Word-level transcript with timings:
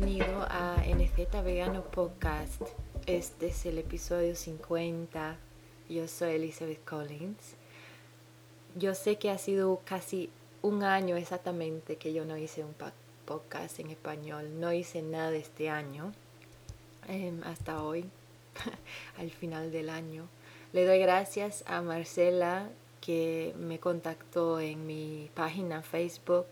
bienvenido 0.00 0.42
a 0.50 0.82
NZ 0.84 1.44
Vegano 1.44 1.84
Podcast. 1.84 2.62
Este 3.06 3.46
es 3.46 3.64
el 3.64 3.78
episodio 3.78 4.34
50. 4.34 5.36
Yo 5.88 6.08
soy 6.08 6.32
Elizabeth 6.34 6.84
Collins. 6.84 7.54
Yo 8.74 8.96
sé 8.96 9.18
que 9.18 9.30
ha 9.30 9.38
sido 9.38 9.80
casi 9.84 10.30
un 10.62 10.82
año 10.82 11.14
exactamente 11.14 11.94
que 11.94 12.12
yo 12.12 12.24
no 12.24 12.36
hice 12.36 12.64
un 12.64 12.74
podcast 13.24 13.78
en 13.78 13.90
español. 13.90 14.58
No 14.58 14.72
hice 14.72 15.00
nada 15.00 15.36
este 15.36 15.70
año 15.70 16.12
em, 17.06 17.40
hasta 17.44 17.80
hoy, 17.84 18.04
al 19.16 19.30
final 19.30 19.70
del 19.70 19.90
año. 19.90 20.26
Le 20.72 20.86
doy 20.86 20.98
gracias 20.98 21.62
a 21.68 21.82
Marcela 21.82 22.68
que 23.00 23.54
me 23.60 23.78
contactó 23.78 24.58
en 24.58 24.88
mi 24.88 25.30
página 25.34 25.82
Facebook 25.82 26.46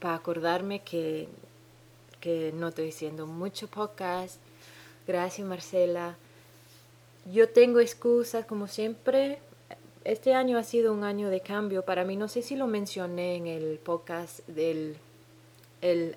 para 0.00 0.14
acordarme 0.14 0.80
que, 0.80 1.28
que 2.20 2.52
no 2.54 2.68
estoy 2.68 2.90
haciendo 2.90 3.26
mucho 3.26 3.68
podcast. 3.68 4.40
Gracias 5.06 5.46
Marcela. 5.46 6.16
Yo 7.32 7.48
tengo 7.48 7.80
excusas 7.80 8.46
como 8.46 8.66
siempre. 8.66 9.38
Este 10.04 10.34
año 10.34 10.58
ha 10.58 10.64
sido 10.64 10.92
un 10.92 11.04
año 11.04 11.28
de 11.28 11.40
cambio 11.40 11.84
para 11.84 12.04
mí. 12.04 12.16
No 12.16 12.28
sé 12.28 12.42
si 12.42 12.56
lo 12.56 12.66
mencioné 12.66 13.36
en 13.36 13.46
el 13.46 13.78
podcast 13.78 14.46
del 14.48 14.96
el 15.80 16.16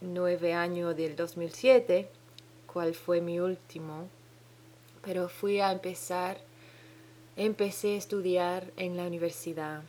9 0.00 0.54
año 0.54 0.94
del 0.94 1.16
2007, 1.16 2.08
cuál 2.72 2.94
fue 2.94 3.20
mi 3.20 3.40
último. 3.40 4.08
Pero 5.02 5.28
fui 5.28 5.60
a 5.60 5.72
empezar, 5.72 6.38
empecé 7.36 7.94
a 7.94 7.98
estudiar 7.98 8.70
en 8.76 8.96
la 8.96 9.06
universidad 9.06 9.82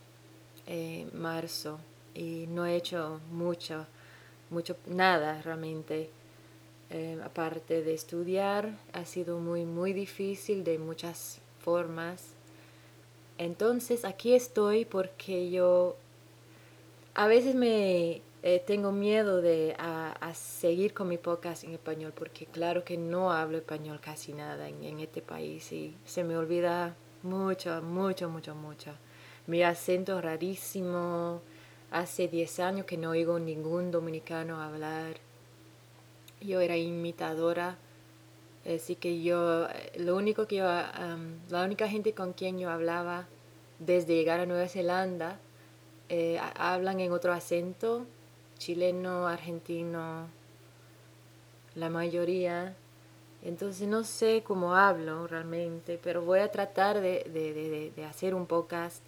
en 0.66 1.10
marzo 1.20 1.78
y 2.14 2.46
no 2.48 2.66
he 2.66 2.76
hecho 2.76 3.20
mucho, 3.30 3.86
mucho, 4.50 4.76
nada 4.86 5.40
realmente. 5.42 6.10
Eh, 6.92 7.20
aparte 7.22 7.82
de 7.82 7.94
estudiar, 7.94 8.76
ha 8.92 9.04
sido 9.04 9.38
muy, 9.38 9.64
muy 9.64 9.92
difícil 9.92 10.64
de 10.64 10.78
muchas 10.78 11.40
formas. 11.60 12.34
Entonces 13.38 14.04
aquí 14.04 14.34
estoy 14.34 14.84
porque 14.84 15.50
yo 15.50 15.96
a 17.14 17.28
veces 17.28 17.54
me 17.54 18.22
eh, 18.42 18.62
tengo 18.66 18.90
miedo 18.90 19.40
de 19.40 19.76
a, 19.78 20.32
seguir 20.34 20.92
con 20.92 21.08
mi 21.08 21.18
podcast 21.18 21.64
en 21.64 21.72
español 21.72 22.12
porque 22.14 22.46
claro 22.46 22.84
que 22.84 22.96
no 22.96 23.32
hablo 23.32 23.58
español 23.58 24.00
casi 24.00 24.32
nada 24.32 24.68
en, 24.68 24.82
en 24.84 25.00
este 25.00 25.22
país 25.22 25.72
y 25.72 25.96
se 26.04 26.24
me 26.24 26.36
olvida 26.36 26.94
mucho, 27.22 27.82
mucho, 27.82 28.28
mucho, 28.28 28.54
mucho. 28.54 28.92
Mi 29.46 29.62
acento 29.62 30.20
rarísimo, 30.20 31.40
Hace 31.90 32.28
10 32.28 32.60
años 32.60 32.86
que 32.86 32.96
no 32.96 33.10
oigo 33.10 33.40
ningún 33.40 33.90
dominicano 33.90 34.62
hablar. 34.62 35.16
Yo 36.40 36.60
era 36.60 36.76
imitadora, 36.76 37.78
así 38.64 38.94
que 38.94 39.22
yo, 39.22 39.66
lo 39.96 40.16
único 40.16 40.46
que 40.46 40.56
yo, 40.56 40.64
la 40.64 41.64
única 41.64 41.88
gente 41.88 42.14
con 42.14 42.32
quien 42.32 42.60
yo 42.60 42.70
hablaba 42.70 43.26
desde 43.80 44.14
llegar 44.14 44.38
a 44.38 44.46
Nueva 44.46 44.68
Zelanda, 44.68 45.40
eh, 46.08 46.38
hablan 46.54 47.00
en 47.00 47.10
otro 47.10 47.32
acento, 47.32 48.06
chileno, 48.56 49.26
argentino, 49.26 50.28
la 51.74 51.90
mayoría. 51.90 52.76
Entonces 53.42 53.88
no 53.88 54.04
sé 54.04 54.44
cómo 54.44 54.76
hablo 54.76 55.26
realmente, 55.26 55.98
pero 56.00 56.22
voy 56.22 56.38
a 56.38 56.52
tratar 56.52 57.00
de, 57.00 57.24
de, 57.24 57.92
de 57.96 58.04
hacer 58.04 58.34
un 58.34 58.46
podcast 58.46 59.02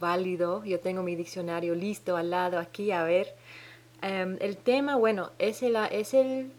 válido. 0.00 0.64
Yo 0.64 0.80
tengo 0.80 1.02
mi 1.02 1.16
diccionario 1.16 1.74
listo 1.74 2.16
al 2.16 2.30
lado 2.30 2.58
aquí, 2.58 2.90
a 2.90 3.04
ver. 3.04 3.34
Em, 4.02 4.36
el 4.40 4.56
tema, 4.56 4.96
bueno, 4.96 5.30
es 5.38 5.62
el, 5.62 5.76
es 5.90 6.14
el, 6.14 6.52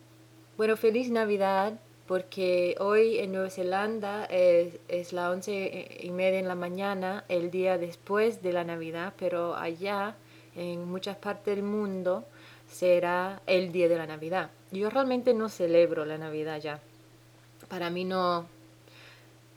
bueno, 0.57 0.75
feliz 0.77 1.09
Navidad, 1.09 1.79
porque 2.07 2.75
hoy 2.79 3.19
en 3.19 3.31
Nueva 3.31 3.49
Zelanda 3.49 4.25
es, 4.25 4.79
es 4.87 5.13
la 5.13 5.29
once 5.29 5.87
y 6.01 6.11
media 6.11 6.39
en 6.39 6.47
la 6.47 6.55
mañana, 6.55 7.23
el 7.29 7.51
día 7.51 7.77
después 7.77 8.41
de 8.41 8.51
la 8.51 8.63
Navidad, 8.63 9.13
pero 9.17 9.55
allá, 9.55 10.15
en 10.55 10.89
muchas 10.89 11.17
partes 11.17 11.55
del 11.55 11.63
mundo, 11.63 12.25
será 12.69 13.41
el 13.47 13.71
día 13.71 13.87
de 13.87 13.97
la 13.97 14.07
Navidad. 14.07 14.49
Yo 14.71 14.89
realmente 14.89 15.33
no 15.33 15.49
celebro 15.49 16.05
la 16.05 16.17
Navidad 16.17 16.59
ya. 16.59 16.79
Para 17.67 17.89
mí 17.89 18.05
no, 18.05 18.47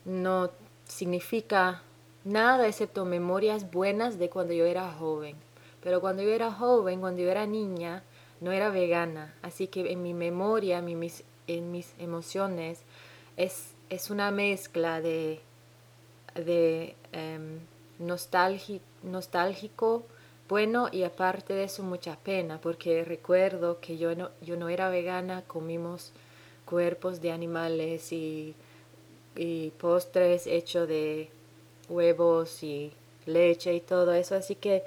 no 0.04 0.50
significa 0.86 1.82
nada 2.24 2.66
excepto 2.66 3.04
memorias 3.04 3.70
buenas 3.70 4.18
de 4.18 4.30
cuando 4.30 4.52
yo 4.52 4.64
era 4.64 4.90
joven. 4.92 5.36
Pero 5.82 6.00
cuando 6.00 6.22
yo 6.22 6.30
era 6.30 6.52
joven, 6.52 7.00
cuando 7.00 7.22
yo 7.22 7.30
era 7.30 7.46
niña, 7.46 8.02
no 8.40 8.52
era 8.52 8.70
vegana. 8.70 9.34
Así 9.42 9.66
que 9.66 9.92
en 9.92 10.02
mi 10.02 10.14
memoria, 10.14 10.78
en 10.78 10.98
mis, 10.98 11.24
en 11.46 11.72
mis 11.72 11.94
emociones, 11.98 12.82
es, 13.36 13.72
es 13.88 14.10
una 14.10 14.30
mezcla 14.30 15.00
de, 15.00 15.40
de 16.34 16.94
em, 17.12 17.60
nostálgico, 17.98 20.04
bueno 20.48 20.88
y 20.92 21.04
aparte 21.04 21.54
de 21.54 21.64
eso 21.64 21.82
mucha 21.82 22.16
pena, 22.16 22.60
porque 22.60 23.04
recuerdo 23.04 23.80
que 23.80 23.96
yo 23.96 24.14
no, 24.14 24.30
yo 24.40 24.56
no 24.56 24.68
era 24.68 24.88
vegana, 24.88 25.42
comimos 25.46 26.12
cuerpos 26.64 27.20
de 27.20 27.32
animales 27.32 28.12
y, 28.12 28.54
y 29.34 29.70
postres 29.78 30.46
hechos 30.46 30.88
de 30.88 31.30
huevos 31.88 32.62
y 32.62 32.92
leche 33.26 33.74
y 33.74 33.80
todo 33.80 34.12
eso. 34.12 34.34
Así 34.34 34.54
que 34.54 34.82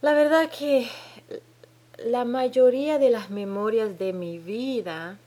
la 0.00 0.14
verdad 0.14 0.50
que 0.50 0.88
la 2.04 2.24
mayoría 2.24 2.98
de 2.98 3.10
las 3.10 3.30
memorias 3.30 3.98
de 3.98 4.12
mi 4.12 4.38
vida 4.38 5.18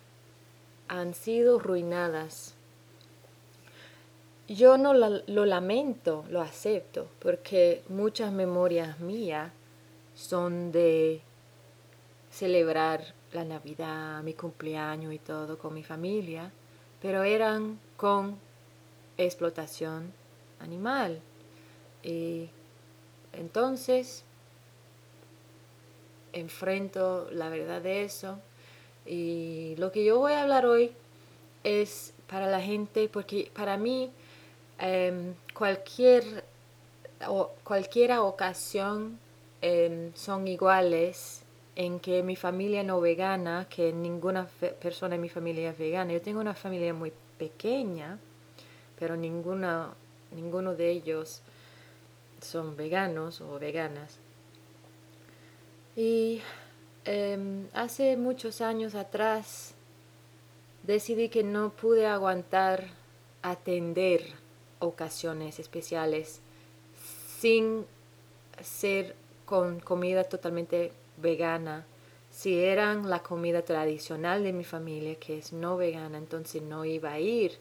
han 0.87 1.13
sido 1.13 1.59
ruinadas. 1.59 2.53
Yo 4.47 4.77
no 4.77 4.93
lo 4.93 5.45
lamento, 5.45 6.23
lo 6.29 6.41
acepto, 6.41 7.07
porque 7.19 7.81
muchas 7.89 8.31
memorias 8.31 8.99
mías 8.99 9.51
son 10.13 10.71
de 10.71 11.21
celebrar 12.29 13.15
la 13.33 13.43
Navidad, 13.43 14.21
mi 14.21 14.33
cumpleaños 14.33 15.13
y 15.13 15.19
todo 15.19 15.57
con 15.57 15.73
mi 15.73 15.83
familia, 15.83 16.51
pero 17.01 17.23
eran 17.23 17.79
con 17.97 18.37
explotación 19.17 20.13
animal. 20.65 21.21
Y 22.03 22.49
entonces 23.33 24.23
enfrento 26.33 27.29
la 27.31 27.49
verdad 27.49 27.81
de 27.81 28.03
eso. 28.03 28.39
Y 29.05 29.75
lo 29.77 29.91
que 29.91 30.03
yo 30.03 30.19
voy 30.19 30.33
a 30.33 30.41
hablar 30.41 30.65
hoy 30.65 30.91
es 31.63 32.13
para 32.27 32.47
la 32.47 32.61
gente, 32.61 33.09
porque 33.09 33.51
para 33.55 33.77
mí 33.77 34.11
em, 34.79 35.33
cualquier 35.53 36.43
o 37.27 37.51
cualquier 37.63 38.13
ocasión 38.13 39.19
em, 39.61 40.13
son 40.15 40.47
iguales 40.47 41.43
en 41.75 41.99
que 41.99 42.23
mi 42.23 42.35
familia 42.35 42.83
no 42.83 43.01
vegana, 43.01 43.67
que 43.69 43.91
ninguna 43.91 44.47
persona 44.81 45.15
en 45.15 45.21
mi 45.21 45.29
familia 45.29 45.71
es 45.71 45.77
vegana. 45.77 46.13
Yo 46.13 46.21
tengo 46.21 46.39
una 46.39 46.53
familia 46.53 46.93
muy 46.93 47.11
pequeña, 47.37 48.17
pero 48.97 49.15
ninguna 49.17 49.89
ninguno 50.35 50.75
de 50.75 50.91
ellos 50.91 51.41
son 52.41 52.75
veganos 52.75 53.41
o 53.41 53.57
veganas. 53.59 54.19
Y 55.95 56.41
em, 57.05 57.67
hace 57.73 58.17
muchos 58.17 58.61
años 58.61 58.95
atrás 58.95 59.73
decidí 60.83 61.29
que 61.29 61.43
no 61.43 61.71
pude 61.71 62.05
aguantar 62.05 62.89
atender 63.41 64.25
ocasiones 64.79 65.59
especiales 65.59 66.41
sin 67.39 67.85
ser 68.61 69.15
con 69.45 69.79
comida 69.79 70.23
totalmente 70.23 70.91
vegana. 71.17 71.85
Si 72.31 72.59
eran 72.59 73.09
la 73.09 73.23
comida 73.23 73.61
tradicional 73.61 74.43
de 74.43 74.51
mi 74.51 74.63
familia, 74.63 75.15
que 75.15 75.37
es 75.37 75.53
no 75.53 75.77
vegana, 75.77 76.17
entonces 76.17 76.61
no 76.61 76.83
iba 76.83 77.13
a 77.13 77.19
ir 77.19 77.57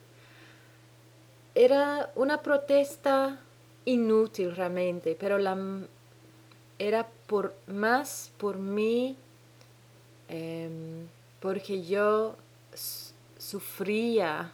era 1.55 2.11
una 2.17 2.43
protesta 2.43 3.39
inútil 3.85 4.55
realmente, 4.57 5.17
pero 5.19 5.39
la, 5.39 5.57
era 6.79 7.07
por, 7.27 7.55
más 7.67 8.33
por 8.39 8.59
mí, 8.59 9.17
em, 10.29 11.07
porque 11.41 11.83
yo 11.83 12.35
sufría, 13.39 14.53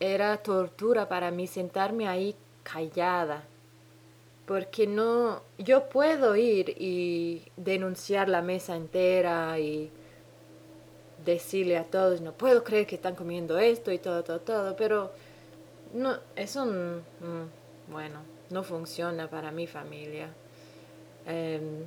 era 0.00 0.36
tortura 0.38 1.08
para 1.08 1.30
mí 1.30 1.46
sentarme 1.46 2.08
ahí 2.08 2.34
callada, 2.62 3.44
porque 4.46 4.86
no, 4.86 5.42
yo 5.58 5.88
puedo 5.88 6.34
ir 6.34 6.74
y 6.78 7.42
denunciar 7.56 8.28
la 8.28 8.42
mesa 8.42 8.74
entera 8.74 9.58
y 9.60 9.90
decirle 11.24 11.76
a 11.76 11.84
todos, 11.84 12.20
no 12.20 12.32
puedo 12.32 12.64
creer 12.64 12.86
que 12.86 12.96
están 12.96 13.14
comiendo 13.14 13.58
esto 13.58 13.92
y 13.92 13.98
todo, 13.98 14.24
todo, 14.24 14.40
todo, 14.40 14.76
pero 14.76 15.12
no, 15.92 16.18
eso, 16.36 16.66
mm, 16.66 17.92
bueno, 17.92 18.20
no 18.50 18.62
funciona 18.62 19.28
para 19.28 19.50
mi 19.50 19.66
familia. 19.66 20.28
Em, 21.26 21.84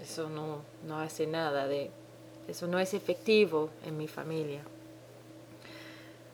eso 0.00 0.28
no, 0.28 0.62
no 0.86 0.98
hace 0.98 1.26
nada 1.26 1.66
de, 1.66 1.90
eso 2.48 2.66
no 2.66 2.78
es 2.78 2.94
efectivo 2.94 3.70
en 3.84 3.96
mi 3.96 4.08
familia. 4.08 4.62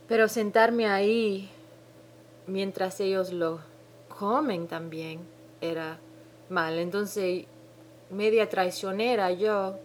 Pero 0.08 0.28
sentarme 0.28 0.86
ahí 0.86 1.50
mientras 2.46 2.98
ellos 3.00 3.32
lo 3.32 3.60
comen 4.08 4.66
también 4.66 5.20
era 5.60 5.98
mal. 6.48 6.78
Entonces, 6.78 7.44
media 8.10 8.48
traicionera, 8.48 9.30
yo 9.32 9.78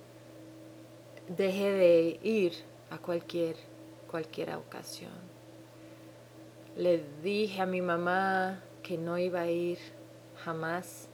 dejé 1.27 1.71
de 1.71 2.19
ir 2.23 2.53
a 2.89 2.97
cualquier, 2.97 3.55
cualquier 4.09 4.55
ocasión. 4.55 5.32
Le 6.75 7.03
dije 7.21 7.61
a 7.61 7.67
mi 7.67 7.81
mamá 7.81 8.63
que 8.81 8.97
no 8.97 9.19
iba 9.19 9.41
a 9.41 9.47
ir 9.47 9.77
jamás, 10.43 11.07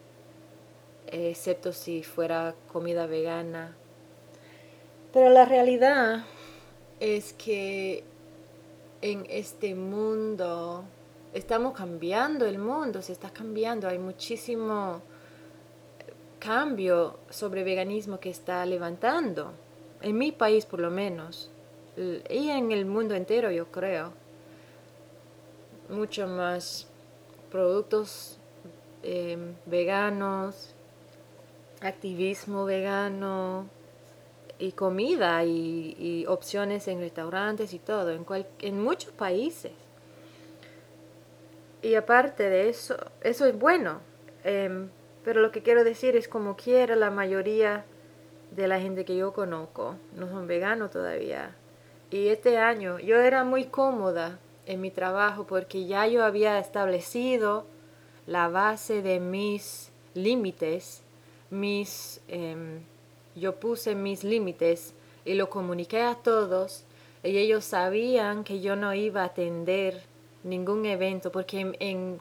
excepto 1.07 1.73
si 1.73 2.01
fuera 2.01 2.55
comida 2.71 3.07
vegana. 3.07 3.75
Pero 5.11 5.29
la 5.29 5.43
realidad 5.43 6.23
es 7.01 7.33
que 7.33 8.05
en 9.01 9.25
este 9.29 9.75
mundo 9.75 10.85
estamos 11.33 11.73
cambiando 11.73 12.45
el 12.45 12.57
mundo, 12.57 13.01
se 13.01 13.11
está 13.11 13.29
cambiando, 13.29 13.89
hay 13.89 13.99
muchísimo 13.99 15.01
cambio 16.39 17.19
sobre 17.29 17.65
veganismo 17.65 18.19
que 18.21 18.29
está 18.29 18.65
levantando, 18.65 19.51
en 20.01 20.17
mi 20.17 20.31
país 20.31 20.65
por 20.65 20.79
lo 20.79 20.89
menos, 20.89 21.51
y 21.97 22.49
en 22.49 22.71
el 22.71 22.85
mundo 22.85 23.13
entero 23.15 23.51
yo 23.51 23.69
creo. 23.71 24.13
Mucho 25.89 26.27
más 26.27 26.87
productos 27.51 28.37
em, 29.03 29.55
veganos, 29.65 30.75
activismo 31.81 32.65
vegano 32.65 33.67
y 34.59 34.73
comida 34.73 35.43
y, 35.45 36.25
opciones 36.27 36.87
en 36.87 36.99
restaurantes 36.99 37.73
y 37.73 37.79
todo, 37.79 38.11
en, 38.11 38.25
en 38.59 38.81
muchos 38.81 39.11
países. 39.11 39.71
Y 41.81 41.95
aparte 41.95 42.49
de 42.49 42.69
eso, 42.69 42.97
eso 43.21 43.45
es 43.45 43.57
bueno. 43.57 44.01
Em, 44.43 44.89
pero 45.23 45.41
lo 45.41 45.51
que 45.51 45.63
quiero 45.63 45.83
decir 45.83 46.15
es 46.15 46.27
como 46.27 46.55
quiera 46.55 46.95
la 46.95 47.09
mayoría 47.09 47.85
de 48.51 48.67
la 48.67 48.79
gente 48.79 49.05
que 49.05 49.15
yo 49.15 49.33
conozco 49.33 49.95
no 50.15 50.27
son 50.27 50.47
veganos 50.47 50.91
todavía. 50.91 51.55
Y 52.11 52.27
este 52.29 52.57
año 52.57 52.99
yo 52.99 53.17
era 53.19 53.43
muy 53.43 53.65
cómoda 53.65 54.39
en 54.69 54.81
mi 54.81 54.91
trabajo 54.91 55.47
porque 55.47 55.87
ya 55.87 56.05
yo 56.05 56.23
había 56.23 56.59
establecido 56.59 57.65
la 58.27 58.49
base 58.49 59.01
de 59.01 59.19
mis 59.19 59.91
límites, 60.13 61.01
mis, 61.49 62.21
em, 62.27 62.81
yo 63.35 63.59
puse 63.59 63.95
mis 63.95 64.23
límites 64.23 64.93
y 65.25 65.33
lo 65.33 65.49
comuniqué 65.49 66.03
a 66.03 66.13
todos 66.13 66.83
y 67.23 67.35
ellos 67.39 67.65
sabían 67.65 68.43
que 68.43 68.61
yo 68.61 68.75
no 68.75 68.93
iba 68.93 69.23
a 69.23 69.25
atender 69.25 70.03
ningún 70.43 70.85
evento 70.85 71.31
porque 71.31 71.61
en, 71.61 71.75
en, 71.79 72.19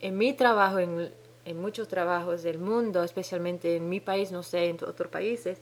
en 0.00 0.18
mi 0.18 0.34
trabajo, 0.34 0.80
en, 0.80 1.10
en 1.46 1.58
muchos 1.58 1.88
trabajos 1.88 2.42
del 2.42 2.58
mundo, 2.58 3.02
especialmente 3.02 3.76
en 3.76 3.88
mi 3.88 4.00
país, 4.00 4.30
no 4.30 4.42
sé, 4.42 4.68
en 4.68 4.76
otros 4.86 5.08
países, 5.08 5.58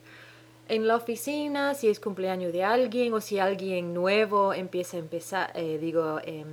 en 0.68 0.86
la 0.86 0.96
oficina, 0.96 1.74
si 1.74 1.88
es 1.88 2.00
cumpleaños 2.00 2.52
de 2.52 2.64
alguien 2.64 3.12
o 3.14 3.20
si 3.20 3.38
alguien 3.38 3.94
nuevo 3.94 4.52
empieza 4.52 4.96
a 4.96 5.00
empezar, 5.00 5.52
eh, 5.54 5.78
digo, 5.80 6.20
eh, 6.24 6.44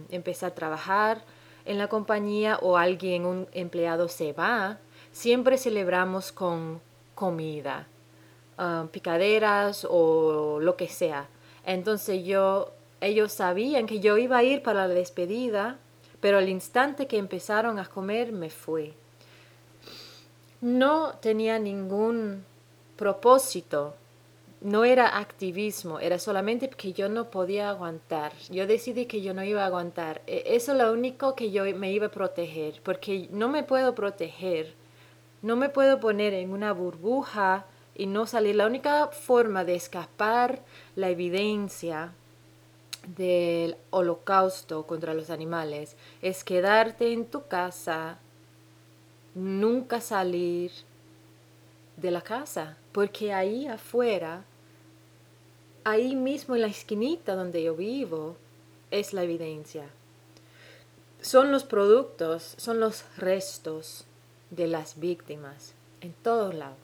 a 0.42 0.50
trabajar 0.52 1.24
en 1.66 1.78
la 1.78 1.88
compañía 1.88 2.58
o 2.62 2.78
alguien, 2.78 3.26
un 3.26 3.48
empleado 3.54 4.08
se 4.08 4.34
va, 4.34 4.80
siempre 5.12 5.58
celebramos 5.58 6.32
con 6.32 6.82
comida, 7.16 7.88
ah, 8.58 8.88
picaderas 8.92 9.88
o 9.90 10.60
lo 10.60 10.76
que 10.76 10.88
sea. 10.88 11.28
Entonces 11.66 12.26
yo, 12.26 12.72
ellos 13.02 13.32
sabían 13.32 13.88
que 13.88 14.00
yo 14.00 14.18
iba 14.18 14.38
a 14.38 14.44
ir 14.44 14.62
para 14.62 14.88
la 14.88 14.94
despedida, 14.94 15.78
pero 16.20 16.38
al 16.38 16.50
instante 16.50 17.08
que 17.08 17.18
empezaron 17.18 17.80
a 17.80 17.86
comer 17.86 18.32
me 18.32 18.50
fui 18.50 18.94
no 20.64 21.16
tenía 21.20 21.60
ningún 21.60 22.46
propósito, 22.96 23.96
no 24.64 24.86
era 24.86 25.18
activismo, 25.18 26.00
era 26.00 26.18
solamente 26.18 26.68
porque 26.68 26.94
yo 26.94 27.10
no 27.10 27.30
podía 27.30 27.70
aguantar. 27.70 28.32
Yo 28.50 28.66
decidí 28.66 29.06
que 29.06 29.22
yo 29.22 29.34
no 29.34 29.44
iba 29.44 29.64
a 29.64 29.68
aguantar. 29.68 30.22
E, 30.26 30.44
eso 30.48 30.72
es 30.72 30.78
lo 30.78 30.92
único 30.92 31.36
que 31.36 31.52
yo 31.52 31.64
me 31.76 31.92
iba 31.92 32.08
a 32.08 32.12
proteger, 32.12 32.82
porque 32.84 33.28
no 33.32 33.50
me 33.50 33.64
puedo 33.64 33.94
proteger, 33.94 34.74
no 35.42 35.56
me 35.58 35.70
puedo 35.70 36.00
poner 36.00 36.34
en 36.34 36.52
una 36.52 36.72
burbuja 36.72 37.66
y 37.94 38.06
no 38.08 38.26
salir. 38.26 38.56
La 38.56 38.66
única 38.66 39.08
forma 39.08 39.66
de 39.66 39.76
escapar 39.76 40.62
la 40.96 41.10
evidencia 41.10 42.14
del 43.18 43.76
holocausto 43.90 44.88
contra 44.88 45.14
los 45.14 45.30
animales 45.30 45.98
es 46.22 46.44
quedarte 46.46 47.12
en 47.12 47.26
tu 47.26 47.48
casa 47.48 48.18
nunca 49.36 50.00
salir 50.00 50.72
de 51.98 52.12
la 52.12 52.22
casa, 52.22 52.78
porque 52.92 53.34
ahí 53.34 53.68
afuera, 53.68 54.46
ahí 55.84 56.16
mismo 56.16 56.56
en 56.56 56.62
la 56.62 56.68
esquinita 56.68 57.36
donde 57.36 57.64
yo 57.64 57.76
vivo, 57.76 58.36
es 58.92 59.14
la 59.14 59.24
evidencia. 59.24 59.86
Son 61.22 61.52
los 61.52 61.64
productos, 61.64 62.56
son 62.58 62.80
los 62.80 63.06
restos 63.18 64.06
de 64.50 64.68
las 64.68 65.00
víctimas 65.00 65.74
en 66.02 66.14
todos 66.14 66.54
lados. 66.54 66.78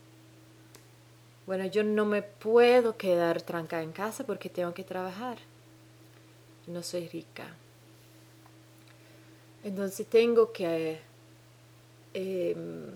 Bueno, 1.45 1.65
yo 1.65 1.83
no 1.83 2.05
me 2.05 2.21
puedo 2.21 2.95
quedar 2.95 3.41
trancada 3.41 3.83
en 3.83 3.91
casa 3.91 4.25
porque 4.25 4.49
tengo 4.49 4.73
que 4.73 4.83
trabajar. 4.83 5.37
No 6.67 6.83
soy 6.83 7.07
rica. 7.07 7.55
Entonces 9.63 10.07
tengo 10.07 10.51
que 10.51 10.99
Em, 12.13 12.87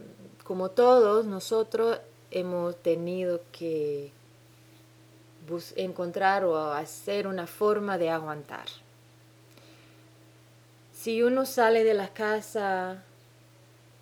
como 0.43 0.71
todos 0.71 1.25
nosotros 1.25 1.99
hemos 2.31 2.75
tenido 2.77 3.41
que 3.51 4.11
encontrar 5.75 6.45
o 6.45 6.73
hacer 6.73 7.27
una 7.27 7.47
forma 7.47 7.97
de 7.97 8.09
aguantar. 8.09 8.65
Si 10.93 11.21
uno 11.21 11.45
sale 11.45 11.83
de 11.83 11.93
la 11.93 12.09
casa 12.09 13.03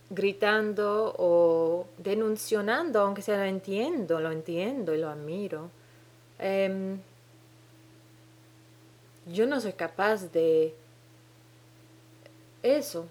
gritando 0.09 1.15
o 1.17 1.87
denunciando, 1.97 2.99
aunque 3.01 3.21
sea 3.21 3.37
lo 3.37 3.45
entiendo, 3.45 4.19
lo 4.19 4.31
entiendo 4.31 4.93
y 4.93 4.97
lo 4.99 5.09
admiro, 5.09 5.71
em, 6.37 6.99
yo 9.25 9.47
no 9.47 9.61
soy 9.61 9.73
capaz 9.73 10.31
de 10.31 10.75
eso, 12.61 13.07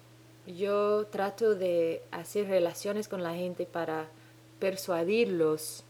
yo 0.47 1.07
trato 1.07 1.54
de 1.54 2.02
hacer 2.11 2.49
relaciones 2.49 3.09
con 3.09 3.23
la 3.23 3.35
gente 3.35 3.66
para 3.66 4.09
persuadirlos 4.59 5.85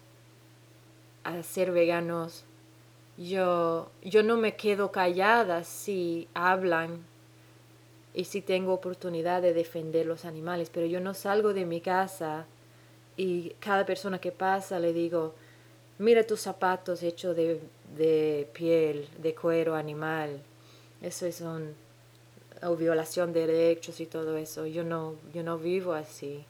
a 1.25 1.43
ser 1.43 1.73
veganos. 1.73 2.45
Yo, 3.17 3.91
yo 4.03 4.23
no 4.23 4.37
me 4.37 4.57
quedo 4.57 4.91
callada 4.93 5.65
si 5.65 6.29
hablan 6.35 7.05
y 8.15 8.25
si 8.25 8.41
tengo 8.41 8.73
oportunidad 8.73 9.43
de 9.43 9.53
defender 9.53 10.07
los 10.07 10.25
animales, 10.25 10.71
pero 10.73 10.87
yo 10.87 11.01
no 11.01 11.15
salgo 11.15 11.53
de 11.53 11.67
mi 11.67 11.81
casa 11.81 12.47
y 13.17 13.51
cada 13.61 13.85
persona 13.85 14.19
que 14.19 14.33
pasa 14.33 14.79
le 14.79 14.93
digo, 14.93 15.35
mira 15.99 16.27
tus 16.27 16.41
zapatos 16.41 17.03
hechos 17.03 17.37
de, 17.37 17.61
de 17.97 18.49
piel, 18.53 19.09
de 19.19 19.35
cuero 19.35 19.75
animal. 19.75 20.41
Eso 21.03 21.27
es 21.27 21.41
un 21.41 21.75
violación 22.79 23.33
de 23.33 23.47
derechos 23.47 24.01
y 24.01 24.07
todo 24.07 24.37
eso. 24.37 24.67
Yo 24.67 24.85
no, 24.85 25.15
yo 25.33 25.43
no 25.43 25.59
vivo 25.59 25.93
así. 25.93 26.45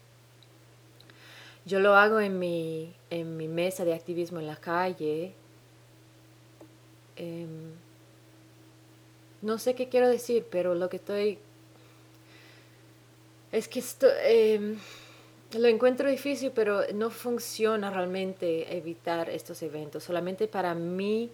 Yo 1.65 1.79
lo 1.81 1.95
hago 1.95 2.21
en 2.21 2.39
mi, 2.39 2.95
en 3.11 3.37
mi 3.37 3.49
mesa 3.49 3.85
de 3.85 3.95
activismo 3.95 4.41
en 4.41 4.47
la 4.47 4.57
calle. 4.57 5.35
Em, 7.17 7.73
no 9.43 9.59
sé 9.59 9.75
qué 9.75 9.89
quiero 9.89 10.09
decir, 10.09 10.47
pero 10.51 10.75
lo 10.75 10.89
que 10.89 10.97
estoy... 10.97 11.39
Es 13.53 13.69
que 13.69 13.83
em, 14.25 14.79
lo 15.59 15.69
encuentro 15.69 16.09
difícil, 16.09 16.53
pero 16.55 16.83
no 16.95 17.11
funciona 17.11 17.91
realmente 17.91 18.77
evitar 18.77 19.29
estos 19.29 19.63
eventos. 19.63 20.05
Solamente 20.05 20.49
para 20.49 20.75
mí 20.75 21.31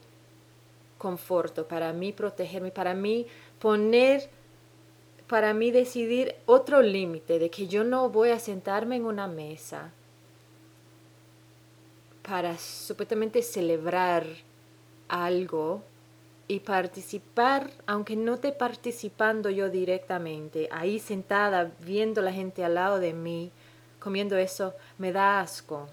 conforto, 0.98 1.68
para 1.68 1.92
mí 1.92 2.12
protegerme, 2.12 2.70
para 2.70 2.94
mí 2.94 3.26
poner 3.58 4.28
para 5.26 5.54
mí 5.54 5.72
decidir 5.72 6.36
otro 6.46 6.82
límite 6.82 7.38
de 7.38 7.50
que 7.50 7.66
yo 7.66 7.82
no 7.82 8.08
voy 8.10 8.30
a 8.30 8.38
sentarme 8.38 8.96
en 8.96 9.04
una 9.04 9.26
mesa 9.26 9.92
para 12.26 12.58
supuestamente 12.58 13.40
celebrar 13.42 14.26
algo 15.08 15.82
y 16.48 16.60
participar, 16.60 17.70
aunque 17.86 18.16
no 18.16 18.34
esté 18.34 18.52
participando 18.52 19.50
yo 19.50 19.70
directamente, 19.70 20.68
ahí 20.72 20.98
sentada 20.98 21.72
viendo 21.80 22.22
la 22.22 22.32
gente 22.32 22.64
al 22.64 22.74
lado 22.74 22.98
de 22.98 23.12
mí 23.12 23.52
comiendo 24.00 24.36
eso, 24.36 24.74
me 24.98 25.12
da 25.12 25.40
asco. 25.40 25.88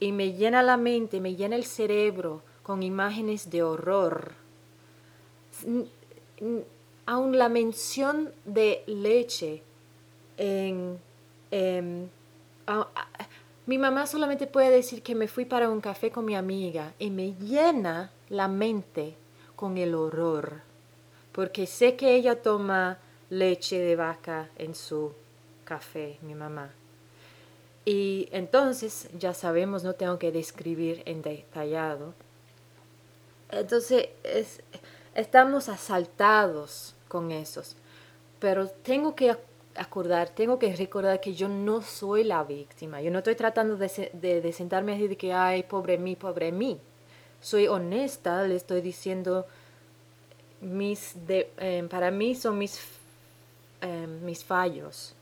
y 0.00 0.12
me 0.12 0.32
llena 0.32 0.62
la 0.62 0.76
mente, 0.76 1.20
me 1.20 1.34
llena 1.34 1.56
el 1.56 1.64
cerebro 1.64 2.42
con 2.62 2.82
imágenes 2.82 3.50
de 3.50 3.62
horror. 3.62 4.32
Aún 7.06 7.38
la 7.38 7.48
mención 7.48 8.32
de 8.44 8.84
leche 8.86 9.62
en... 10.36 11.00
mi 13.68 13.76
mamá 13.76 14.06
solamente 14.06 14.46
puede 14.46 14.70
decir 14.70 15.02
que 15.02 15.14
me 15.14 15.28
fui 15.28 15.44
para 15.44 15.68
un 15.68 15.82
café 15.82 16.10
con 16.10 16.24
mi 16.24 16.34
amiga 16.34 16.94
y 16.98 17.10
me 17.10 17.34
llena 17.34 18.10
la 18.30 18.48
mente 18.48 19.14
con 19.56 19.76
el 19.76 19.94
horror, 19.94 20.62
porque 21.32 21.66
sé 21.66 21.94
que 21.94 22.14
ella 22.14 22.40
toma 22.40 22.96
leche 23.28 23.78
de 23.78 23.94
vaca 23.94 24.48
en 24.56 24.74
su 24.74 25.12
café, 25.66 26.16
mi 26.22 26.34
mamá. 26.34 26.70
Y 27.84 28.30
entonces 28.32 29.10
ya 29.18 29.34
sabemos, 29.34 29.84
no 29.84 29.92
tengo 29.92 30.18
que 30.18 30.32
describir 30.32 31.02
en 31.04 31.20
detallado. 31.20 32.14
Entonces 33.50 34.08
estamos 35.14 35.68
asaltados 35.68 36.94
con 37.06 37.32
esos. 37.32 37.76
Pero 38.40 38.66
tengo 38.66 39.14
que 39.14 39.36
acordar, 39.78 40.30
tengo 40.30 40.58
que 40.58 40.74
recordar 40.74 41.20
que 41.20 41.34
yo 41.34 41.48
no 41.48 41.82
soy 41.82 42.24
la 42.24 42.44
víctima. 42.44 43.00
Yo 43.00 43.10
no 43.10 43.18
estoy 43.18 43.34
tratando 43.34 43.76
de, 43.76 44.10
de, 44.12 44.52
sentarme 44.52 44.96
y 44.96 45.08
de 45.08 45.16
que, 45.16 45.32
ay, 45.32 45.62
pobre 45.62 45.98
mí, 45.98 46.16
pobre 46.16 46.52
mí. 46.52 46.78
Soy 47.40 47.68
honesta, 47.68 48.42
le 48.42 48.56
estoy 48.56 48.80
diciendo, 48.80 49.46
mis 50.60 51.14
de, 51.26 51.50
eh, 51.58 51.86
para 51.88 52.10
mí 52.10 52.34
son 52.34 52.58
mis, 52.58 52.80
eh, 53.80 54.06
mis 54.22 54.44
fallos 54.44 55.14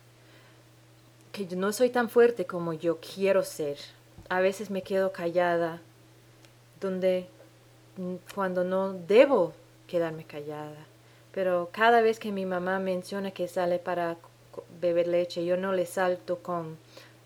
que 1.36 1.46
yo 1.46 1.56
no 1.58 1.70
soy 1.70 1.90
tan 1.90 2.08
fuerte 2.08 2.46
como 2.46 2.72
yo 2.72 2.98
quiero 2.98 3.44
ser. 3.44 3.76
A 4.30 4.40
veces 4.40 4.70
me 4.70 4.82
quedo 4.82 5.12
callada, 5.12 5.82
donde 6.80 7.28
mm, 7.98 8.14
cuando 8.34 8.64
no 8.64 8.94
debo 8.94 9.52
quedarme 9.86 10.24
callada. 10.24 10.86
Pero 11.32 11.68
cada 11.72 12.00
vez 12.00 12.18
que 12.18 12.32
mi 12.32 12.46
mamá 12.46 12.78
menciona 12.78 13.32
que 13.32 13.48
sale 13.48 13.78
para 13.78 14.16
beber 14.80 15.08
leche, 15.08 15.44
yo 15.44 15.56
no 15.56 15.72
le 15.72 15.86
salto 15.86 16.38
con, 16.38 16.76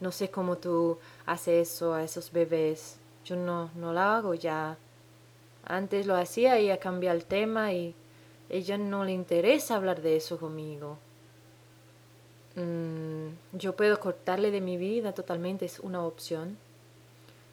no 0.01 0.13
sé 0.13 0.31
cómo 0.31 0.57
tú 0.57 0.99
haces 1.27 1.69
eso 1.69 1.95
a 1.95 2.03
esos 2.03 2.33
bebés. 2.33 2.97
Yo 3.25 3.37
no, 3.37 3.71
no 3.75 3.93
lo 3.93 4.01
hago 4.01 4.35
ya. 4.35 4.77
Antes 5.65 6.07
lo 6.07 6.17
hacía 6.17 6.59
y 6.59 6.71
a 6.71 6.79
cambiar 6.79 7.17
el 7.17 7.25
tema 7.25 7.73
y 7.73 7.95
ella 8.49 8.79
no 8.79 9.05
le 9.05 9.13
interesa 9.13 9.77
hablar 9.77 10.03
de 10.03 10.17
eso 10.17 10.39
conmigo. 10.39 10.99
Mm, 12.57 13.29
yo 13.53 13.77
puedo 13.77 14.01
cortarle 14.01 14.51
de 14.51 14.61
mi 14.61 14.77
vida 14.77 15.13
totalmente, 15.13 15.67
es 15.67 15.79
una 15.79 16.05
opción, 16.05 16.59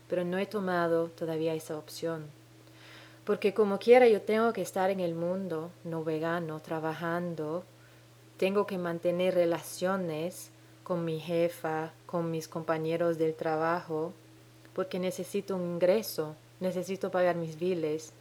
pero 0.10 0.24
no 0.26 0.38
he 0.38 0.48
tomado 0.48 1.10
todavía 1.10 1.54
esa 1.54 1.78
opción. 1.78 2.26
Porque 3.24 3.54
como 3.54 3.78
quiera 3.78 4.08
yo 4.08 4.22
tengo 4.22 4.54
que 4.54 4.62
estar 4.62 4.90
en 4.90 5.02
el 5.02 5.14
mundo 5.14 5.70
no 5.84 6.04
vegano, 6.04 6.62
trabajando, 6.62 7.64
tengo 8.38 8.66
que 8.66 8.78
mantener 8.78 9.34
relaciones 9.34 10.50
con 10.84 11.04
mi 11.04 11.20
jefa, 11.20 11.92
con 12.06 12.32
mis 12.32 12.48
compañeros 12.48 13.18
del 13.18 13.36
trabajo, 13.36 14.14
porque 14.74 15.00
necesito 15.00 15.56
un 15.56 15.64
ingreso, 15.74 16.36
necesito 16.60 17.12
pagar 17.12 17.36
mis 17.36 17.60
biles. 17.60 18.14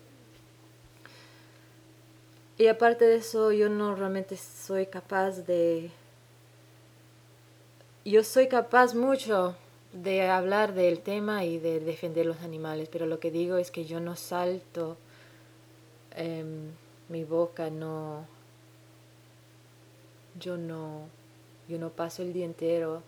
Y 2.59 2.67
aparte 2.69 3.05
de 3.05 3.17
eso, 3.17 3.53
yo 3.53 3.69
no 3.69 3.95
realmente 3.95 4.37
soy 4.37 4.87
capaz 4.87 5.47
de 5.47 5.91
yo 8.07 8.23
soy 8.23 8.47
capaz 8.47 8.95
mucho 8.95 9.57
de 9.93 10.29
hablar 10.29 10.75
del 10.75 11.01
tema 11.01 11.45
y 11.45 11.59
de 11.59 11.81
defender 11.81 12.25
los 12.25 12.41
animales, 12.43 12.89
pero 12.91 13.05
lo 13.07 13.19
que 13.19 13.33
digo 13.33 13.57
es 13.57 13.73
que 13.73 13.85
yo 13.85 13.99
no 13.99 14.15
salto, 14.15 14.97
em, 16.13 16.71
mi 17.09 17.25
boca 17.25 17.69
no, 17.69 18.27
yo 20.39 20.57
no, 20.57 21.09
yo 21.69 21.79
no 21.79 21.91
paso 21.91 22.23
el 22.23 22.33
día 22.33 22.45
entero 22.45 23.03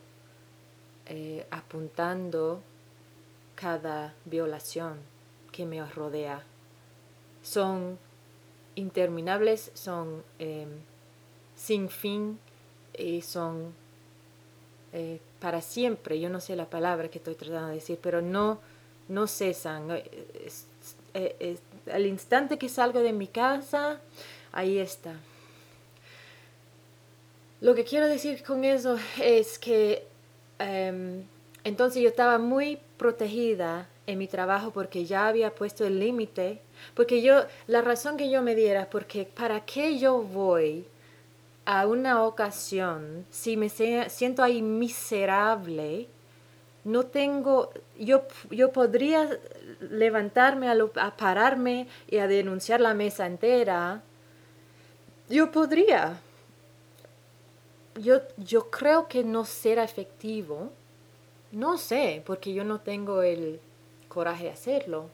eh, 1.06 1.47
apuntando 1.50 2.61
cada 3.54 4.14
violación 4.25 4.99
que 5.52 5.66
me 5.66 5.85
rodea. 5.85 6.42
Son 7.42 7.99
interminables, 8.75 9.70
son 9.75 10.23
em, 10.38 10.68
sin 11.56 11.88
fin 11.88 12.38
y 12.97 13.23
son 13.23 13.73
eh, 14.92 15.20
para 15.40 15.61
siempre, 15.61 16.20
yo 16.20 16.30
no 16.30 16.40
sé 16.40 16.56
la 16.56 16.70
palabra 16.70 17.08
que 17.08 17.18
estoy 17.18 17.35
tratando 17.35 17.68
de 17.68 17.75
decir, 17.75 17.99
pero 18.02 18.23
no, 18.23 18.61
no 19.08 19.26
cesan. 19.26 19.88
Eh, 21.14 21.58
al 21.90 22.06
instante 22.06 22.58
que 22.58 22.68
salgo 22.68 23.00
de 23.00 23.12
mi 23.12 23.26
casa, 23.26 24.00
ahí 24.52 24.78
está. 24.78 25.14
Lo 27.60 27.74
que 27.74 27.84
quiero 27.84 28.06
decir 28.06 28.42
con 28.44 28.64
eso 28.64 28.98
es 29.20 29.58
que 29.58 30.06
em, 30.58 31.24
entonces 31.64 32.02
yo 32.02 32.08
estaba 32.08 32.38
muy 32.38 32.78
protegida 32.96 33.88
en 34.06 34.18
mi 34.18 34.26
trabajo 34.26 34.70
porque 34.70 35.04
ya 35.04 35.28
había 35.28 35.54
puesto 35.54 35.84
el 35.84 35.98
límite, 35.98 36.62
porque 36.94 37.20
yo, 37.20 37.44
la 37.66 37.82
razón 37.82 38.16
que 38.16 38.30
yo 38.30 38.42
me 38.42 38.54
diera, 38.54 38.88
porque 38.88 39.24
para 39.24 39.64
qué 39.64 39.98
yo 39.98 40.22
voy 40.22 40.86
a 41.66 41.86
una 41.86 42.24
ocasión, 42.24 43.26
si 43.30 43.56
me 43.56 43.68
siento 43.68 44.42
ahí 44.42 44.62
miserable, 44.62 46.08
no 46.84 47.04
tengo, 47.04 47.70
yo, 47.98 48.22
yo 48.50 48.72
podría 48.72 49.28
levantarme 49.80 50.70
a, 50.70 51.16
pararme 51.16 51.86
y 52.08 52.16
a 52.16 52.26
denunciar 52.26 52.80
la 52.80 52.94
mesa 52.94 53.26
entera. 53.26 54.02
Yo 55.28 55.50
podría. 55.50 56.18
Yo, 57.99 58.21
yo 58.37 58.71
creo 58.71 59.09
que 59.09 59.25
no 59.25 59.45
será 59.45 59.85
efectivo. 59.85 60.71
No 61.52 61.78
sé, 61.78 62.23
porque 62.26 62.52
yo 62.52 62.64
no 62.64 62.81
tengo 62.81 63.23
el 63.23 63.61
coraje 64.09 64.45
de 64.45 64.50
hacerlo. 64.50 65.11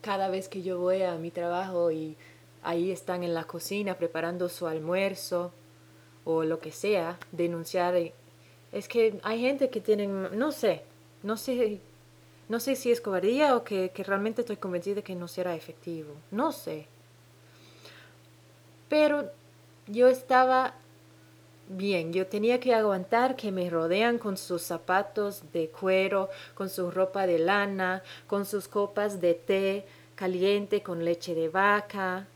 Cada 0.00 0.28
vez 0.28 0.48
que 0.48 0.62
yo 0.62 0.78
voy 0.78 1.02
a 1.02 1.14
mi 1.16 1.30
trabajo 1.30 1.90
y 1.90 2.16
ahí 2.62 2.90
están 2.90 3.22
en 3.22 3.34
la 3.34 3.44
cocina 3.44 3.96
preparando 3.96 4.48
su 4.48 4.66
almuerzo, 4.66 5.52
o 6.24 6.44
lo 6.44 6.60
que 6.60 6.72
sea, 6.72 7.18
denunciar. 7.32 7.94
Es 8.72 8.88
que 8.88 9.18
hay 9.22 9.40
gente 9.40 9.70
que 9.70 9.80
tienen, 9.80 10.38
no 10.38 10.52
sé, 10.52 10.82
no 11.22 11.36
sé, 11.36 11.80
no 12.48 12.60
sé 12.60 12.76
si 12.76 12.90
es 12.90 13.00
cobardía 13.00 13.56
o 13.56 13.64
que, 13.64 13.90
que 13.90 14.04
realmente 14.04 14.42
estoy 14.42 14.56
convencida 14.56 14.96
de 14.96 15.02
que 15.02 15.14
no 15.14 15.28
será 15.28 15.54
efectivo. 15.54 16.14
No 16.30 16.52
sé. 16.52 16.86
Pero 18.88 19.30
yo 19.86 20.08
estaba 20.08 20.74
bien, 21.70 22.12
yo 22.12 22.26
tenía 22.26 22.60
que 22.60 22.74
aguantar 22.74 23.36
que 23.36 23.52
me 23.52 23.70
rodean 23.70 24.18
con 24.18 24.36
sus 24.36 24.62
zapatos 24.62 25.42
de 25.52 25.68
cuero, 25.68 26.28
con 26.54 26.68
su 26.68 26.90
ropa 26.90 27.26
de 27.26 27.38
lana, 27.38 28.02
con 28.26 28.44
sus 28.44 28.68
copas 28.68 29.20
de 29.20 29.34
té 29.34 29.86
caliente 30.20 30.82
con 30.82 31.02
leche 31.02 31.34
de 31.34 31.48
vaca, 31.48 32.26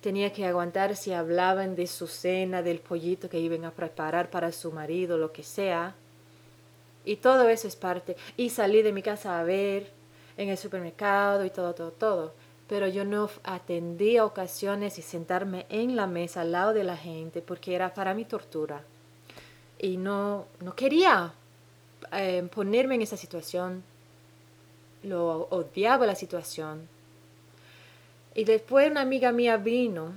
tenía 0.00 0.32
que 0.32 0.46
aguantar 0.46 0.96
si 0.96 1.12
hablaban 1.12 1.76
de 1.76 1.86
su 1.86 2.06
cena, 2.06 2.62
del 2.62 2.78
pollito 2.78 3.28
que 3.28 3.38
iban 3.38 3.66
a 3.66 3.70
preparar 3.70 4.30
para 4.30 4.50
su 4.50 4.72
marido, 4.72 5.18
lo 5.18 5.30
que 5.30 5.42
sea. 5.42 5.94
Y 7.04 7.16
todo 7.16 7.48
eso 7.50 7.68
es 7.68 7.76
parte. 7.76 8.16
Y 8.38 8.48
salí 8.48 8.80
de 8.80 8.92
mi 8.92 9.02
casa 9.02 9.38
a 9.38 9.42
ver 9.42 9.90
en 10.38 10.48
el 10.48 10.56
supermercado 10.56 11.44
y 11.44 11.50
todo, 11.50 11.74
todo, 11.74 11.90
todo. 11.90 12.32
Pero 12.74 12.88
yo 12.88 13.04
no 13.04 13.30
atendí 13.44 14.16
a 14.16 14.24
ocasiones 14.24 14.98
y 14.98 15.02
sentarme 15.02 15.64
en 15.68 15.94
la 15.94 16.08
mesa 16.08 16.40
al 16.40 16.50
lado 16.50 16.72
de 16.72 16.82
la 16.82 16.96
gente 16.96 17.40
porque 17.40 17.76
era 17.76 17.94
para 17.94 18.14
mi 18.14 18.24
tortura. 18.24 18.82
Y 19.78 19.96
no, 19.96 20.46
no 20.58 20.74
quería 20.74 21.34
eh, 22.10 22.44
ponerme 22.52 22.96
en 22.96 23.02
esa 23.02 23.16
situación. 23.16 23.84
Lo 25.04 25.46
odiaba 25.50 26.04
la 26.04 26.16
situación 26.16 26.88
y 28.34 28.44
después 28.44 28.90
una 28.90 29.02
amiga 29.02 29.30
mía 29.30 29.56
vino 29.56 30.12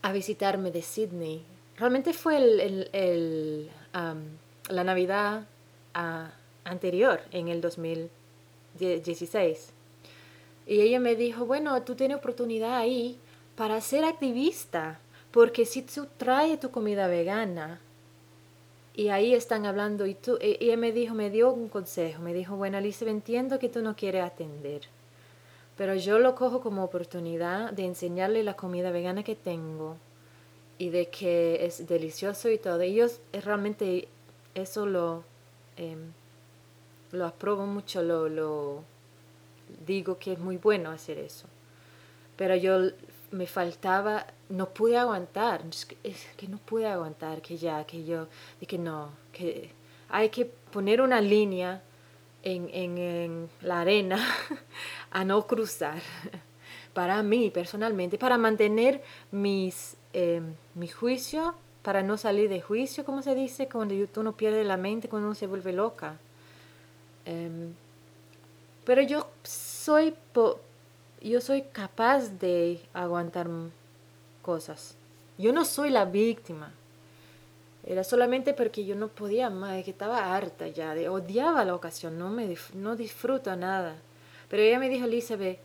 a 0.00 0.12
visitarme 0.12 0.70
de 0.70 0.80
Sydney. 0.80 1.44
Realmente 1.76 2.14
fue 2.14 2.38
el, 2.38 3.70
la 4.70 4.84
Navidad 4.84 5.44
ah, 5.92 6.30
anterior, 6.64 7.20
en 7.32 7.48
el 7.48 7.60
2016. 7.60 9.75
Y 10.66 10.80
ella 10.80 10.98
me 10.98 11.14
dijo, 11.14 11.46
bueno, 11.46 11.80
tú 11.82 11.94
tienes 11.94 12.18
oportunidad 12.18 12.76
ahí 12.76 13.18
para 13.54 13.80
ser 13.80 14.04
activista, 14.04 14.98
porque 15.30 15.64
si 15.64 15.82
tú 15.82 16.06
traes 16.16 16.58
tu 16.58 16.70
comida 16.70 17.06
vegana, 17.06 17.80
y 18.94 19.08
ahí 19.08 19.34
están 19.34 19.66
hablando, 19.66 20.06
y 20.06 20.14
tú, 20.14 20.38
y 20.40 20.56
ella 20.64 20.76
me 20.76 20.90
dijo, 20.90 21.14
me 21.14 21.30
dio 21.30 21.52
un 21.52 21.68
consejo, 21.68 22.22
me 22.22 22.32
dijo, 22.32 22.56
bueno, 22.56 22.78
Alice, 22.78 23.08
entiendo 23.08 23.58
que 23.58 23.68
tú 23.68 23.82
no 23.82 23.94
quieres 23.94 24.24
atender, 24.24 24.82
pero 25.76 25.94
yo 25.94 26.18
lo 26.18 26.34
cojo 26.34 26.62
como 26.62 26.82
oportunidad 26.82 27.72
de 27.72 27.84
enseñarle 27.84 28.42
la 28.42 28.56
comida 28.56 28.90
vegana 28.90 29.22
que 29.22 29.36
tengo 29.36 29.96
y 30.78 30.88
de 30.88 31.08
que 31.08 31.64
es 31.66 31.86
delicioso 31.86 32.48
y 32.48 32.58
todo. 32.58 32.80
Ellos 32.80 33.20
realmente 33.32 34.08
eso 34.54 34.86
lo, 34.86 35.22
eh, 35.76 35.96
lo 37.12 37.26
apruebo 37.26 37.66
mucho, 37.66 38.02
lo, 38.02 38.30
lo, 38.30 38.82
digo 39.86 40.18
que 40.18 40.32
es 40.32 40.38
muy 40.38 40.56
bueno 40.56 40.90
hacer 40.90 41.18
eso. 41.18 41.46
Pero 42.36 42.54
yo 42.56 42.90
me 43.30 43.46
faltaba, 43.46 44.26
no 44.48 44.70
pude 44.70 44.96
aguantar, 44.96 45.62
es 46.02 46.26
que 46.36 46.48
no 46.48 46.58
pude 46.58 46.86
aguantar 46.86 47.42
que 47.42 47.56
ya, 47.56 47.84
que 47.84 48.04
yo, 48.04 48.28
que 48.66 48.78
no, 48.78 49.10
que 49.32 49.70
hay 50.08 50.28
que 50.28 50.44
poner 50.44 51.00
una 51.00 51.20
línea 51.20 51.82
en, 52.42 52.68
en, 52.72 53.48
la 53.62 53.80
arena 53.80 54.18
a 55.10 55.24
no 55.24 55.46
cruzar. 55.46 56.00
Para 56.94 57.22
mí, 57.22 57.50
personalmente, 57.50 58.16
para 58.16 58.38
mantener 58.38 59.02
mis, 59.30 59.98
eh, 60.14 60.40
mi 60.74 60.88
juicio, 60.88 61.54
para 61.82 62.02
no 62.02 62.16
salir 62.16 62.48
de 62.48 62.62
juicio, 62.62 63.04
como 63.04 63.20
se 63.20 63.34
dice, 63.34 63.68
cuando 63.68 63.94
uno 64.16 64.32
pierde 64.32 64.64
la 64.64 64.78
mente, 64.78 65.06
cuando 65.06 65.28
uno 65.28 65.34
se 65.34 65.46
vuelve 65.46 65.74
loca. 65.74 66.16
Em, 67.26 67.74
pero 68.86 69.02
yo 69.02 69.28
soy, 69.42 70.14
yo 71.20 71.40
soy 71.40 71.62
capaz 71.72 72.38
de 72.38 72.80
aguantar 72.94 73.48
cosas. 74.42 74.96
Yo 75.36 75.52
no 75.52 75.64
soy 75.64 75.90
la 75.90 76.04
víctima. 76.04 76.72
Era 77.84 78.04
solamente 78.04 78.54
porque 78.54 78.84
yo 78.84 78.94
no 78.94 79.08
podía 79.08 79.50
más, 79.50 79.84
que 79.84 79.90
estaba 79.90 80.34
harta 80.34 80.68
ya, 80.68 80.94
de, 80.94 81.08
odiaba 81.08 81.64
la 81.64 81.74
ocasión, 81.74 82.18
no, 82.18 82.30
me, 82.30 82.56
no 82.74 82.96
disfruto 82.96 83.54
nada. 83.56 83.96
Pero 84.48 84.62
ella 84.62 84.78
me 84.78 84.88
dijo, 84.88 85.04
Elizabeth, 85.04 85.58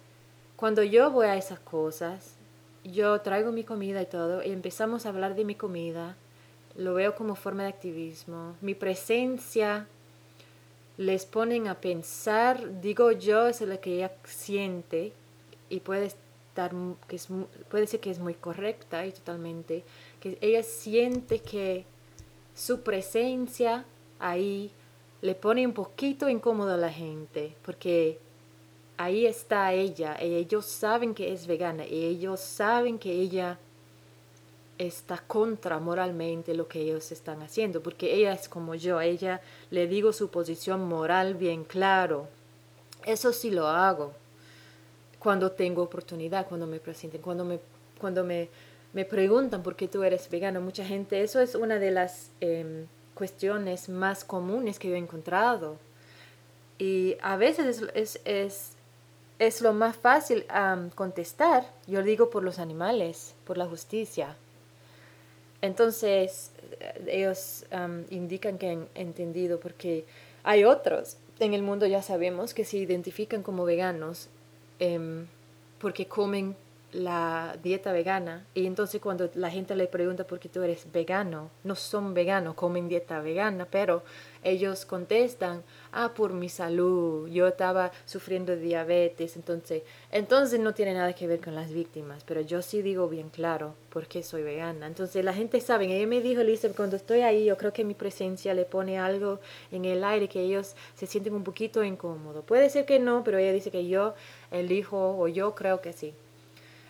cuando 0.55 0.83
yo 0.83 1.11
voy 1.11 1.27
a 1.27 1.35
esas 1.35 1.59
cosas, 1.59 2.35
yo 2.83 3.21
traigo 3.21 3.51
mi 3.51 3.63
comida 3.63 4.01
y 4.01 4.05
todo, 4.07 4.43
y 4.43 4.51
empezamos 4.51 5.05
a 5.05 5.09
hablar 5.09 5.35
de 5.35 5.45
mi 5.45 5.55
comida, 5.55 6.15
lo 6.75 6.95
veo 6.95 7.15
como 7.15 7.35
forma 7.35 7.63
de 7.63 7.69
activismo. 7.69 8.55
Mi 8.61 8.73
presencia 8.75 9.87
les 11.01 11.25
ponen 11.25 11.67
a 11.67 11.81
pensar, 11.81 12.79
digo 12.79 13.11
yo, 13.11 13.47
es 13.47 13.61
lo 13.61 13.81
que 13.81 13.95
ella 13.95 14.11
siente, 14.23 15.13
y 15.67 15.79
puede 15.79 16.05
estar, 16.05 16.71
que 17.07 17.19
puede 17.69 17.87
ser 17.87 17.99
que 17.99 18.11
es 18.11 18.19
muy 18.19 18.35
correcta 18.35 19.03
y 19.07 19.11
totalmente, 19.11 19.83
que 20.19 20.37
ella 20.41 20.61
siente 20.61 21.39
que 21.39 21.85
su 22.53 22.81
presencia 22.81 23.83
ahí 24.19 24.71
le 25.21 25.33
pone 25.33 25.65
un 25.65 25.73
poquito 25.73 26.29
incómodo 26.29 26.75
a 26.75 26.77
la 26.77 26.91
gente, 26.91 27.55
porque 27.65 28.19
ahí 28.97 29.25
está 29.25 29.73
ella, 29.73 30.23
y 30.23 30.35
ellos 30.35 30.67
saben 30.67 31.15
que 31.15 31.33
es 31.33 31.47
vegana, 31.47 31.83
y 31.83 32.05
ellos 32.05 32.39
saben 32.39 32.99
que 32.99 33.11
ella 33.11 33.57
está 34.87 35.17
contra 35.19 35.79
moralmente 35.79 36.53
lo 36.53 36.67
que 36.67 36.81
ellos 36.81 37.11
están 37.11 37.41
haciendo, 37.41 37.81
porque 37.81 38.13
ella 38.13 38.33
es 38.33 38.49
como 38.49 38.75
yo, 38.75 39.01
ella 39.01 39.41
le 39.69 39.87
digo 39.87 40.13
su 40.13 40.29
posición 40.29 40.87
moral 40.87 41.35
bien 41.35 41.63
claro. 41.63 42.27
Eso 43.05 43.33
sí 43.33 43.51
lo 43.51 43.67
hago 43.67 44.13
cuando 45.19 45.51
tengo 45.51 45.83
oportunidad, 45.83 46.47
cuando 46.47 46.67
me 46.67 46.79
presenten, 46.79 47.21
cuando 47.21 47.45
me, 47.45 47.59
cuando 47.99 48.23
me 48.23 48.49
me 48.93 49.05
preguntan 49.05 49.63
por 49.63 49.75
qué 49.75 49.87
tú 49.87 50.03
eres 50.03 50.29
vegano. 50.29 50.61
Mucha 50.61 50.85
gente, 50.85 51.21
eso 51.23 51.39
es 51.39 51.55
una 51.55 51.79
de 51.79 51.91
las 51.91 52.29
em, 52.41 52.87
cuestiones 53.13 53.89
más 53.89 54.23
comunes 54.23 54.79
que 54.79 54.89
yo 54.89 54.95
he 54.95 54.97
encontrado. 54.97 55.77
Y 56.77 57.15
a 57.21 57.37
veces 57.37 57.81
es, 57.93 58.19
es, 58.25 58.73
es, 59.39 59.61
lo 59.61 59.73
más 59.73 59.95
fácil 59.95 60.45
contestar. 60.95 61.65
Yo 61.87 62.03
digo 62.03 62.29
por 62.29 62.43
los 62.43 62.59
animales, 62.59 63.35
por 63.45 63.57
la 63.57 63.65
justicia. 63.65 64.35
Entonces, 65.61 66.51
ellos 67.07 67.65
indican 68.09 68.57
que 68.57 68.69
han 68.71 68.87
entendido 68.95 69.59
porque 69.59 70.05
hay 70.43 70.63
otros 70.63 71.17
en 71.39 71.53
el 71.53 71.63
mundo, 71.63 71.87
ya 71.87 72.01
sabemos, 72.01 72.53
que 72.53 72.65
se 72.65 72.77
identifican 72.77 73.41
como 73.41 73.65
veganos 73.65 74.29
em, 74.79 75.25
porque 75.79 76.05
comen 76.05 76.55
la 76.91 77.57
dieta 77.63 77.91
vegana 77.93 78.45
y 78.53 78.65
entonces 78.65 79.01
cuando 79.01 79.29
la 79.35 79.49
gente 79.49 79.75
le 79.75 79.87
pregunta 79.87 80.25
por 80.25 80.39
qué 80.39 80.49
tú 80.49 80.61
eres 80.61 80.91
vegano, 80.91 81.49
no 81.63 81.75
son 81.75 82.13
veganos, 82.13 82.55
comen 82.55 82.89
dieta 82.89 83.21
vegana, 83.21 83.65
pero 83.69 84.03
ellos 84.43 84.85
contestan, 84.85 85.63
ah, 85.91 86.13
por 86.13 86.33
mi 86.33 86.49
salud, 86.49 87.27
yo 87.27 87.47
estaba 87.47 87.91
sufriendo 88.05 88.55
diabetes, 88.55 89.35
entonces, 89.35 89.83
entonces 90.11 90.59
no 90.59 90.73
tiene 90.73 90.93
nada 90.93 91.13
que 91.13 91.27
ver 91.27 91.39
con 91.39 91.55
las 91.55 91.71
víctimas, 91.71 92.23
pero 92.25 92.41
yo 92.41 92.61
sí 92.61 92.81
digo 92.81 93.07
bien 93.07 93.29
claro 93.29 93.73
por 93.89 94.07
qué 94.07 94.23
soy 94.23 94.43
vegana. 94.43 94.87
Entonces 94.87 95.23
la 95.23 95.33
gente 95.33 95.59
sabe, 95.61 95.85
ella 95.85 96.07
me 96.07 96.21
dijo, 96.21 96.43
Lisa, 96.43 96.69
cuando 96.75 96.95
estoy 96.95 97.21
ahí, 97.21 97.45
yo 97.45 97.57
creo 97.57 97.73
que 97.73 97.83
mi 97.83 97.93
presencia 97.93 98.53
le 98.53 98.65
pone 98.65 98.99
algo 98.99 99.39
en 99.71 99.85
el 99.85 100.03
aire 100.03 100.27
que 100.27 100.41
ellos 100.41 100.75
se 100.95 101.07
sienten 101.07 101.33
un 101.33 101.43
poquito 101.43 101.83
incómodos. 101.83 102.43
Puede 102.45 102.69
ser 102.69 102.85
que 102.85 102.99
no, 102.99 103.23
pero 103.23 103.37
ella 103.37 103.53
dice 103.53 103.71
que 103.71 103.87
yo 103.87 104.13
elijo 104.51 105.17
o 105.17 105.27
yo 105.27 105.55
creo 105.55 105.81
que 105.81 105.93
sí. 105.93 106.13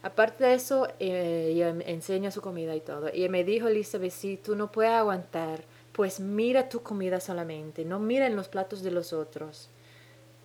Aparte 0.03 0.43
de 0.43 0.55
eso, 0.55 0.87
eh, 0.99 1.49
ella 1.51 1.69
enseña 1.85 2.31
su 2.31 2.41
comida 2.41 2.75
y 2.75 2.81
todo. 2.81 3.09
Y 3.13 3.27
me 3.29 3.43
dijo 3.43 3.67
Elizabeth, 3.67 4.11
si 4.11 4.35
tú 4.37 4.55
no 4.55 4.71
puedes 4.71 4.93
aguantar, 4.93 5.63
pues 6.01 6.19
mira 6.19 6.67
tu 6.67 6.81
comida 6.81 7.19
solamente, 7.19 7.85
no 7.85 7.99
mira 7.99 8.25
en 8.25 8.35
los 8.35 8.47
platos 8.47 8.81
de 8.81 8.89
los 8.89 9.13
otros. 9.13 9.69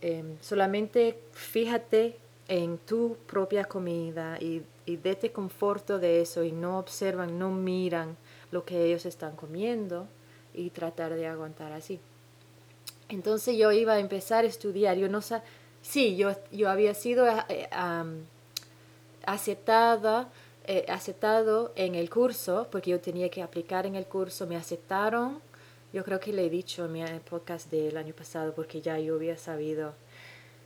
Em, 0.02 0.36
solamente 0.42 1.18
fíjate 1.32 2.18
en 2.46 2.76
tu 2.76 3.16
propia 3.26 3.64
comida 3.64 4.36
y, 4.38 4.60
y 4.84 4.98
dete 4.98 5.32
conforto 5.32 5.98
de 5.98 6.20
eso 6.20 6.44
y 6.44 6.52
no 6.52 6.78
observan, 6.78 7.38
no 7.38 7.50
miran 7.50 8.18
lo 8.50 8.66
que 8.66 8.84
ellos 8.84 9.06
están 9.06 9.34
comiendo 9.34 10.06
y 10.52 10.68
tratar 10.68 11.14
de 11.14 11.26
aguantar 11.26 11.72
así. 11.72 12.00
Entonces 13.08 13.56
yo 13.56 13.72
iba 13.72 13.94
a 13.94 13.98
empezar 13.98 14.44
a 14.44 14.48
estudiar, 14.48 14.98
yo 14.98 15.08
no 15.08 15.22
sé, 15.22 15.40
sí, 15.80 16.16
yo, 16.16 16.32
yo 16.52 16.68
había 16.68 16.92
sido... 16.92 17.26
Eh, 17.48 17.66
aceptada, 19.24 20.28
eh, 20.68 20.84
aceptado 20.88 21.72
en 21.76 21.94
el 21.94 22.10
curso, 22.10 22.66
porque 22.72 22.90
yo 22.90 23.00
tenía 23.00 23.28
que 23.28 23.40
aplicar 23.40 23.86
en 23.86 23.94
el 23.94 24.06
curso, 24.06 24.48
me 24.48 24.56
aceptaron. 24.56 25.40
Yo 25.92 26.04
creo 26.04 26.20
que 26.20 26.32
le 26.32 26.46
he 26.46 26.50
dicho 26.50 26.84
en 26.84 26.92
mi 26.92 27.04
podcast 27.28 27.70
del 27.70 27.96
año 27.96 28.12
pasado, 28.12 28.54
porque 28.54 28.80
ya 28.80 28.98
yo 28.98 29.14
había 29.14 29.36
sabido, 29.38 29.94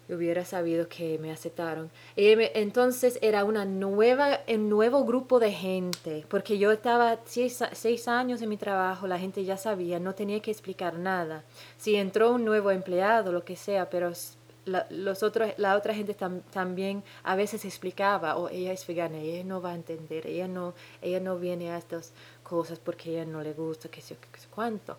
yo 0.08 0.16
hubiera 0.16 0.44
sabido 0.44 0.88
que 0.88 1.18
me 1.18 1.30
aceptaron. 1.30 1.90
Y 2.16 2.34
entonces 2.54 3.18
era 3.20 3.44
una 3.44 3.64
nueva, 3.64 4.40
un 4.48 4.68
nuevo 4.68 5.04
grupo 5.04 5.38
de 5.38 5.52
gente, 5.52 6.24
porque 6.28 6.58
yo 6.58 6.72
estaba 6.72 7.18
seis, 7.26 7.62
seis 7.72 8.08
años 8.08 8.40
en 8.40 8.48
mi 8.48 8.56
trabajo, 8.56 9.06
la 9.06 9.18
gente 9.18 9.44
ya 9.44 9.56
sabía, 9.56 10.00
no 10.00 10.14
tenía 10.14 10.40
que 10.40 10.50
explicar 10.50 10.98
nada. 10.98 11.44
Si 11.76 11.96
entró 11.96 12.32
un 12.32 12.44
nuevo 12.44 12.70
empleado, 12.70 13.30
lo 13.30 13.44
que 13.44 13.56
sea, 13.56 13.90
pero 13.90 14.12
la, 14.64 14.86
los 14.90 15.22
otros, 15.22 15.52
la 15.58 15.76
otra 15.76 15.94
gente 15.94 16.16
también 16.50 17.02
a 17.22 17.36
veces 17.36 17.64
explicaba, 17.64 18.36
o 18.36 18.48
ella 18.48 18.72
es 18.72 18.86
vegana, 18.86 19.18
ella 19.18 19.44
no 19.44 19.60
va 19.60 19.72
a 19.72 19.74
entender, 19.74 20.26
ella 20.26 20.48
no, 20.48 20.74
ella 21.02 21.20
no 21.20 21.38
viene 21.38 21.70
a 21.70 21.78
estas 21.78 22.12
cosas 22.50 22.80
porque 22.80 23.12
ella 23.12 23.24
no 23.24 23.40
le 23.42 23.52
gusta, 23.52 23.88
que 23.88 24.00
sé, 24.00 24.16
qué 24.32 24.40
sé 24.40 24.48
cuánto. 24.52 24.98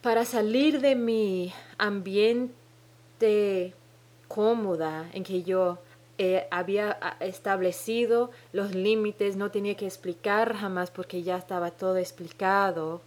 Para 0.00 0.24
salir 0.24 0.80
de 0.80 0.94
mi 0.94 1.52
ambiente 1.76 3.74
cómoda 4.28 5.10
en 5.12 5.24
que 5.24 5.42
yo 5.42 5.78
eh, 6.18 6.46
había 6.52 6.98
establecido 7.18 8.30
los 8.52 8.76
límites, 8.76 9.34
no 9.34 9.50
tenía 9.50 9.74
que 9.76 9.86
explicar 9.86 10.54
jamás 10.54 10.92
porque 10.92 11.24
ya 11.24 11.36
estaba 11.36 11.72
todo 11.72 11.96
explicado. 11.96 13.00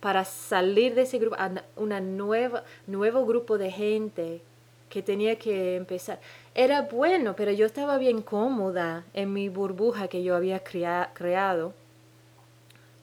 Para 0.00 0.24
salir 0.24 0.94
de 0.94 1.02
ese 1.02 1.18
grupo, 1.18 1.36
a 1.38 2.00
nueva, 2.00 2.64
nuevo 2.86 3.26
grupo 3.26 3.58
de 3.58 3.70
gente 3.70 4.40
que 4.88 5.02
tenía 5.02 5.36
que 5.36 5.76
empezar. 5.76 6.20
Era 6.54 6.82
bueno, 6.82 7.34
pero 7.36 7.52
yo 7.52 7.66
estaba 7.66 7.98
bien 7.98 8.22
cómoda 8.22 9.04
en 9.12 9.32
mi 9.32 9.50
burbuja 9.50 10.08
que 10.08 10.22
yo 10.22 10.34
había 10.34 10.62
creado. 10.62 11.74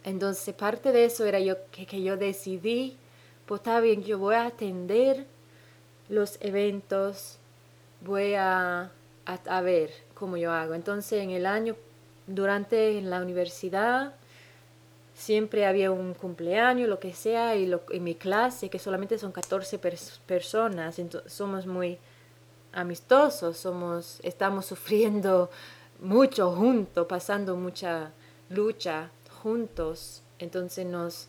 Entonces, 0.04 0.54
parte 0.56 0.92
de 0.92 1.06
eso 1.06 1.26
era 1.26 1.40
yo 1.40 1.56
que, 1.72 2.04
yo 2.04 2.18
decidí, 2.18 2.98
pues 3.46 3.60
está 3.60 3.80
bien, 3.80 4.04
yo 4.04 4.20
voy 4.20 4.36
a 4.36 4.48
atender 4.48 5.26
los 6.10 6.38
eventos, 6.42 7.38
voy 8.02 8.34
a, 8.34 8.92
a, 9.26 9.62
ver 9.62 9.92
cómo 10.14 10.36
yo 10.36 10.52
hago. 10.52 10.74
Entonces, 10.74 11.24
en 11.24 11.30
el 11.30 11.46
año, 11.46 11.76
durante 12.28 13.02
la 13.02 13.22
universidad, 13.22 14.14
siempre 15.14 15.66
había 15.66 15.92
un 15.92 16.14
cumpleaños, 16.14 16.90
lo 16.90 17.00
que 17.00 17.14
sea, 17.14 17.56
y 17.56 17.66
lo, 17.66 17.82
en 17.90 18.04
mi 18.04 18.16
clase, 18.16 18.70
que 18.70 18.80
solamente 18.80 19.18
son 19.18 19.32
14 19.32 19.80
personas, 20.26 21.00
somos 21.28 21.66
muy 21.66 21.98
amistosos, 22.74 23.56
somos, 23.58 24.20
estamos 24.24 24.66
sufriendo 24.74 25.50
mucho 26.02 26.52
juntos, 26.52 27.08
pasando 27.08 27.56
mucha 27.56 28.12
lucha 28.50 29.10
juntos, 29.44 30.24
entonces 30.40 30.86
nos 30.86 31.28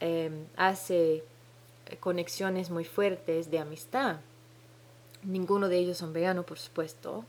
em, 0.00 0.46
hace 0.56 1.22
conexiones 2.00 2.70
muy 2.70 2.84
fuertes 2.84 3.50
de 3.50 3.60
amistad. 3.60 4.16
Ninguno 5.22 5.68
de 5.68 5.78
ellos 5.78 5.96
son 5.98 6.12
veganos, 6.12 6.44
por 6.44 6.58
supuesto. 6.58 7.24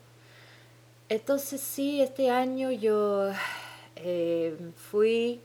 Entonces 1.07 1.61
sí, 1.61 2.01
este 2.01 2.31
año 2.31 2.71
yo 2.71 3.29
eh, 3.95 4.57
fui 4.75 5.39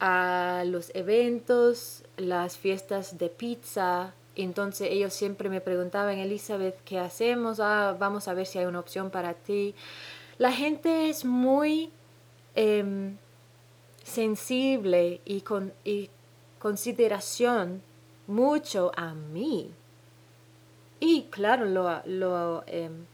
a 0.00 0.64
los 0.66 0.90
eventos, 0.94 2.04
las 2.16 2.56
fiestas 2.56 3.18
de 3.18 3.28
pizza 3.28 4.14
Entonces 4.36 4.88
ellos 4.90 5.12
siempre 5.12 5.48
me 5.48 5.60
preguntaban, 5.60 6.18
Elizabeth, 6.18 6.76
¿qué 6.84 6.98
hacemos? 6.98 7.60
Ah, 7.60 7.96
vamos 7.98 8.28
a 8.28 8.34
ver 8.34 8.46
si 8.46 8.58
hay 8.58 8.66
una 8.66 8.80
opción 8.80 9.10
para 9.10 9.34
ti. 9.34 9.74
La 10.38 10.52
gente 10.52 11.10
es 11.10 11.24
muy 11.24 11.90
em, 12.54 13.16
sensible 14.08 15.20
y 15.24 15.42
con 15.42 15.72
consideración 16.58 17.82
mucho 18.26 18.90
a 18.96 19.14
mí. 19.14 19.70
Y 21.00 21.24
claro, 21.24 21.64
lo, 21.64 22.02
lo 22.06 22.64
em, 22.66 23.04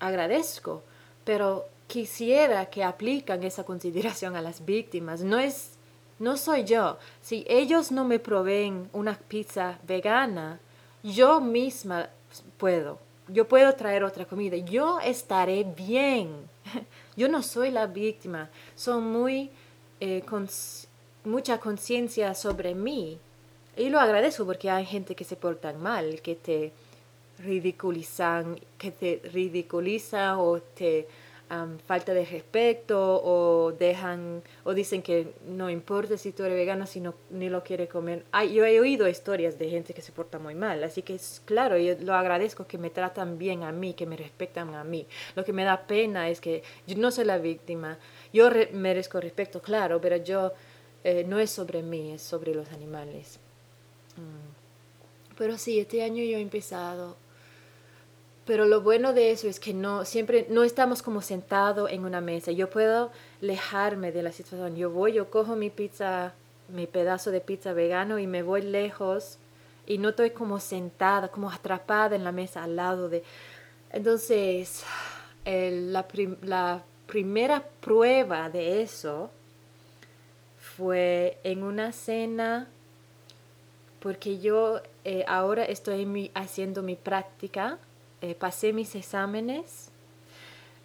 agradezco, 0.00 0.82
pero 1.24 1.66
quisiera 1.86 2.66
que 2.66 2.84
aplican 2.84 3.42
esa 3.42 3.64
consideración 3.64 4.36
a 4.36 4.42
las 4.42 4.64
víctimas. 4.64 5.22
No 5.22 5.38
es, 5.38 5.72
no 6.18 6.36
soy 6.36 6.64
yo. 6.64 6.98
Si 7.20 7.44
ellos 7.48 7.90
no 7.90 8.04
me 8.04 8.18
proveen 8.18 8.88
una 8.92 9.14
pizza 9.14 9.78
vegana, 9.86 10.60
yo 11.02 11.40
misma 11.40 12.10
puedo. 12.58 12.98
Yo 13.28 13.48
puedo 13.48 13.72
traer 13.74 14.04
otra 14.04 14.24
comida. 14.24 14.56
Yo 14.56 15.00
estaré 15.00 15.64
bien. 15.64 16.50
Yo 17.16 17.28
no 17.28 17.42
soy 17.42 17.70
la 17.70 17.86
víctima. 17.86 18.50
Son 18.74 19.04
muy 19.04 19.50
eh, 20.04 20.22
con 20.26 20.48
mucha 21.24 21.58
conciencia 21.58 22.34
sobre 22.34 22.74
mí. 22.74 23.20
Y 23.76 23.88
lo 23.88 24.00
agradezco 24.00 24.44
porque 24.44 24.68
hay 24.68 24.84
gente 24.84 25.14
que 25.14 25.22
se 25.22 25.36
porta 25.36 25.72
mal, 25.74 26.20
que 26.22 26.34
te 26.34 26.72
ridiculizan, 27.38 28.58
que 28.78 28.90
te 28.90 29.20
ridiculiza 29.32 30.38
o 30.38 30.60
te 30.60 31.06
falta 31.86 32.14
de 32.14 32.24
respeto 32.24 33.20
o 33.22 33.72
dejan 33.72 34.42
o 34.64 34.72
dicen 34.72 35.02
que 35.02 35.34
no 35.46 35.68
importa 35.68 36.16
si 36.16 36.32
tú 36.32 36.44
eres 36.44 36.56
vegano 36.56 36.86
si 36.86 37.00
no 37.00 37.14
ni 37.30 37.50
lo 37.50 37.62
quiere 37.62 37.88
comer. 37.88 38.24
Ay, 38.32 38.54
yo 38.54 38.64
he 38.64 38.80
oído 38.80 39.06
historias 39.06 39.58
de 39.58 39.68
gente 39.68 39.92
que 39.92 40.00
se 40.00 40.12
porta 40.12 40.38
muy 40.38 40.54
mal, 40.54 40.82
así 40.82 41.02
que 41.02 41.14
es 41.14 41.42
claro, 41.44 41.76
yo 41.76 41.94
lo 42.00 42.14
agradezco 42.14 42.66
que 42.66 42.78
me 42.78 42.88
tratan 42.90 43.36
bien 43.36 43.64
a 43.64 43.72
mí, 43.72 43.92
que 43.92 44.06
me 44.06 44.16
respetan 44.16 44.74
a 44.74 44.82
mí. 44.82 45.06
Lo 45.36 45.44
que 45.44 45.52
me 45.52 45.64
da 45.64 45.82
pena 45.82 46.28
es 46.30 46.40
que 46.40 46.62
yo 46.86 46.96
no 46.96 47.10
soy 47.10 47.26
la 47.26 47.38
víctima. 47.38 47.98
Yo 48.32 48.50
merezco 48.72 49.20
respeto, 49.20 49.60
claro, 49.60 50.00
pero 50.00 50.16
yo 50.16 50.52
eh, 51.04 51.24
no 51.24 51.38
es 51.38 51.50
sobre 51.50 51.82
mí, 51.82 52.12
es 52.12 52.22
sobre 52.22 52.54
los 52.54 52.70
animales. 52.72 53.38
Mm. 54.16 55.36
Pero 55.36 55.58
sí, 55.58 55.80
este 55.80 56.02
año 56.02 56.22
yo 56.24 56.38
he 56.38 56.40
empezado 56.40 57.16
pero 58.44 58.66
lo 58.66 58.80
bueno 58.80 59.12
de 59.12 59.30
eso 59.30 59.48
es 59.48 59.60
que 59.60 59.72
no 59.72 60.04
siempre 60.04 60.46
no 60.50 60.64
estamos 60.64 61.02
como 61.02 61.22
sentados 61.22 61.90
en 61.90 62.04
una 62.04 62.20
mesa. 62.20 62.50
Yo 62.50 62.68
puedo 62.70 63.12
alejarme 63.40 64.10
de 64.10 64.22
la 64.22 64.32
situación. 64.32 64.74
Yo 64.76 64.90
voy, 64.90 65.12
yo 65.12 65.30
cojo 65.30 65.54
mi 65.54 65.70
pizza, 65.70 66.34
mi 66.68 66.86
pedazo 66.86 67.30
de 67.30 67.40
pizza 67.40 67.72
vegano 67.72 68.18
y 68.18 68.26
me 68.26 68.42
voy 68.42 68.62
lejos 68.62 69.38
y 69.86 69.98
no 69.98 70.10
estoy 70.10 70.30
como 70.30 70.58
sentada, 70.58 71.28
como 71.28 71.50
atrapada 71.50 72.16
en 72.16 72.24
la 72.24 72.32
mesa 72.32 72.64
al 72.64 72.74
lado 72.76 73.08
de. 73.08 73.22
Entonces, 73.90 74.84
la 75.44 76.82
primera 77.12 77.62
prueba 77.82 78.48
de 78.48 78.80
eso 78.80 79.30
fue 80.58 81.36
en 81.44 81.62
una 81.62 81.92
cena 81.92 82.68
porque 84.00 84.38
yo 84.38 84.80
eh, 85.04 85.22
ahora 85.28 85.62
estoy 85.66 86.30
haciendo 86.34 86.82
mi 86.82 86.96
práctica 86.96 87.78
eh, 88.22 88.34
pasé 88.34 88.72
mis 88.72 88.94
exámenes, 88.94 89.90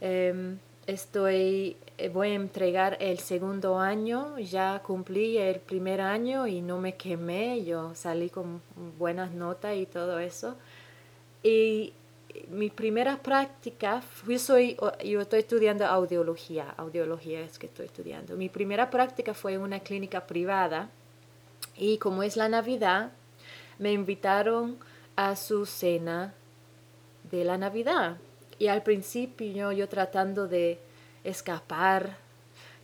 em, 0.01 0.57
estoy, 0.87 1.77
eh, 1.99 2.09
voy 2.09 2.29
a 2.29 2.33
entregar 2.33 2.97
el 2.99 3.19
segundo 3.19 3.77
año, 3.77 4.37
ya 4.39 4.81
cumplí 4.83 5.37
el 5.37 5.59
primer 5.59 6.01
año 6.01 6.47
y 6.47 6.61
no 6.61 6.79
me 6.79 6.95
quemé, 6.95 7.63
yo 7.63 7.93
salí 7.93 8.31
con 8.31 8.59
buenas 8.97 9.31
notas 9.33 9.77
y 9.77 9.85
todo 9.85 10.17
eso. 10.17 10.57
Y 11.43 11.93
mi 12.49 12.69
primera 12.69 13.17
práctica, 13.17 14.01
yo, 14.27 14.39
soy, 14.39 14.77
yo 15.03 15.21
estoy 15.21 15.39
estudiando 15.39 15.85
audiología, 15.85 16.73
audiología 16.77 17.41
es 17.41 17.59
que 17.59 17.67
estoy 17.67 17.85
estudiando. 17.85 18.35
Mi 18.35 18.49
primera 18.49 18.89
práctica 18.89 19.33
fue 19.33 19.53
en 19.53 19.61
una 19.61 19.79
clínica 19.79 20.25
privada 20.27 20.89
y 21.75 21.97
como 21.97 22.23
es 22.23 22.37
la 22.37 22.49
Navidad, 22.49 23.11
me 23.79 23.91
invitaron 23.91 24.77
a 25.15 25.35
su 25.35 25.65
cena 25.65 26.33
de 27.31 27.43
la 27.43 27.57
Navidad. 27.57 28.17
Y 28.59 28.67
al 28.67 28.83
principio 28.83 29.71
yo, 29.71 29.87
tratando 29.87 30.47
de 30.47 30.79
escapar, 31.23 32.17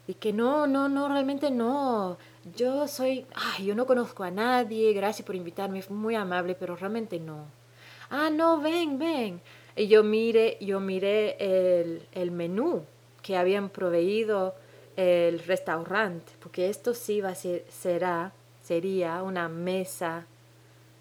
y 0.07 0.15
que 0.15 0.33
no, 0.33 0.67
no, 0.67 0.89
no, 0.89 1.07
realmente 1.07 1.49
no. 1.49 2.17
Yo 2.55 2.87
soy, 2.87 3.25
ay, 3.33 3.65
yo 3.65 3.75
no 3.75 3.85
conozco 3.85 4.23
a 4.23 4.31
nadie, 4.31 4.93
gracias 4.93 5.25
por 5.25 5.35
invitarme, 5.35 5.81
fue 5.81 5.95
muy 5.95 6.15
amable, 6.15 6.55
pero 6.55 6.75
realmente 6.75 7.19
no. 7.19 7.45
Ah, 8.15 8.29
no, 8.29 8.61
ven, 8.61 8.99
ven. 8.99 9.41
Y 9.75 9.87
yo 9.87 10.03
mire, 10.03 10.57
yo 10.61 10.79
miré 10.79 11.35
el, 11.39 12.03
el 12.11 12.29
menú 12.29 12.83
que 13.23 13.35
habían 13.35 13.69
proveído 13.69 14.53
el 14.95 15.39
restaurante, 15.39 16.31
porque 16.39 16.69
esto 16.69 16.93
sí 16.93 17.21
va 17.21 17.29
a 17.29 17.35
ser, 17.35 17.65
será, 17.69 18.31
sería 18.61 19.23
una 19.23 19.49
mesa 19.49 20.27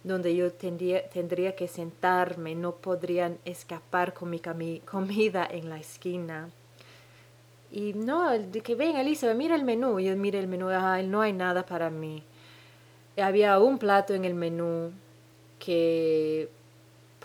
donde 0.03 0.35
yo 0.35 0.51
tendría, 0.53 1.07
tendría 1.11 1.55
que 1.55 1.69
sentarme, 1.69 2.55
no 2.55 2.77
podrían 2.77 3.37
escapar 3.45 4.15
con 4.15 4.31
mi 4.31 4.41
comida 4.81 5.47
en 5.51 5.69
la 5.69 5.79
esquina. 5.79 6.49
Y 7.71 7.93
no, 7.93 8.31
de 8.31 8.63
que 8.63 8.75
ven, 8.75 8.97
Elizabeth, 8.97 9.37
mira 9.37 9.55
el 9.55 9.65
menú. 9.65 10.01
Yo 10.01 10.17
mire 10.17 10.39
el 10.39 10.49
menú, 10.49 10.71
no 10.71 11.21
hay 11.21 11.33
nada 11.35 11.67
para 11.67 11.91
mí. 11.91 12.23
Había 13.19 13.59
un 13.59 13.77
plato 13.77 14.15
en 14.15 14.25
el 14.25 14.33
menú 14.33 14.93
que 15.59 16.49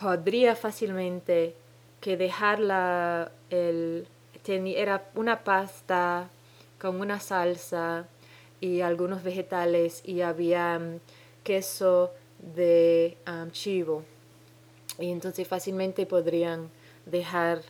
podría 0.00 0.54
fácilmente 0.54 1.54
que 2.00 2.16
dejarla, 2.16 3.32
el, 3.50 4.06
era 4.46 5.10
una 5.14 5.44
pasta 5.44 6.30
con 6.80 7.00
una 7.00 7.20
salsa 7.20 8.06
y 8.60 8.80
algunos 8.80 9.22
vegetales 9.22 10.02
y 10.04 10.22
había 10.22 10.78
mm, 10.78 11.00
queso 11.42 12.12
de 12.54 13.16
chivo 13.52 14.04
y 14.98 15.10
entonces 15.10 15.46
fácilmente 15.46 16.06
podrían 16.06 16.70
dejar 17.06 17.62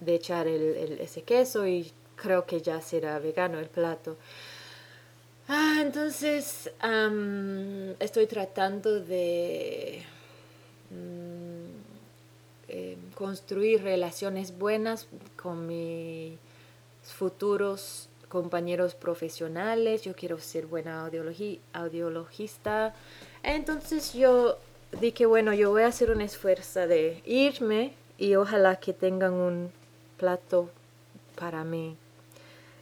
de 0.00 0.14
echar 0.14 0.46
el, 0.46 0.98
ese 1.00 1.22
queso 1.22 1.66
y 1.66 1.92
creo 2.16 2.46
que 2.46 2.60
ya 2.60 2.80
será 2.80 3.18
vegano 3.18 3.58
el 3.58 3.68
plato. 3.68 4.16
Ah, 5.48 5.78
entonces 5.82 6.70
estoy 7.98 8.26
tratando 8.26 9.00
de 9.00 10.02
mm, 10.90 11.52
eh, 12.68 12.96
construir 13.22 13.84
relaciones 13.84 14.58
buenas 14.58 15.06
con 15.40 15.68
mis 15.68 16.36
futuros 17.04 18.08
compañeros 18.28 18.96
profesionales. 18.96 20.02
Yo 20.02 20.16
quiero 20.16 20.40
ser 20.40 20.66
buena 20.66 21.08
audiologista 21.72 22.94
entonces 23.44 24.12
yo 24.12 24.58
dije, 25.00 25.24
bueno, 25.26 25.54
yo 25.54 25.70
voy 25.70 25.82
a 25.82 25.86
hacer 25.86 26.10
un 26.10 26.20
esfuerzo 26.20 26.88
de 26.88 27.22
irme 27.24 27.92
y 28.18 28.34
ojalá 28.34 28.74
que 28.76 28.92
tengan 28.92 29.34
un 29.34 29.70
plato 30.16 30.68
para 31.38 31.62
mí. 31.62 31.96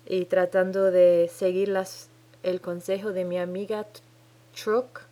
Y 0.07 0.25
tratando 0.25 0.91
de 0.91 1.31
seguir 1.31 1.69
las, 1.69 2.09
el 2.43 2.63
consejo 2.63 3.13
de 3.13 3.27
mi 3.27 3.39
amiga 3.39 3.87
Truck, 4.55 5.03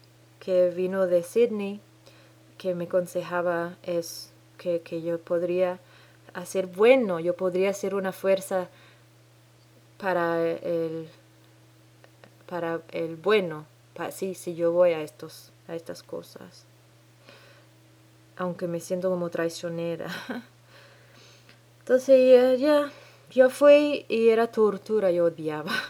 que 0.40 0.70
vino 0.70 1.06
de 1.06 1.22
Sydney, 1.22 1.80
que 2.56 2.74
me 2.74 2.84
aconsejaba 2.84 3.76
es 3.82 4.32
que, 4.58 4.80
que 4.82 5.00
yo 5.00 5.18
podría 5.18 5.78
hacer 6.34 6.66
bueno, 6.66 7.20
yo 7.20 7.34
podría 7.34 7.72
ser 7.72 7.94
una 7.94 8.12
fuerza 8.12 8.68
para 9.98 10.42
el, 10.42 11.08
para 12.46 12.80
el 12.92 13.16
bueno 13.16 13.64
sí, 14.10 14.34
sí, 14.34 14.54
yo 14.54 14.72
voy 14.72 14.92
a, 14.92 15.02
estos, 15.02 15.50
a 15.66 15.74
estas 15.74 16.02
cosas. 16.02 16.64
Aunque 18.36 18.68
me 18.68 18.80
siento 18.80 19.10
como 19.10 19.28
traicionera. 19.28 20.08
Entonces 21.80 22.60
ya, 22.60 22.90
yo 23.30 23.50
fui 23.50 24.06
y 24.08 24.28
era 24.28 24.46
tortura, 24.46 25.10
yo 25.10 25.26
odiaba. 25.26 25.72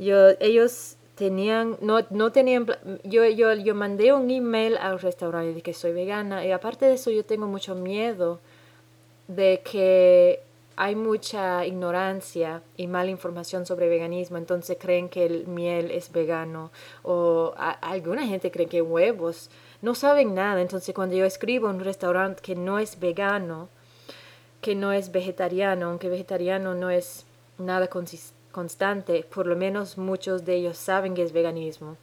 Yo, 0.00 0.28
ellos 0.38 0.94
tenían, 1.18 1.76
no, 1.80 1.98
no 2.10 2.30
tenían, 2.30 2.66
yo, 3.02 3.24
yo, 3.26 3.52
yo 3.52 3.74
mandé 3.74 4.12
un 4.12 4.30
email 4.30 4.76
al 4.78 5.00
restaurante 5.00 5.52
de 5.52 5.62
que 5.62 5.74
soy 5.74 5.92
vegana 5.92 6.46
y 6.46 6.52
aparte 6.52 6.86
de 6.86 6.94
eso 6.94 7.10
yo 7.10 7.24
tengo 7.24 7.46
mucho 7.46 7.74
miedo 7.74 8.38
de 9.26 9.60
que 9.68 10.40
hay 10.76 10.94
mucha 10.94 11.66
ignorancia 11.66 12.62
y 12.76 12.86
mala 12.86 13.10
información 13.10 13.66
sobre 13.66 13.88
veganismo, 13.88 14.36
entonces 14.36 14.76
creen 14.80 15.08
que 15.08 15.26
el 15.26 15.48
miel 15.48 15.90
es 15.90 16.12
vegano. 16.12 16.70
O 17.02 17.52
alguna 17.56 18.24
gente 18.24 18.52
cree 18.52 18.68
que 18.68 18.80
huevos, 18.80 19.50
no 19.82 19.96
saben 19.96 20.36
nada, 20.36 20.60
entonces 20.60 20.94
cuando 20.94 21.16
yo 21.16 21.24
escribo 21.24 21.68
en 21.68 21.76
un 21.76 21.84
restaurante 21.84 22.42
que 22.42 22.54
no 22.54 22.78
es 22.78 23.00
vegano, 23.00 23.68
que 24.60 24.76
no 24.76 24.92
es 24.92 25.10
vegetariano, 25.10 25.86
aunque 25.86 26.08
vegetariano 26.08 26.76
no 26.76 26.90
es 26.90 27.26
nada 27.58 27.88
constante, 28.58 29.24
por 29.34 29.46
lo 29.46 29.54
menos 29.54 29.98
muchos 29.98 30.44
de 30.44 30.56
ellos 30.56 30.76
saben 30.76 31.14
que 31.14 31.22
es 31.22 31.32
veganismo. 31.32 31.96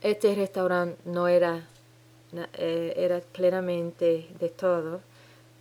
Este 0.00 0.34
restaurante 0.34 0.96
no 1.04 1.28
era 1.28 1.66
eh, 2.54 2.94
era 2.96 3.20
plenamente 3.20 4.26
de 4.40 4.48
todo, 4.48 5.00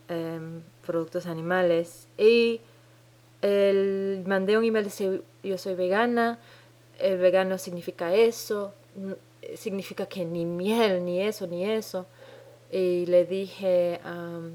em, 0.08 0.62
productos 0.86 1.25
animales. 1.25 2.08
Y 2.17 2.62
mandé 4.25 4.58
un 4.58 4.63
email 4.63 4.86
dice 4.86 5.21
yo 5.43 5.58
soy 5.58 5.75
vegana, 5.75 6.39
el 6.99 7.17
vegano 7.17 7.58
significa 7.58 8.13
eso, 8.13 8.73
significa 9.56 10.06
que 10.06 10.23
ni 10.23 10.45
miel, 10.45 11.03
ni 11.03 11.21
eso, 11.21 11.45
ni 11.45 11.65
eso. 11.65 12.06
Y 12.71 13.06
le 13.06 13.25
dije 13.25 13.99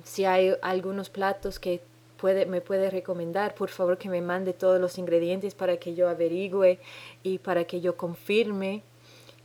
si 0.04 0.24
hay 0.24 0.54
algunos 0.62 1.10
platos 1.10 1.58
que 1.58 1.80
puede, 2.22 2.46
me 2.46 2.60
puede 2.60 2.88
recomendar, 2.88 3.52
por 3.56 3.68
favor 3.68 3.98
que 3.98 4.08
me 4.08 4.20
mande 4.20 4.52
todos 4.52 4.80
los 4.80 4.96
ingredientes 4.96 5.56
para 5.56 5.76
que 5.78 5.96
yo 5.96 6.08
averigüe 6.08 6.78
y 7.24 7.38
para 7.38 7.64
que 7.64 7.80
yo 7.80 7.96
confirme 7.96 8.84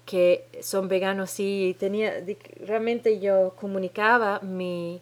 que 0.06 0.46
son 0.62 0.88
veganos. 0.88 1.32
Sí, 1.32 1.76
tenía, 1.80 2.24
realmente 2.64 3.20
yo 3.20 3.56
comunicaba 3.60 4.40
mm, 4.44 4.98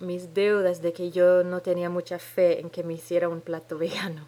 mis 0.00 0.34
deudas 0.34 0.82
de 0.82 0.92
que 0.92 1.12
yo 1.12 1.44
no 1.44 1.60
tenía 1.60 1.88
mucha 1.88 2.18
fe 2.18 2.58
en 2.58 2.68
que 2.68 2.82
me 2.82 2.94
hiciera 2.94 3.28
un 3.28 3.40
plato 3.40 3.78
vegano. 3.84 4.26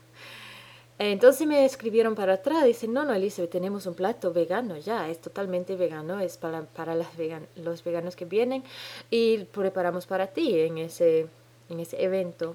Entonces 1.03 1.47
me 1.47 1.65
escribieron 1.65 2.15
para 2.15 2.35
atrás, 2.35 2.63
dicen, 2.67 2.93
no, 2.93 3.07
no, 3.07 3.15
Elizabeth, 3.15 3.51
tenemos 3.51 3.87
un 3.87 3.95
plato 3.95 4.35
vegano 4.35 4.77
ya, 4.77 5.09
es 5.09 5.19
totalmente 5.19 5.75
vegano, 5.75 6.21
es 6.21 6.37
para, 6.37 6.61
para 6.61 6.95
las 6.95 7.17
vegan 7.17 7.47
los 7.57 7.83
veganos 7.83 8.17
que 8.17 8.27
vienen 8.27 8.63
y 9.09 9.39
preparamos 9.45 10.05
para 10.05 10.27
ti 10.27 10.61
en 10.61 10.77
ese, 10.77 11.27
en 11.71 11.81
ese 11.81 12.05
evento. 12.05 12.55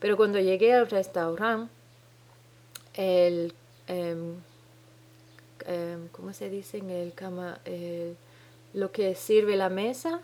Pero 0.00 0.16
cuando 0.16 0.40
llegué 0.40 0.74
al 0.74 0.90
restaurante, 0.90 1.72
el, 2.94 3.54
em, 3.86 4.38
¿cómo 6.10 6.32
se 6.32 6.50
dice 6.50 6.78
en 6.78 6.90
el 6.90 7.14
cama? 7.14 7.60
lo 8.72 8.90
que 8.90 9.14
sirve 9.14 9.54
la 9.54 9.68
mesa, 9.68 10.20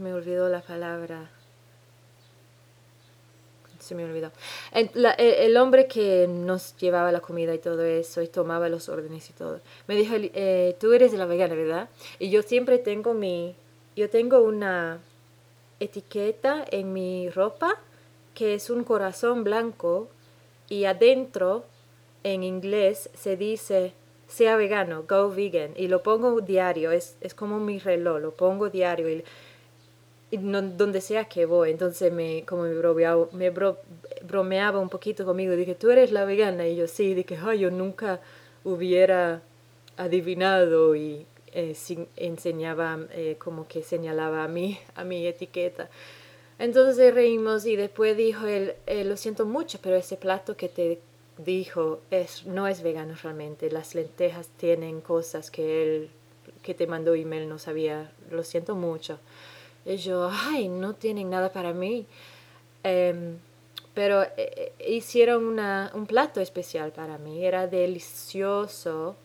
me 0.00 0.12
olvidó 0.12 0.48
la 0.48 0.60
palabra 0.60 1.30
se 3.90 3.96
me 3.96 4.04
olvidó. 4.04 4.30
El, 4.72 5.56
hombre 5.56 5.88
que 5.88 6.28
nos 6.28 6.76
llevaba 6.76 7.10
la 7.10 7.18
comida 7.18 7.52
y 7.52 7.58
todo 7.58 7.82
eso 7.84 8.22
y 8.22 8.28
tomaba 8.28 8.68
los 8.68 8.88
órdenes 8.88 9.28
y 9.30 9.32
todo, 9.32 9.60
me 9.88 9.96
dijo, 9.96 10.14
eh, 10.16 10.76
tú 10.78 10.92
eres 10.92 11.10
de 11.10 11.18
la 11.18 11.26
vegana, 11.26 11.56
¿verdad? 11.56 11.88
Y 12.20 12.30
yo 12.30 12.42
siempre 12.42 12.78
tengo 12.78 13.14
mi, 13.14 13.56
yo 13.96 14.08
tengo 14.08 14.42
una 14.42 15.00
etiqueta 15.80 16.64
en 16.70 16.92
mi 16.92 17.30
ropa 17.30 17.80
que 18.32 18.54
es 18.54 18.70
un 18.70 18.84
corazón 18.84 19.42
blanco 19.42 20.08
y 20.68 20.84
adentro 20.84 21.64
en 22.22 22.44
inglés 22.44 23.10
se 23.14 23.36
dice 23.36 23.92
sea 24.28 24.54
vegano, 24.54 25.02
go 25.08 25.30
vegan 25.30 25.72
y 25.74 25.88
lo 25.88 26.04
pongo 26.04 26.40
diario, 26.40 26.92
es, 26.92 27.16
es 27.20 27.34
como 27.34 27.58
mi 27.58 27.80
reloj, 27.80 28.20
lo 28.20 28.30
pongo 28.30 28.70
diario 28.70 29.08
y 29.08 29.24
donde 30.30 31.00
sea 31.00 31.24
que 31.24 31.46
voy. 31.46 31.70
Entonces 31.70 32.12
me, 32.12 32.44
como 32.44 32.62
me 32.62 32.74
bromeaba, 32.74 33.28
me 33.32 33.52
bromeaba 34.22 34.78
un 34.78 34.88
poquito 34.88 35.24
conmigo, 35.24 35.54
dije, 35.56 35.74
tú 35.74 35.90
eres 35.90 36.12
la 36.12 36.24
vegana. 36.24 36.66
Y 36.66 36.76
yo 36.76 36.86
sí, 36.86 37.14
dije, 37.14 37.38
yo 37.58 37.70
nunca 37.70 38.20
hubiera 38.64 39.42
adivinado 39.96 40.94
y 40.94 41.26
eh, 41.52 41.76
enseñaba, 42.16 42.98
eh, 43.12 43.36
como 43.38 43.66
que 43.66 43.82
señalaba 43.82 44.44
a 44.44 44.48
mí, 44.48 44.78
a 44.94 45.04
mi 45.04 45.26
etiqueta. 45.26 45.88
Entonces 46.58 47.14
reímos 47.14 47.64
y 47.66 47.76
después 47.76 48.16
dijo 48.16 48.46
él, 48.46 48.74
eh, 48.86 49.04
lo 49.04 49.16
siento 49.16 49.46
mucho, 49.46 49.78
pero 49.82 49.96
ese 49.96 50.16
plato 50.16 50.56
que 50.56 50.68
te 50.68 51.00
dijo 51.38 52.00
es, 52.10 52.44
no 52.46 52.68
es 52.68 52.82
vegano 52.82 53.14
realmente. 53.22 53.70
Las 53.70 53.94
lentejas 53.94 54.48
tienen 54.58 55.00
cosas 55.00 55.50
que 55.50 55.82
él 55.82 56.10
que 56.62 56.74
te 56.74 56.86
mandó 56.86 57.14
email 57.14 57.48
no 57.48 57.58
sabía. 57.58 58.12
Lo 58.30 58.44
siento 58.44 58.74
mucho. 58.74 59.18
Yo, 59.84 60.30
ay, 60.30 60.68
no 60.68 60.94
tienen 60.94 61.30
nada 61.30 61.52
para 61.52 61.72
mí. 61.72 62.06
Em, 62.82 63.38
pero 63.94 64.22
eh, 64.22 64.30
eh, 64.36 64.72
hicieron 64.88 65.44
una, 65.44 65.90
un 65.94 66.06
plato 66.06 66.40
especial 66.40 66.92
para 66.92 67.18
mí, 67.18 67.44
era 67.44 67.66
delicioso, 67.66 69.16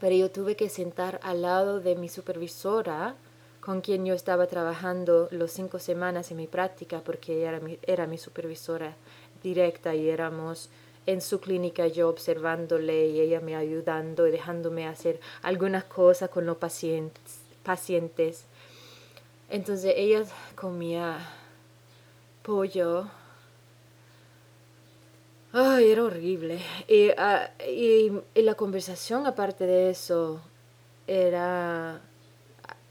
pero 0.00 0.14
yo 0.14 0.30
tuve 0.30 0.56
que 0.56 0.68
sentar 0.68 1.20
al 1.22 1.42
lado 1.42 1.80
de 1.80 1.94
mi 1.94 2.08
supervisora, 2.08 3.14
con 3.60 3.80
quien 3.80 4.04
yo 4.04 4.14
estaba 4.14 4.46
trabajando 4.46 5.28
los 5.30 5.50
cinco 5.52 5.78
semanas 5.78 6.30
en 6.30 6.36
mi 6.36 6.46
práctica, 6.46 7.00
porque 7.04 7.38
ella 7.38 7.48
era 7.50 7.60
mi, 7.60 7.78
era 7.82 8.06
mi 8.06 8.18
supervisora 8.18 8.94
directa 9.42 9.94
y 9.94 10.08
éramos 10.08 10.68
en 11.06 11.20
su 11.20 11.40
clínica 11.40 11.86
yo 11.86 12.08
observándole 12.08 13.06
y 13.08 13.20
ella 13.20 13.40
me 13.40 13.54
ayudando 13.56 14.26
y 14.26 14.32
dejándome 14.32 14.86
hacer 14.86 15.20
algunas 15.42 15.84
cosas 15.84 16.30
con 16.30 16.46
los 16.46 16.56
pacientes. 16.56 17.40
pacientes. 17.62 18.44
Entonces 19.48 19.94
ella 19.96 20.24
comía 20.54 21.18
pollo. 22.42 23.06
Ay, 25.52 25.90
era 25.90 26.04
horrible. 26.04 26.60
Ah, 27.16 27.50
y, 27.66 28.12
y, 28.34 28.42
la 28.42 28.54
conversación, 28.54 29.26
aparte 29.26 29.64
de 29.66 29.90
eso, 29.90 30.40
era, 31.06 32.00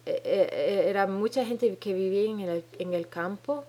e, 0.05 0.21
e, 0.23 0.89
era 0.89 1.07
mucha 1.07 1.45
gente 1.45 1.77
que 1.77 1.93
vivía 1.93 2.31
en 2.31 2.39
el, 2.39 2.63
en 2.79 2.93
el 2.93 3.07
campo 3.07 3.65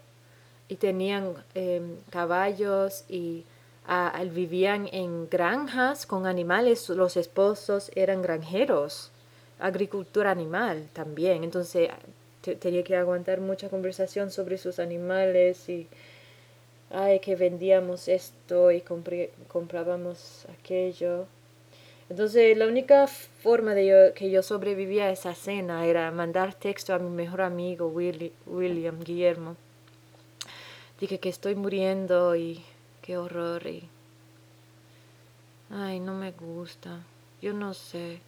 y 0.68 0.77
tenían 0.77 1.35
em, 1.55 1.96
caballos 2.11 3.05
y 3.09 3.44
ah, 3.87 4.22
vivían 4.33 4.88
en 4.92 5.29
granjas 5.29 6.07
con 6.07 6.27
animales. 6.27 6.88
Los 6.88 7.16
esposos 7.16 7.90
eran 7.94 8.22
granjeros, 8.22 9.11
agricultura 9.59 10.31
animal 10.31 10.88
también. 10.92 11.44
Entonces 11.44 11.90
tenía 12.54 12.85
que 12.85 12.96
aguantar 12.96 13.40
mucha 13.40 13.68
conversación 13.68 14.30
sobre 14.30 14.59
sus 14.59 14.78
animales 14.78 15.68
y 15.68 15.88
ay 16.90 17.20
que 17.20 17.35
vendíamos 17.37 18.09
esto 18.09 18.70
y 18.70 18.82
comprábamos 19.48 20.46
aquello 20.59 21.26
entonces 22.09 22.56
la 22.56 22.66
única 22.66 23.06
forma 23.09 23.74
de 23.74 24.12
que 24.14 24.30
yo 24.30 24.42
sobrevivía 24.42 25.06
a 25.06 25.11
esa 25.11 25.35
cena 25.35 25.87
era 25.87 26.11
mandar 26.12 26.54
texto 26.54 26.94
a 26.94 26.98
mi 26.98 27.11
mejor 27.11 27.42
amigo 27.42 27.88
William 27.88 29.02
Guillermo. 29.02 29.56
Dije 31.00 31.18
que 31.18 31.28
estoy 31.28 31.56
muriendo 31.56 32.37
y 32.37 32.62
qué 33.02 33.18
horror 33.18 33.66
y 33.66 33.88
ay 35.70 36.00
no 36.00 36.14
me 36.14 36.30
gusta 36.30 37.04
yo 37.42 37.52
no 37.52 37.74
sé 37.74 38.20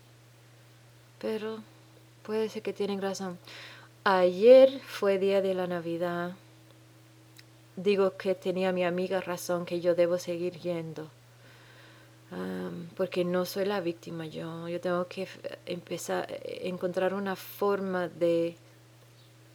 pero 1.21 1.59
puede 2.25 2.49
ser 2.49 2.63
que 2.63 2.73
tienen 2.73 3.01
razón 3.01 3.39
Ayer 4.11 4.81
fue 4.87 5.19
día 5.19 5.43
de 5.43 5.53
la 5.53 5.67
Navidad. 5.67 6.33
Digo 7.77 8.17
que 8.17 8.35
tenía 8.35 8.73
mi 8.73 8.83
amiga 8.83 9.21
razón 9.21 9.67
que 9.67 9.83
yo 9.83 9.95
debo 9.95 10.17
seguir 10.17 10.55
yendo. 10.61 11.11
porque 12.97 13.27
no 13.27 13.45
soy 13.45 13.67
la 13.67 13.83
víctima 13.83 14.25
yo. 14.25 14.67
Yo 14.67 14.81
tengo 14.81 15.07
que 15.09 15.29
empezar 15.67 16.27
a 16.33 16.37
encontrar 16.67 17.13
una 17.13 17.37
forma 17.37 18.09
de 18.09 18.57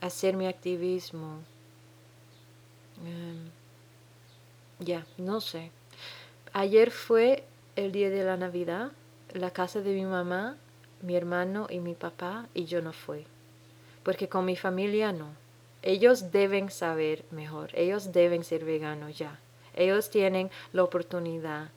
hacer 0.01 0.37
mi 0.37 0.45
activismo. 0.45 1.39
ya, 4.77 5.03
no 5.17 5.41
sé. 5.41 5.71
Ayer 6.53 6.91
fue 6.91 7.43
el 7.75 7.91
día 7.91 8.11
de 8.11 8.23
la 8.23 8.37
Navidad, 8.37 8.91
la 9.33 9.49
casa 9.49 9.81
de 9.81 9.95
mi 9.95 10.05
mamá, 10.05 10.57
mi 11.01 11.15
hermano 11.15 11.65
y 11.71 11.79
mi 11.79 11.95
papá, 11.95 12.47
y 12.53 12.65
yo 12.65 12.83
no 12.83 12.93
fui 12.93 13.25
porque 14.03 14.29
con 14.29 14.45
mi 14.45 14.55
familia 14.55 15.11
no. 15.11 15.29
Ellos 15.81 16.31
deben 16.31 16.69
saber 16.69 17.25
mejor, 17.31 17.69
ellos 17.73 18.13
deben 18.13 18.43
ser 18.43 18.63
veganos 18.63 19.17
ya. 19.17 19.39
Ellos 19.75 20.09
tienen 20.09 20.49
la 20.71 20.83
oportunidad. 20.83 21.69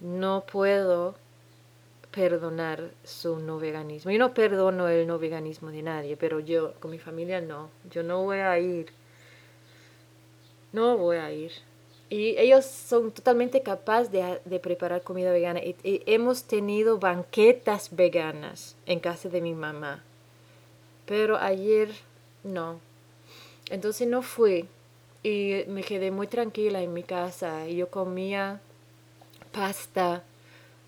No 0.00 0.44
puedo 0.50 1.14
perdonar 2.10 2.90
su 3.02 3.38
no 3.38 3.58
veganismo. 3.58 4.10
Yo 4.10 4.18
no 4.18 4.34
perdono 4.34 4.88
el 4.88 5.06
no 5.06 5.18
veganismo 5.18 5.70
de 5.70 5.82
nadie, 5.82 6.16
pero 6.16 6.38
yo 6.38 6.74
con 6.74 6.90
mi 6.90 6.98
familia 6.98 7.40
no. 7.40 7.70
Yo 7.90 8.02
no 8.02 8.22
voy 8.22 8.38
a 8.38 8.58
ir. 8.58 8.92
No 10.72 10.96
voy 10.96 11.16
a 11.16 11.32
ir. 11.32 11.52
Y 12.10 12.36
ellos 12.38 12.66
son 12.66 13.10
totalmente 13.10 13.62
capaces 13.62 14.12
de, 14.12 14.60
preparar 14.60 15.02
comida 15.02 15.32
vegana. 15.32 15.60
y 15.60 15.74
hemos 16.06 16.44
tenido 16.44 16.98
banquetas 16.98 17.96
veganas 17.96 18.76
en 18.86 19.00
casa 19.00 19.28
de 19.28 19.40
mi 19.40 19.54
mamá 19.54 20.04
pero 21.06 21.36
ayer 21.36 21.90
no. 22.42 22.80
Entonces 23.70 24.06
no 24.08 24.22
fui 24.22 24.68
y 25.22 25.64
me 25.68 25.82
quedé 25.82 26.10
muy 26.10 26.26
tranquila 26.26 26.82
en 26.82 26.92
mi 26.92 27.02
casa 27.02 27.68
y 27.68 27.76
yo 27.76 27.88
comía 27.88 28.60
pasta 29.52 30.22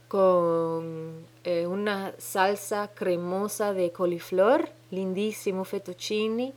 con 0.08 1.26
eh, 1.44 1.66
una 1.66 2.14
salsa 2.18 2.90
cremosa 2.94 3.72
de 3.72 3.90
coliflor, 3.92 4.68
lindísimo 4.90 5.64
fettuccini. 5.64 6.52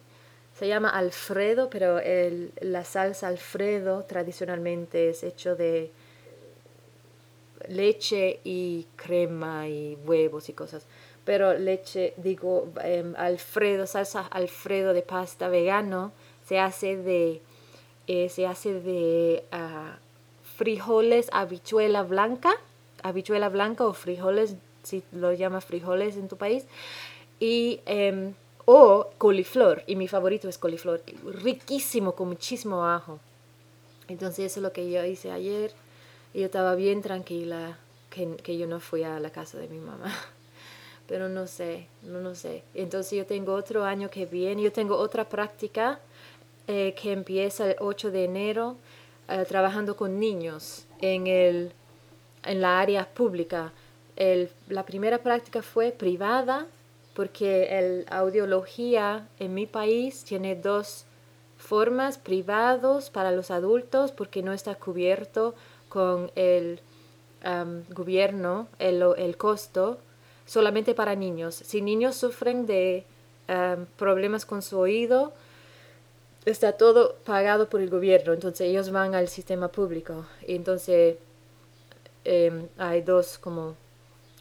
Se 0.54 0.68
llama 0.68 0.90
Alfredo, 0.90 1.70
pero 1.70 2.00
el, 2.00 2.52
la 2.60 2.84
salsa 2.84 3.28
Alfredo 3.28 4.04
tradicionalmente 4.04 5.10
es 5.10 5.24
hecho 5.24 5.56
de 5.56 5.92
leche 7.68 8.40
y 8.44 8.88
crema 8.96 9.68
y 9.68 9.98
huevos 10.06 10.50
y 10.50 10.54
cosas 10.54 10.86
pero 11.30 11.54
leche, 11.54 12.16
digo, 12.18 12.70
em, 12.84 13.14
Alfredo, 13.16 13.86
salsa 13.86 14.22
Alfredo 14.22 14.94
de 14.94 15.04
pasta 15.04 15.48
vegano 15.48 16.12
se 16.44 16.58
hace 16.58 16.98
de, 16.98 17.40
eh, 18.08 18.30
se 18.30 18.48
hace 18.48 18.74
de 18.74 19.44
ah, 19.52 20.00
frijoles, 20.58 21.30
habichuela 21.32 22.02
blanca, 22.02 22.50
habichuela 23.04 23.48
blanca 23.50 23.86
o 23.86 23.94
frijoles, 23.94 24.56
si 24.82 25.04
lo 25.12 25.32
llamas 25.32 25.66
frijoles 25.66 26.18
en 26.18 26.30
tu 26.30 26.36
país, 26.36 26.66
y 27.40 27.82
em, 27.86 28.34
o 28.66 29.12
coliflor, 29.20 29.84
y 29.86 29.98
mi 29.98 30.08
favorito 30.08 30.50
es 30.50 30.58
coliflor, 30.58 31.04
riquísimo 31.44 32.16
con 32.16 32.30
muchísimo 32.30 32.88
ajo. 32.88 33.20
Entonces 34.08 34.46
eso 34.46 34.62
es 34.62 34.64
lo 34.64 34.74
que 34.74 34.90
yo 34.90 35.06
hice 35.06 35.30
ayer 35.30 35.74
y 36.34 36.40
yo 36.40 36.46
estaba 36.48 36.74
bien 36.74 37.04
tranquila 37.04 37.78
que, 38.10 38.36
que 38.38 38.58
yo 38.58 38.66
no 38.66 38.80
fui 38.80 39.04
a 39.04 39.20
la 39.20 39.30
casa 39.30 39.60
de 39.60 39.68
mi 39.68 39.78
mamá. 39.78 40.12
Pero 41.10 41.28
no 41.28 41.48
sé, 41.48 41.88
no, 42.04 42.20
no 42.22 42.36
sé. 42.36 42.64
Entonces 42.76 43.18
yo 43.18 43.26
tengo 43.26 43.54
otro 43.54 43.84
año 43.84 44.10
que 44.12 44.28
viene, 44.28 44.62
yo 44.62 44.72
tengo 44.72 44.96
otra 44.96 45.28
práctica 45.28 46.00
eh, 46.68 46.94
que 46.94 47.12
empieza 47.12 47.66
el 47.66 47.76
8 47.80 48.12
de 48.12 48.26
enero 48.26 48.78
eh, 49.28 49.44
trabajando 49.48 49.96
con 49.96 50.20
niños 50.20 50.86
en, 51.02 51.26
el, 51.26 51.72
en 52.46 52.62
la 52.62 52.80
área 52.80 53.10
pública. 53.10 53.74
El, 54.16 54.52
la 54.68 54.86
primera 54.86 55.18
práctica 55.18 55.64
fue 55.64 55.92
privada 55.92 56.68
porque 57.16 58.06
la 58.08 58.18
audiología 58.20 59.28
en 59.40 59.56
mi 59.56 59.66
país 59.66 60.24
tiene 60.24 60.56
dos 60.56 61.06
formas 61.58 62.20
privados 62.20 63.10
para 63.10 63.32
los 63.32 63.50
adultos 63.50 64.12
porque 64.12 64.44
no 64.44 64.54
está 64.54 64.76
cubierto 64.76 65.56
con 65.90 66.32
el 66.36 66.82
gobierno 67.90 68.68
el, 68.78 69.04
el, 69.18 69.38
costo 69.38 69.98
solamente 70.50 70.96
para 70.96 71.16
niños. 71.16 71.56
Si 71.56 71.82
niños 71.82 72.16
sufren 72.16 72.66
de 72.66 73.06
problemas 73.98 74.46
con 74.46 74.62
su 74.62 74.78
oído, 74.78 75.34
está 76.46 76.74
todo 76.74 77.16
pagado 77.26 77.70
por 77.70 77.82
el 77.82 77.90
gobierno, 77.90 78.34
entonces 78.34 78.68
ellos 78.68 78.92
van 78.92 79.16
al 79.16 79.28
sistema 79.28 79.70
público. 79.70 80.26
Entonces 80.48 81.18
em, 82.26 82.68
hay 82.78 83.02
dos 83.02 83.38
como 83.38 83.76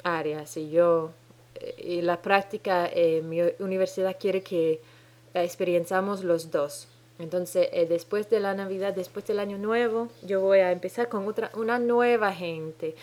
áreas 0.03 0.57
y 0.57 0.71
yo, 0.71 1.11
eh, 1.57 1.75
y 1.79 2.03
la 2.03 2.21
práctica, 2.23 2.89
eh, 2.93 3.23
mi 3.23 3.41
universidad 3.59 4.17
quiere 4.19 4.43
que 4.43 4.81
experienciamos 5.35 6.25
los 6.25 6.51
dos. 6.51 6.89
Entonces, 7.19 7.69
eh, 7.73 7.87
después 7.89 8.31
de 8.31 8.39
la 8.39 8.55
Navidad, 8.55 8.95
después 8.95 9.27
del 9.27 9.41
Año 9.41 9.59
Nuevo, 9.59 10.09
yo 10.23 10.41
voy 10.41 10.61
a 10.61 10.71
empezar 10.71 11.09
con 11.09 11.27
otra, 11.27 11.51
una 11.55 11.79
nueva 11.79 12.33
gente. 12.33 12.95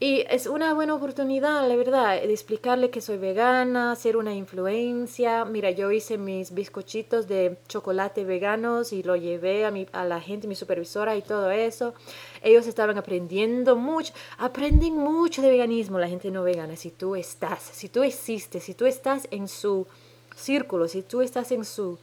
Y 0.00 0.24
es 0.28 0.46
una 0.46 0.74
buena 0.74 0.94
oportunidad, 0.94 1.66
la 1.68 1.76
verdad, 1.76 2.20
de 2.20 2.32
explicarle 2.32 2.90
que 2.90 3.00
soy 3.00 3.16
vegana, 3.16 3.92
hacer 3.92 4.16
una 4.16 4.34
influencia. 4.34 5.44
Mira, 5.44 5.70
yo 5.70 5.92
hice 5.92 6.18
mis 6.18 6.52
bizcochitos 6.52 7.28
de 7.28 7.56
chocolate 7.68 8.24
veganos 8.24 8.92
y 8.92 9.04
lo 9.04 9.14
llevé 9.14 9.64
a, 9.64 9.70
mi, 9.70 9.86
a 9.92 10.04
la 10.04 10.20
gente, 10.20 10.48
mi 10.48 10.56
supervisora 10.56 11.16
y 11.16 11.22
todo 11.22 11.50
eso. 11.52 11.94
Ellos 12.42 12.66
estaban 12.66 12.98
aprendiendo 12.98 13.76
mucho, 13.76 14.12
aprenden 14.36 14.94
mucho 14.94 15.42
de 15.42 15.50
veganismo, 15.50 15.98
la 16.00 16.08
gente 16.08 16.30
no 16.32 16.42
vegana. 16.42 16.76
Si 16.76 16.90
tú 16.90 17.14
estás, 17.14 17.62
si 17.62 17.88
tú 17.88 18.02
existes, 18.02 18.64
si 18.64 18.74
tú 18.74 18.86
estás 18.86 19.28
en 19.30 19.46
su 19.46 19.86
círculo, 20.34 20.88
si 20.88 21.02
tú 21.02 21.22
estás 21.22 21.52
en 21.52 21.64
su 21.64 21.98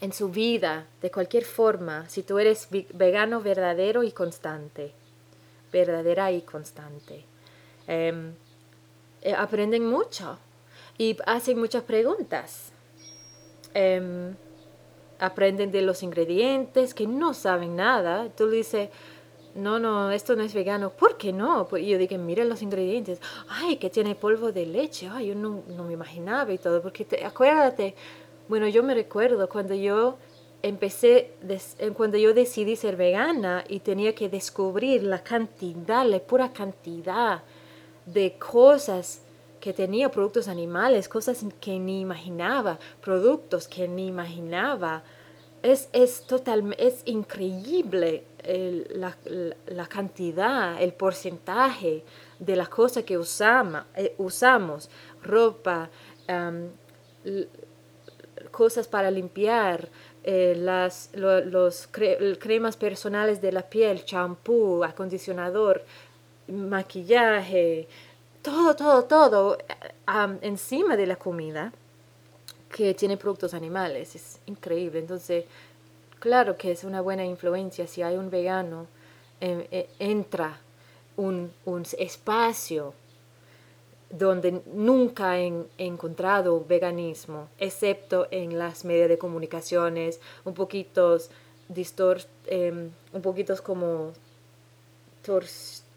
en 0.00 0.12
su 0.12 0.28
vida, 0.28 0.86
de 1.00 1.10
cualquier 1.10 1.44
forma, 1.44 2.06
si 2.10 2.22
tú 2.22 2.38
eres 2.38 2.68
vegano 2.92 3.40
verdadero 3.40 4.02
y 4.02 4.12
constante, 4.12 4.92
verdadera 5.74 6.30
y 6.30 6.42
constante. 6.42 7.24
Em, 7.86 8.32
eh, 9.22 9.34
aprenden 9.34 9.84
mucho 9.86 10.38
y 10.96 11.16
hacen 11.26 11.58
muchas 11.58 11.82
preguntas. 11.82 12.70
Em, 13.74 14.36
aprenden 15.18 15.72
de 15.72 15.82
los 15.82 16.02
ingredientes 16.02 16.94
que 16.94 17.06
no 17.06 17.34
saben 17.34 17.74
nada. 17.74 18.28
Tú 18.36 18.46
le 18.46 18.56
dices, 18.58 18.88
no, 19.56 19.78
no, 19.80 20.10
esto 20.12 20.36
no 20.36 20.44
es 20.44 20.54
vegano. 20.54 20.90
¿Por 20.90 21.16
qué 21.16 21.32
no? 21.32 21.66
Pues 21.68 21.84
yo 21.84 21.98
dije, 21.98 22.18
miren 22.18 22.48
los 22.48 22.62
ingredientes. 22.62 23.18
Ay, 23.48 23.76
que 23.76 23.90
tiene 23.90 24.14
polvo 24.14 24.52
de 24.52 24.66
leche. 24.66 25.08
Ay, 25.10 25.28
yo 25.28 25.34
no, 25.34 25.62
no 25.76 25.82
me 25.84 25.92
imaginaba 25.92 26.52
y 26.52 26.58
todo. 26.58 26.80
Porque 26.80 27.06
acuérdate, 27.24 27.94
bueno, 28.48 28.68
yo 28.68 28.82
me 28.82 28.94
recuerdo 28.94 29.48
cuando 29.48 29.74
yo 29.74 30.18
empecé, 30.64 31.32
eh, 31.46 31.90
cuando 31.94 32.16
yo 32.16 32.32
decidí 32.32 32.74
ser 32.74 32.96
vegana 32.96 33.64
y 33.68 33.80
tenía 33.80 34.14
que 34.14 34.30
descubrir 34.30 35.02
la 35.02 35.22
cantidad, 35.22 36.06
la 36.06 36.18
pura 36.20 36.54
cantidad 36.54 37.42
de 38.06 38.38
cosas 38.38 39.20
que 39.60 39.74
tenía, 39.74 40.10
productos 40.10 40.48
animales, 40.48 41.08
cosas 41.08 41.44
que 41.60 41.78
ni 41.78 42.00
imaginaba, 42.00 42.78
productos 43.02 43.68
que 43.68 43.86
ni 43.86 44.06
imaginaba. 44.06 45.02
Es, 45.62 45.88
es, 45.92 46.22
total, 46.26 46.74
es 46.78 47.02
increíble 47.04 48.24
la, 48.94 49.16
la, 49.66 49.86
cantidad, 49.86 50.80
el 50.82 50.92
porcentaje 50.92 52.04
de 52.38 52.56
las 52.56 52.68
cosas 52.68 53.04
que 53.04 53.16
usamos, 53.16 53.82
eh, 53.96 54.14
usamos 54.18 54.90
ropa, 55.22 55.88
cosas 58.50 58.86
para 58.86 59.10
limpiar, 59.10 59.88
eh, 60.26 60.54
las, 60.56 61.10
los 61.14 61.86
cremas 61.86 62.76
personales 62.78 63.42
de 63.42 63.52
la 63.52 63.62
piel, 63.62 64.04
champú, 64.04 64.82
acondicionador, 64.82 65.84
maquillaje, 66.48 67.86
todo, 68.40 68.74
todo, 68.74 69.04
todo 69.04 69.58
encima 70.40 70.96
de 70.96 71.06
la 71.06 71.16
comida 71.16 71.72
que 72.74 72.94
tiene 72.94 73.18
productos 73.18 73.52
animales. 73.52 74.14
Es 74.16 74.40
increíble. 74.46 74.98
Entonces, 74.98 75.44
claro 76.18 76.56
que 76.56 76.72
es 76.72 76.84
una 76.84 77.02
buena 77.02 77.24
influencia 77.24 77.86
si 77.86 78.00
hay 78.00 78.16
un 78.16 78.30
vegano, 78.30 78.86
em, 79.40 79.64
e, 79.70 79.88
entra 79.98 80.58
un, 81.16 81.52
un 81.66 81.82
espacio 81.98 82.94
donde 84.18 84.62
nunca 84.72 85.38
he, 85.40 85.52
encontrado 85.78 86.64
veganismo, 86.64 87.48
excepto 87.58 88.28
en 88.30 88.58
las 88.58 88.84
medios 88.84 89.08
de 89.08 89.18
comunicaciones, 89.18 90.20
un 90.44 90.54
poquito 90.54 91.18
distor, 91.68 92.18
em, 92.46 92.90
un 93.12 93.22
poquito 93.22 93.54
como, 93.62 94.12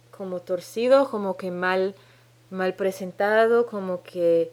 como 0.10 0.40
torcido, 0.40 1.10
como 1.10 1.38
que 1.38 1.52
mal, 1.52 1.94
mal 2.50 2.74
presentado, 2.74 3.68
como 3.68 4.02
que 4.02 4.50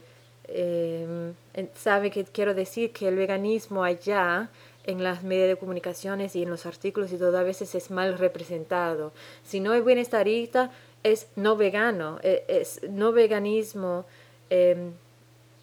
em, 0.48 1.32
sabe 1.74 2.10
que 2.10 2.24
quiero 2.24 2.52
decir 2.52 2.92
que 2.92 3.08
el 3.08 3.16
veganismo 3.16 3.82
allá 3.82 4.50
en 4.84 5.02
las 5.02 5.22
medios 5.22 5.48
de 5.48 5.56
comunicaciones 5.56 6.36
y 6.36 6.42
en 6.42 6.50
los 6.50 6.66
artículos 6.66 7.10
y 7.12 7.16
todo 7.16 7.38
a 7.38 7.42
veces 7.42 7.74
es 7.74 7.90
mal 7.90 8.18
representado. 8.18 9.12
Si 9.42 9.60
no 9.60 9.72
hay 9.72 9.80
bienestarista, 9.80 10.70
es 11.04 11.28
no 11.36 11.54
vegano, 11.56 12.18
e, 12.22 12.44
es, 12.48 12.80
no 12.88 13.12
veganismo 13.12 14.04
em, 14.50 14.92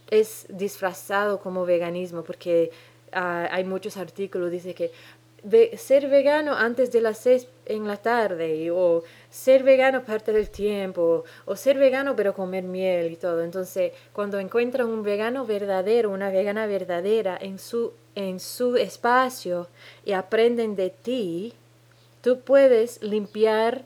es 0.10 0.46
disfrazado 0.50 1.40
como 1.40 1.66
veganismo 1.66 2.24
porque 2.24 2.72
ah, 3.12 3.50
hay 3.52 3.66
muchos 3.66 3.98
artículos, 3.98 4.52
dice 4.52 4.74
que 4.74 4.92
ser 5.76 6.08
vegano 6.08 6.54
antes 6.54 6.92
de 6.92 7.02
las 7.02 7.18
seis 7.18 7.48
en 7.66 7.88
la 7.88 7.98
tarde 7.98 8.70
o 8.70 9.04
ser 9.32 9.64
vegano 9.64 10.04
parte 10.04 10.32
del 10.32 10.52
tiempo 10.52 11.24
o 11.46 11.56
ser 11.56 11.80
vegano 11.80 12.16
pero 12.16 12.36
comer 12.36 12.64
miel 12.64 13.12
y 13.12 13.16
todo. 13.16 13.42
Entonces, 13.44 13.92
cuando 14.14 14.38
encuentran 14.38 14.88
un 14.88 15.02
vegano 15.02 15.46
verdadero, 15.46 16.12
una 16.12 16.30
vegana 16.30 16.68
verdadera 16.68 17.38
en 17.42 17.58
su, 17.58 17.94
en 18.14 18.40
su 18.40 18.78
espacio 18.78 19.68
y 20.06 20.12
aprenden 20.12 20.76
de 20.76 20.92
ti, 20.92 21.54
tú 22.22 22.42
puedes 22.42 23.02
limpiar 23.02 23.84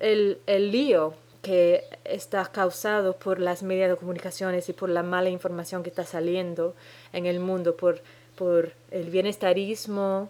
el, 0.00 0.38
el 0.46 0.72
lío 0.72 1.14
que 1.42 1.84
está 2.04 2.44
causado 2.46 3.16
por 3.16 3.38
las 3.38 3.62
medios 3.62 3.88
de 3.88 3.96
comunicaciones 3.96 4.68
y 4.68 4.72
por 4.72 4.88
la 4.88 5.02
mala 5.02 5.30
información 5.30 5.82
que 5.82 5.90
está 5.90 6.04
saliendo 6.04 6.74
en 7.12 7.26
el 7.26 7.40
mundo, 7.40 7.76
por, 7.76 8.00
por 8.36 8.72
el 8.90 9.10
bienestarismo, 9.10 10.28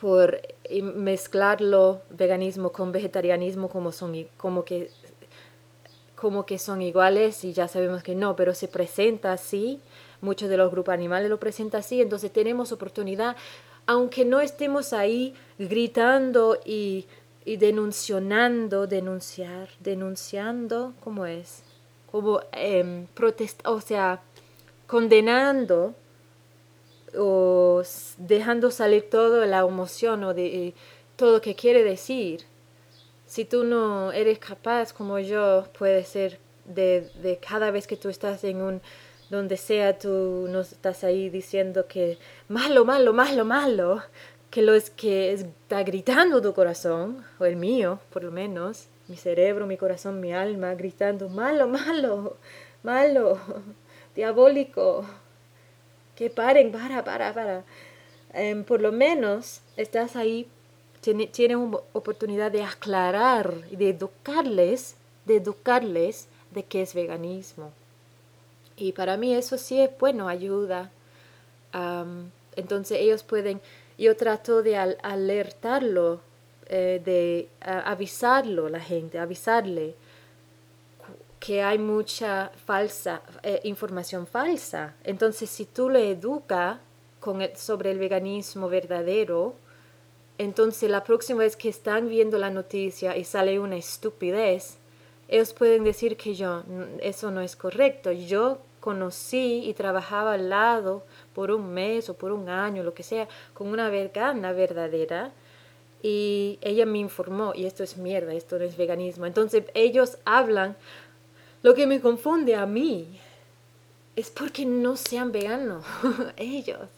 por 0.00 0.40
mezclarlo 0.80 2.00
veganismo 2.10 2.72
con 2.72 2.92
vegetarianismo 2.92 3.68
como 3.68 3.92
son 3.92 4.26
como 4.36 4.64
que 4.64 4.90
como 6.14 6.46
que 6.46 6.58
son 6.58 6.80
iguales 6.80 7.44
y 7.44 7.52
ya 7.52 7.68
sabemos 7.68 8.02
que 8.02 8.14
no, 8.14 8.34
pero 8.34 8.54
se 8.54 8.66
presenta 8.66 9.32
así, 9.32 9.80
muchos 10.22 10.48
de 10.48 10.56
los 10.56 10.70
grupos 10.70 10.94
animales 10.94 11.28
lo 11.28 11.38
presentan 11.38 11.80
así, 11.80 12.00
entonces 12.00 12.32
tenemos 12.32 12.72
oportunidad, 12.72 13.36
aunque 13.86 14.24
no 14.24 14.40
estemos 14.40 14.94
ahí 14.94 15.34
gritando 15.58 16.58
y 16.64 17.06
y 17.44 17.56
denunciando, 17.56 18.86
denunciar, 18.86 19.68
denunciando, 19.80 20.94
¿cómo 21.00 21.26
es? 21.26 21.62
Como 22.10 22.40
eh, 22.52 23.06
o 23.64 23.80
sea, 23.80 24.22
condenando 24.86 25.94
o 27.16 27.82
dejando 28.18 28.70
salir 28.70 29.08
toda 29.10 29.46
la 29.46 29.60
emoción 29.60 30.24
o 30.24 30.34
de 30.34 30.68
eh, 30.68 30.74
todo 31.16 31.32
lo 31.32 31.40
que 31.40 31.54
quiere 31.54 31.84
decir. 31.84 32.44
Si 33.26 33.44
tú 33.44 33.64
no 33.64 34.12
eres 34.12 34.38
capaz, 34.38 34.92
como 34.92 35.18
yo, 35.18 35.66
puede 35.78 36.04
ser 36.04 36.38
de, 36.64 37.10
de 37.22 37.38
cada 37.38 37.70
vez 37.70 37.86
que 37.86 37.96
tú 37.96 38.08
estás 38.08 38.44
en 38.44 38.62
un 38.62 38.80
donde 39.30 39.56
sea 39.56 39.98
tú 39.98 40.46
no 40.48 40.60
estás 40.60 41.02
ahí 41.02 41.30
diciendo 41.30 41.86
que 41.86 42.18
malo, 42.48 42.84
malo, 42.84 43.12
malo, 43.12 43.44
malo, 43.44 44.02
que 44.54 44.62
lo 44.62 44.72
es 44.72 44.88
que 44.88 45.32
está 45.32 45.82
gritando 45.82 46.40
tu 46.40 46.54
corazón, 46.54 47.24
o 47.40 47.44
el 47.44 47.56
mío, 47.56 47.98
por 48.12 48.22
lo 48.22 48.30
menos, 48.30 48.86
mi 49.08 49.16
cerebro, 49.16 49.66
mi 49.66 49.76
corazón, 49.76 50.20
mi 50.20 50.32
alma, 50.32 50.74
gritando 50.74 51.28
malo, 51.28 51.66
malo, 51.66 52.36
malo, 52.84 53.40
diabólico, 54.14 55.04
que 56.14 56.30
paren, 56.30 56.70
para, 56.70 57.02
para, 57.02 57.34
para. 57.34 57.64
Em, 58.32 58.62
por 58.62 58.80
lo 58.80 58.92
menos 58.92 59.60
estás 59.76 60.14
ahí, 60.14 60.46
tienes 61.00 61.32
tiene 61.32 61.56
una 61.56 61.78
oportunidad 61.92 62.52
de 62.52 62.62
aclarar 62.62 63.54
y 63.72 63.74
de 63.74 63.88
educarles, 63.88 64.94
de 65.24 65.38
educarles 65.38 66.28
de 66.52 66.62
qué 66.62 66.82
es 66.82 66.94
veganismo. 66.94 67.72
Y 68.76 68.92
para 68.92 69.16
mí 69.16 69.34
eso 69.34 69.58
sí 69.58 69.80
es 69.80 69.90
bueno, 69.98 70.28
ayuda. 70.28 70.92
entonces 72.54 73.00
ellos 73.00 73.24
pueden, 73.24 73.60
yo 73.98 74.16
trato 74.16 74.62
de 74.62 74.76
alertarlo, 74.76 76.20
eh, 76.66 77.00
de 77.04 77.48
avisarlo 77.60 78.68
la 78.68 78.80
gente, 78.80 79.18
avisarle 79.18 79.94
que 81.38 81.62
hay 81.62 81.78
mucha 81.78 82.50
falsa 82.64 83.20
eh, 83.42 83.60
información 83.64 84.26
falsa. 84.26 84.94
Entonces 85.04 85.50
si 85.50 85.66
tú 85.66 85.90
le 85.90 86.10
educas 86.10 86.78
sobre 87.56 87.90
el 87.90 87.98
veganismo 87.98 88.68
verdadero, 88.68 89.54
entonces 90.38 90.90
la 90.90 91.04
próxima 91.04 91.40
vez 91.40 91.56
que 91.56 91.68
están 91.68 92.08
viendo 92.08 92.38
la 92.38 92.50
noticia 92.50 93.16
y 93.16 93.24
sale 93.24 93.58
una 93.60 93.76
estupidez, 93.76 94.78
ellos 95.28 95.52
pueden 95.52 95.84
decir 95.84 96.16
que 96.16 96.34
yo, 96.34 96.62
eso 97.00 97.30
no 97.30 97.40
es 97.40 97.56
correcto. 97.56 98.12
Yo 98.12 98.58
conocí 98.80 99.64
y 99.64 99.74
trabajaba 99.74 100.34
al 100.34 100.50
lado 100.50 101.04
por 101.34 101.50
un 101.50 101.74
mes 101.74 102.08
o 102.08 102.14
por 102.14 102.32
un 102.32 102.48
año, 102.48 102.82
lo 102.82 102.94
que 102.94 103.02
sea, 103.02 103.28
con 103.52 103.68
una 103.68 103.90
vegana 103.90 104.52
verdadera. 104.52 105.32
Y 106.02 106.58
ella 106.60 106.86
me 106.86 106.98
informó, 106.98 107.52
y 107.54 107.66
esto 107.66 107.82
es 107.82 107.96
mierda, 107.96 108.34
esto 108.34 108.58
no 108.58 108.64
es 108.64 108.76
veganismo. 108.76 109.26
Entonces 109.26 109.64
ellos 109.74 110.18
hablan, 110.24 110.76
lo 111.62 111.74
que 111.74 111.86
me 111.86 112.00
confunde 112.00 112.54
a 112.54 112.66
mí 112.66 113.18
es 114.16 114.30
porque 114.30 114.64
no 114.64 114.96
sean 114.96 115.32
veganos, 115.32 115.84
ellos. 116.36 116.88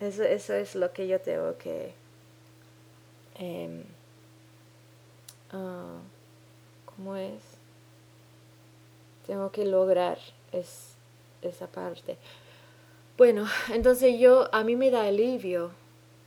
Eso, 0.00 0.22
eso, 0.22 0.54
es 0.54 0.74
lo 0.74 0.92
que 0.92 1.08
yo 1.08 1.20
tengo 1.20 1.58
que... 1.58 1.92
Em, 3.34 3.82
ah, 5.50 5.98
¿Cómo 6.84 7.16
es? 7.16 7.42
Tengo 9.26 9.50
que 9.50 9.64
lograr 9.64 10.18
es, 10.52 10.94
esa 11.42 11.66
parte. 11.66 12.16
Bueno, 13.16 13.46
entonces 13.72 14.18
yo, 14.18 14.48
a 14.54 14.64
mí 14.64 14.76
me 14.76 14.90
da 14.90 15.06
alivio 15.06 15.70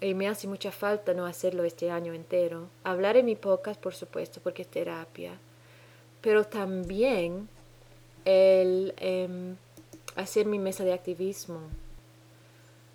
y 0.01 0.13
me 0.13 0.27
hace 0.27 0.47
mucha 0.47 0.71
falta 0.71 1.13
no 1.13 1.25
hacerlo 1.25 1.63
este 1.63 1.91
año 1.91 2.13
entero. 2.13 2.67
Hablar 2.83 3.17
en 3.17 3.25
mi 3.25 3.35
podcast, 3.35 3.79
por 3.79 3.93
supuesto, 3.93 4.41
porque 4.41 4.63
es 4.63 4.67
terapia, 4.67 5.37
pero 6.21 6.43
también 6.43 7.47
el 8.25 8.93
em, 8.97 9.55
hacer 10.15 10.45
mi 10.45 10.59
mesa 10.59 10.83
de 10.83 10.93
activismo, 10.93 11.61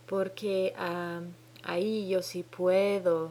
porque 0.06 0.74
ah, 0.76 1.22
ahí 1.62 2.08
yo 2.08 2.22
sí 2.22 2.42
puedo 2.42 3.30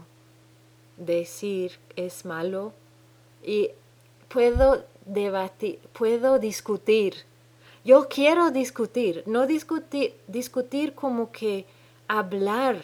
decir 0.97 1.73
es 1.95 2.25
malo 2.25 2.73
y 3.43 3.71
puedo 4.29 4.83
debatir, 5.05 5.79
puedo 5.93 6.39
discutir. 6.39 7.15
Yo 7.86 8.09
quiero 8.09 8.49
discutir, 8.49 9.21
no 9.27 9.45
discutir, 9.45 10.15
discutir 10.27 10.93
como 10.93 11.31
que 11.31 11.65
hablar 12.07 12.77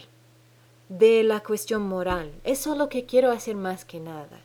de 0.89 1.23
la 1.23 1.39
cuestión 1.39 1.81
moral. 1.81 2.31
Eso 2.43 2.73
es 2.73 2.77
lo 2.77 2.87
que 2.87 3.07
quiero 3.07 3.31
hacer 3.31 3.55
más 3.55 3.83
que 3.83 3.99
nada. 3.99 4.41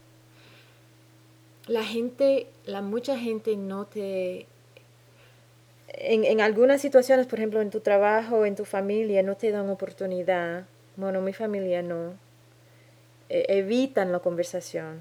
La 1.67 1.85
gente, 1.85 2.47
la 2.65 2.81
mucha 2.81 3.19
gente 3.19 3.55
no 3.59 3.85
te... 3.85 4.47
En, 5.89 6.25
en 6.25 6.41
algunas 6.41 6.81
situaciones, 6.81 7.27
por 7.27 7.39
ejemplo, 7.39 7.61
en 7.61 7.69
tu 7.69 7.81
trabajo, 7.81 8.47
en 8.47 8.57
tu 8.57 8.65
familia, 8.65 9.23
no 9.23 9.37
te 9.37 9.51
dan 9.51 9.69
oportunidad. 9.69 10.65
Bueno, 10.97 11.21
mi 11.21 11.35
familia 11.35 11.83
no. 11.83 12.15
E, 13.29 13.45
evitan 13.59 14.11
la 14.11 14.21
conversación 14.21 15.01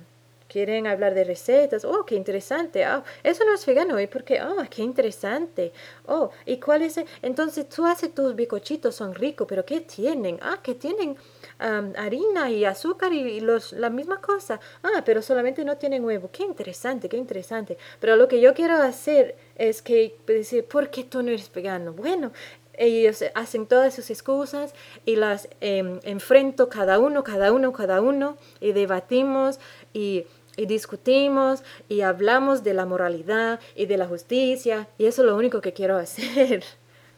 quieren 0.56 0.88
hablar 0.88 1.14
de 1.14 1.26
recetas. 1.26 1.84
Oh, 1.84 2.06
qué 2.06 2.16
interesante. 2.16 2.88
Oh, 2.88 3.04
eso 3.24 3.44
no 3.44 3.54
es 3.54 3.66
vegano. 3.66 4.00
¿Y 4.00 4.08
por 4.08 4.24
qué? 4.24 4.42
Oh, 4.42 4.64
qué 4.70 4.84
interesante. 4.84 5.74
Oh, 6.06 6.30
¿y 6.46 6.62
cuál 6.62 6.84
es? 6.84 6.98
Entonces 7.22 7.68
tú 7.68 7.86
haces 7.86 8.16
tus 8.16 8.34
bicochitos, 8.34 8.96
son 8.96 9.14
ricos, 9.14 9.46
pero 9.50 9.66
¿qué 9.66 9.82
tienen? 9.82 10.40
Ah, 10.42 10.60
que 10.64 10.74
tienen 10.76 11.18
harina 11.60 12.50
y 12.50 12.64
azúcar 12.64 13.12
y, 13.12 13.42
los, 13.42 13.74
la 13.74 13.90
misma 13.90 14.22
cosa. 14.22 14.62
Ah, 14.82 15.04
pero 15.06 15.22
solamente 15.22 15.66
no 15.66 15.76
tienen 15.76 16.06
huevo. 16.06 16.30
Qué 16.32 16.44
interesante, 16.44 17.10
qué 17.10 17.18
interesante. 17.18 17.78
Pero 18.00 18.16
lo 18.16 18.30
que 18.30 18.40
yo 18.40 18.54
quiero 18.54 18.76
hacer 18.76 19.36
es 19.58 19.82
que 19.82 20.16
decir, 20.26 20.64
¿por 20.64 20.90
qué 20.90 21.04
tú 21.04 21.22
no 21.22 21.32
eres 21.32 21.52
vegano? 21.52 21.92
Bueno, 21.92 22.32
ellos 22.78 23.24
hacen 23.34 23.68
todas 23.68 23.94
sus 23.94 24.10
excusas 24.10 24.74
y 25.06 25.16
las 25.16 25.50
em, 25.62 26.00
enfrento 26.04 26.70
cada 26.70 27.00
uno, 27.00 27.24
cada 27.24 27.52
uno, 27.52 27.74
cada 27.74 28.02
uno 28.02 28.38
y 28.60 28.72
debatimos 28.72 29.60
y, 29.94 30.26
discutimos 30.58 31.64
y 31.90 32.02
hablamos 32.02 32.64
de 32.64 32.74
la 32.74 32.86
moralidad 32.86 33.60
y 33.76 33.88
de 33.88 33.98
la 33.98 34.08
justicia 34.08 34.88
y 34.98 35.06
eso 35.06 35.22
es 35.22 35.28
lo 35.28 35.36
único 35.36 35.62
que 35.62 35.74
quiero 35.74 35.98
hacer. 35.98 36.64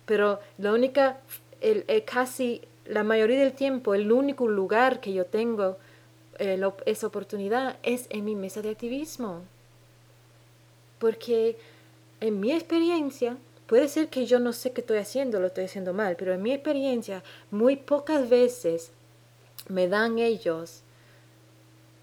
Pero 0.05 0.39
la 0.57 0.73
única, 0.73 1.19
el, 1.61 1.85
casi 2.05 2.61
la 2.85 3.03
mayoría 3.03 3.39
del 3.39 3.53
tiempo, 3.53 3.93
el 3.93 4.11
único 4.11 4.47
lugar 4.47 4.99
que 4.99 5.13
yo 5.13 5.25
tengo 5.25 5.77
eh, 6.39 6.59
esa 6.85 7.07
oportunidad 7.07 7.77
es 7.83 8.07
en 8.09 8.25
mi 8.25 8.35
mesa 8.35 8.61
de 8.61 8.69
activismo. 8.71 9.43
Porque 10.97 11.57
en 12.21 12.39
mi 12.39 12.51
experiencia, 12.51 13.38
puede 13.67 13.88
ser 13.89 14.07
que 14.07 14.25
yo 14.25 14.39
no 14.39 14.53
sé 14.53 14.71
qué 14.71 14.81
estoy 14.81 14.97
haciendo, 14.97 15.39
lo 15.39 15.47
estoy 15.47 15.65
haciendo 15.65 15.93
mal, 15.93 16.15
pero 16.17 16.33
en 16.33 16.41
mi 16.41 16.53
experiencia, 16.53 17.23
muy 17.51 17.75
pocas 17.75 18.29
veces 18.29 18.91
me 19.67 19.88
dan 19.88 20.17
ellos 20.17 20.81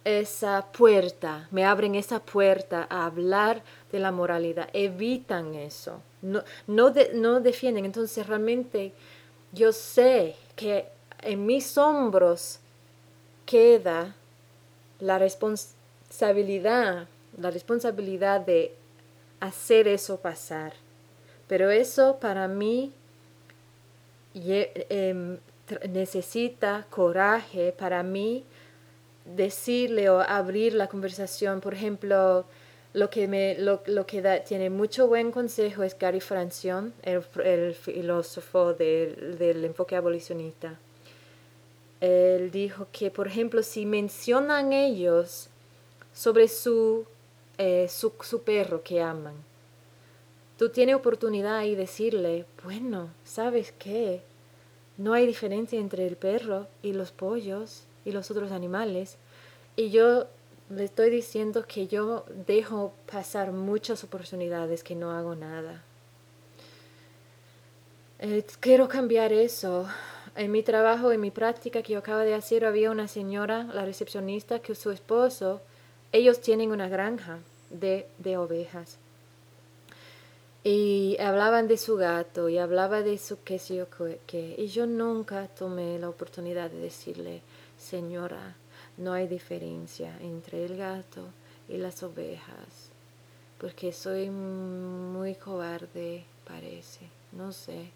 esa 0.04 0.66
puerta, 0.70 1.48
me 1.50 1.64
abren 1.64 1.94
esa 1.94 2.20
puerta 2.20 2.86
a 2.90 3.06
hablar 3.06 3.62
de 3.90 3.98
la 3.98 4.12
moralidad, 4.12 4.68
evitan 4.72 5.54
eso, 5.54 6.02
no, 6.20 6.42
no, 6.66 6.92
no 7.14 7.40
defienden. 7.40 7.84
Entonces 7.84 8.26
realmente 8.26 8.92
yo 9.52 9.72
sé 9.72 10.36
que 10.56 10.86
en 11.22 11.46
mis 11.46 11.78
hombros 11.78 12.58
queda 13.46 14.14
la 15.00 15.18
responsabilidad, 15.18 17.08
la 17.38 17.50
responsabilidad 17.50 18.40
de 18.40 18.74
hacer 19.40 19.88
eso 19.88 20.18
pasar. 20.18 20.72
Pero 21.46 21.70
eso 21.70 22.18
para 22.20 22.48
mí 22.48 22.92
em, 24.34 25.38
necesita 25.90 26.86
coraje, 26.90 27.72
para 27.72 28.02
mí 28.02 28.44
decirle 29.24 30.08
o 30.10 30.20
abrir 30.20 30.74
la 30.74 30.88
conversación. 30.88 31.60
Por 31.60 31.74
ejemplo, 31.74 32.44
lo 32.92 33.10
que, 33.10 33.26
me, 33.26 33.56
lo, 33.58 33.82
que 34.06 34.42
tiene 34.46 34.70
mucho 34.70 35.08
buen 35.08 35.32
consejo 35.32 35.82
es 35.82 35.98
Gary 35.98 36.20
Francione, 36.20 36.92
el, 37.02 37.74
filósofo 37.74 38.74
del, 38.74 39.64
enfoque 39.64 39.96
abolicionista. 39.96 40.78
Él 42.00 42.50
dijo 42.50 42.86
que, 42.92 43.10
por 43.10 43.26
ejemplo, 43.26 43.62
si 43.62 43.86
mencionan 43.86 44.72
ellos 44.72 45.48
sobre 46.12 46.48
su, 46.48 47.06
eh, 47.58 47.88
su, 47.88 48.12
su 48.20 48.42
perro 48.42 48.82
que 48.82 49.00
aman, 49.00 49.34
tú 50.58 50.68
tienes 50.68 50.94
oportunidad 50.94 51.62
y 51.64 51.74
decirle, 51.74 52.44
bueno, 52.62 53.08
¿sabes 53.24 53.72
qué? 53.78 54.20
No 54.98 55.14
hay 55.14 55.26
diferencia 55.26 55.80
entre 55.80 56.06
el 56.06 56.16
perro 56.16 56.68
y 56.82 56.92
los 56.92 57.10
pollos 57.10 57.84
y 58.04 58.12
los 58.12 58.30
otros 58.30 58.52
animales. 58.52 59.16
Y 59.76 59.90
yo 59.90 60.26
le 60.70 60.84
estoy 60.84 61.10
diciendo 61.10 61.66
que 61.66 61.86
yo 61.86 62.24
dejo 62.46 62.92
pasar 63.10 63.52
muchas 63.52 64.04
oportunidades 64.04 64.82
que 64.82 64.94
no 64.94 65.10
hago 65.10 65.34
nada. 65.34 65.82
Eh, 68.18 68.44
quiero 68.60 68.88
cambiar 68.88 69.32
eso. 69.32 69.86
En 70.36 70.50
mi 70.50 70.62
trabajo, 70.62 71.12
en 71.12 71.20
mi 71.20 71.30
práctica 71.30 71.82
que 71.82 71.92
yo 71.92 71.98
acabo 71.98 72.20
de 72.20 72.34
hacer, 72.34 72.64
había 72.64 72.90
una 72.90 73.06
señora, 73.06 73.64
la 73.64 73.84
recepcionista, 73.84 74.60
que 74.60 74.74
su 74.74 74.90
esposo, 74.90 75.60
ellos 76.12 76.40
tienen 76.40 76.72
una 76.72 76.88
granja 76.88 77.38
de, 77.70 78.06
de 78.18 78.36
ovejas. 78.36 78.98
Y 80.64 81.18
hablaban 81.20 81.68
de 81.68 81.76
su 81.76 81.96
gato 81.96 82.48
y 82.48 82.56
hablaba 82.56 83.02
de 83.02 83.18
su 83.18 83.42
qué 83.42 83.58
sé 83.58 83.76
yo 83.76 83.86
qué. 84.26 84.54
Y 84.56 84.68
yo 84.68 84.86
nunca 84.86 85.46
tomé 85.48 85.98
la 85.98 86.08
oportunidad 86.08 86.70
de 86.70 86.78
decirle, 86.78 87.42
señora, 87.84 88.56
no 88.96 89.12
hay 89.12 89.28
diferencia 89.28 90.16
entre 90.20 90.64
el 90.64 90.76
gato 90.76 91.28
y 91.68 91.76
las 91.76 92.02
ovejas. 92.02 92.90
porque 93.58 93.92
soy 93.92 94.28
muy 94.28 95.36
cobarde, 95.36 96.24
parece, 96.46 97.08
no 97.32 97.50
sé. 97.52 97.92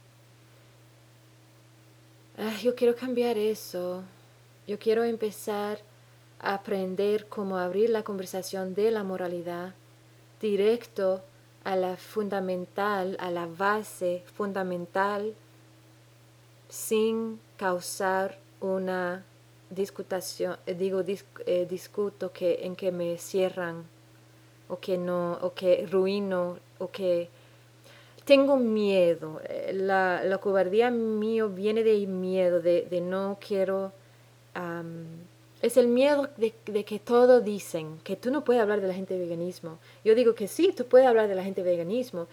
Ah, 2.39 2.57
yo 2.63 2.75
quiero 2.75 2.95
cambiar 2.95 3.37
eso. 3.37 4.03
Yo 4.67 4.79
quiero 4.79 5.03
empezar 5.03 5.81
a 6.39 6.55
aprender 6.55 7.27
cómo 7.29 7.59
abrir 7.59 7.91
la 7.91 8.03
conversación 8.03 8.75
de 8.75 8.91
la 8.91 9.03
moralidad 9.03 9.75
directo 10.41 11.23
a 11.65 11.75
la 11.77 11.97
fundamental, 11.97 13.17
a 13.21 13.31
la 13.31 13.47
base 13.47 14.23
fundamental, 14.37 15.35
sin 16.69 17.41
causar 17.57 18.39
una 18.61 19.25
discutación, 19.71 20.57
eh, 20.67 20.75
digo, 20.75 21.03
eh, 21.47 21.67
discuto 21.69 22.33
que, 22.33 22.61
en 22.63 22.75
que 22.77 22.91
me 22.93 23.19
cierran 23.19 23.85
o 24.69 24.79
que 24.79 24.99
no, 24.99 25.39
o 25.43 25.55
que 25.55 25.87
ruino, 25.91 26.59
o 26.79 26.91
que 26.91 27.29
tengo 28.25 28.57
miedo. 28.57 29.41
Eh, 29.45 29.73
la, 29.75 30.23
la 30.25 30.39
cobardía 30.39 30.91
mío 30.91 31.49
viene 31.49 31.83
de 31.83 32.07
miedo, 32.07 32.61
de, 32.61 32.87
de 32.91 33.01
no 33.01 33.39
quiero... 33.41 33.93
es 35.63 35.77
el 35.77 35.89
miedo 35.89 36.29
de, 36.37 36.53
de, 36.67 36.85
que 36.85 36.99
todo 36.99 37.41
dicen, 37.41 37.99
que 38.05 38.17
tú 38.17 38.31
no 38.31 38.45
puedes 38.45 38.63
hablar 38.63 38.81
de 38.81 38.89
la 38.89 38.95
gente 38.95 39.19
veganismo. 39.19 39.79
Yo 40.05 40.15
digo 40.15 40.35
que 40.35 40.49
sí, 40.49 40.73
tú 40.77 40.85
puedes 40.87 41.07
hablar 41.07 41.29
de 41.29 41.35
la 41.35 41.45
gente 41.45 41.63
veganismo. 41.63 42.27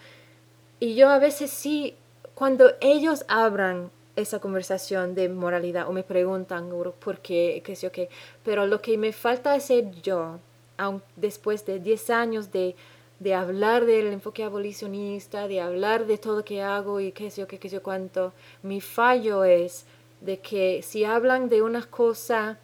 Y 0.78 0.94
yo 0.94 1.08
a 1.08 1.18
veces 1.18 1.50
sí, 1.50 1.94
cuando 2.34 2.72
ellos 2.80 3.24
abran 3.28 3.90
esa 4.16 4.40
conversación 4.40 5.14
de 5.14 5.28
moralidad 5.28 5.88
o 5.88 5.92
me 5.92 6.02
preguntan 6.02 6.70
por 6.98 7.18
qué, 7.20 7.62
qué 7.64 7.76
sé 7.76 7.86
yo 7.86 7.92
qué, 7.92 8.08
pero 8.44 8.66
lo 8.66 8.80
que 8.80 8.96
me 8.98 9.12
falta 9.12 9.52
hacer 9.52 9.90
yo, 10.02 10.38
aun 10.78 11.02
después 11.16 11.64
de 11.66 11.78
10 11.78 12.10
años 12.10 12.50
de, 12.50 12.74
de 13.20 13.34
hablar 13.34 13.84
del 13.84 14.08
enfoque 14.08 14.42
abolicionista, 14.42 15.46
de 15.48 15.60
hablar 15.60 16.06
de 16.06 16.18
todo 16.18 16.44
que 16.44 16.62
hago 16.62 17.00
y 17.00 17.12
qué 17.12 17.30
sé 17.30 17.42
yo 17.42 17.46
qué, 17.46 17.58
qué 17.58 17.68
sé 17.68 17.76
yo 17.76 17.82
cuánto, 17.82 18.32
mi 18.62 18.80
fallo 18.80 19.44
es 19.44 19.84
de 20.20 20.38
que 20.38 20.82
si 20.82 21.04
hablan 21.04 21.48
de 21.48 21.62
una 21.62 21.82
cosa 21.82 22.58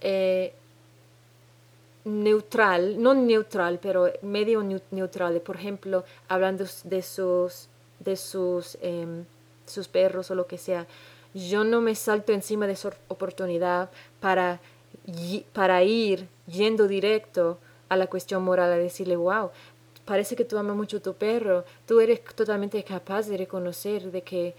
eh, 0.00 0.52
neutral, 2.04 3.00
no 3.00 3.14
neutral, 3.14 3.78
pero 3.80 4.10
medio 4.22 4.62
neutral, 4.90 5.40
por 5.40 5.56
ejemplo, 5.56 6.04
hablando 6.28 6.64
de 6.84 7.02
sus, 7.02 7.68
de 8.00 8.16
sus 8.16 8.76
em, 8.80 9.24
sus 9.66 9.88
perros 9.88 10.30
o 10.30 10.34
lo 10.34 10.46
que 10.46 10.58
sea, 10.58 10.86
yo 11.34 11.64
no 11.64 11.80
me 11.80 11.94
salto 11.94 12.32
encima 12.32 12.66
de 12.66 12.74
esa 12.74 12.90
oportunidad 13.08 13.90
para, 14.20 14.60
para 15.52 15.82
ir 15.82 16.28
yendo 16.46 16.86
directo 16.86 17.58
a 17.88 17.96
la 17.96 18.06
cuestión 18.06 18.42
moral, 18.42 18.72
a 18.72 18.78
decirle, 18.78 19.16
wow, 19.16 19.50
parece 20.04 20.36
que 20.36 20.44
tú 20.44 20.58
amas 20.58 20.76
mucho 20.76 20.98
a 20.98 21.00
tu 21.00 21.14
perro, 21.14 21.64
tú 21.86 22.00
eres 22.00 22.22
totalmente 22.24 22.82
capaz 22.84 23.28
de 23.28 23.36
reconocer 23.36 24.10
de 24.10 24.22
que 24.22 24.54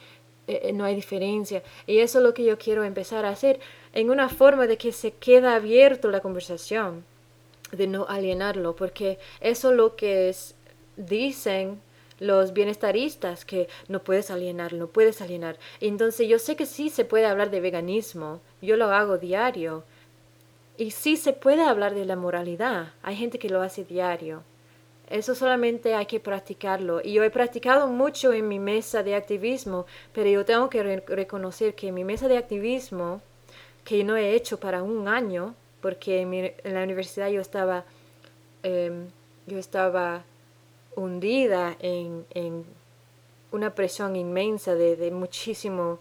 eh, 0.47 0.61
eh, 0.63 0.73
no 0.73 0.83
hay 0.83 0.95
diferencia. 0.95 1.63
Y 1.87 1.99
eso 1.99 2.19
es 2.19 2.23
lo 2.23 2.33
que 2.33 2.43
yo 2.43 2.57
quiero 2.57 2.83
empezar 2.83 3.25
a 3.25 3.29
hacer 3.29 3.59
en 3.93 4.09
una 4.09 4.29
forma 4.29 4.67
de 4.67 4.77
que 4.77 4.91
se 4.91 5.11
queda 5.11 5.55
abierto 5.55 6.09
la 6.09 6.21
conversación, 6.21 7.05
de 7.71 7.87
no 7.87 8.05
alienarlo, 8.07 8.75
porque 8.75 9.17
eso 9.41 9.71
es 9.71 9.77
lo 9.77 9.95
que 9.95 10.29
es, 10.29 10.55
dicen 10.95 11.81
los 12.20 12.53
bienestaristas 12.53 13.45
que 13.45 13.68
no 13.88 13.99
puedes 13.99 14.32
alienar, 14.32 14.74
no 14.74 14.88
puedes 14.88 15.22
alienar. 15.22 15.57
Entonces 15.80 16.28
yo 16.28 16.39
sé 16.39 16.55
que 16.55 16.66
sí 16.66 16.89
se 16.89 17.05
puede 17.05 17.26
hablar 17.26 17.49
de 17.49 17.61
veganismo, 17.61 18.41
yo 18.61 18.78
lo 18.78 18.91
hago 18.91 19.18
diario. 19.18 19.84
Y 20.78 20.91
sí 20.91 21.18
se 21.18 21.34
puede 21.34 21.64
hablar 21.64 21.93
de 21.93 22.05
la 22.05 22.16
moralidad, 22.16 22.93
hay 23.03 23.16
gente 23.16 23.39
que 23.39 23.49
lo 23.49 23.61
hace 23.61 23.84
diario. 23.84 24.43
Eso 25.09 25.36
solamente 25.36 25.93
hay 25.93 26.05
que 26.05 26.20
practicarlo. 26.20 27.01
Y 27.03 27.14
yo 27.14 27.24
he 27.24 27.30
practicado 27.30 27.88
mucho 27.88 28.34
en 28.34 28.47
mi 28.47 28.57
mesa 28.57 29.03
de 29.03 29.16
activismo, 29.16 29.86
pero 30.14 30.30
yo 30.30 30.45
tengo 30.45 30.70
que 30.70 30.82
reconocer 31.05 31.76
que 31.76 31.91
mi 31.91 32.03
mesa 32.03 32.28
de 32.28 32.38
activismo, 32.38 33.22
que 33.84 34.03
no 34.03 34.16
he 34.16 34.34
hecho 34.34 34.59
para 34.59 34.82
un 34.82 35.07
año, 35.07 35.55
porque 35.82 36.22
en, 36.22 36.74
la 36.74 36.84
universidad 36.84 37.30
yo 37.30 37.41
estaba, 37.41 37.84
em, 38.64 39.07
yo 39.45 39.59
estaba 39.59 40.24
hundida 40.95 41.75
en, 41.79 42.25
en 42.31 42.65
una 43.51 43.75
presión 43.75 44.15
inmensa 44.15 44.75
de, 44.75 44.95
de 44.95 45.11
muchísimo 45.11 45.99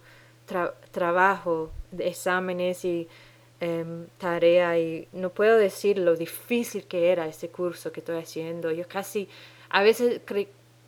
trabajo, 0.90 1.70
de 1.90 2.08
exámenes 2.08 2.84
y 2.84 3.08
em, 3.60 4.06
tarea 4.18 4.78
y 4.78 5.08
no 5.12 5.30
puedo 5.30 5.56
decir 5.56 5.98
lo 5.98 6.16
difícil 6.16 6.84
que 6.84 7.10
era 7.10 7.26
ese 7.26 7.48
curso 7.48 7.92
que 7.92 8.00
estoy 8.00 8.18
haciendo. 8.18 8.70
Yo 8.70 8.86
casi 8.88 9.28
a 9.70 9.82
veces 9.82 10.20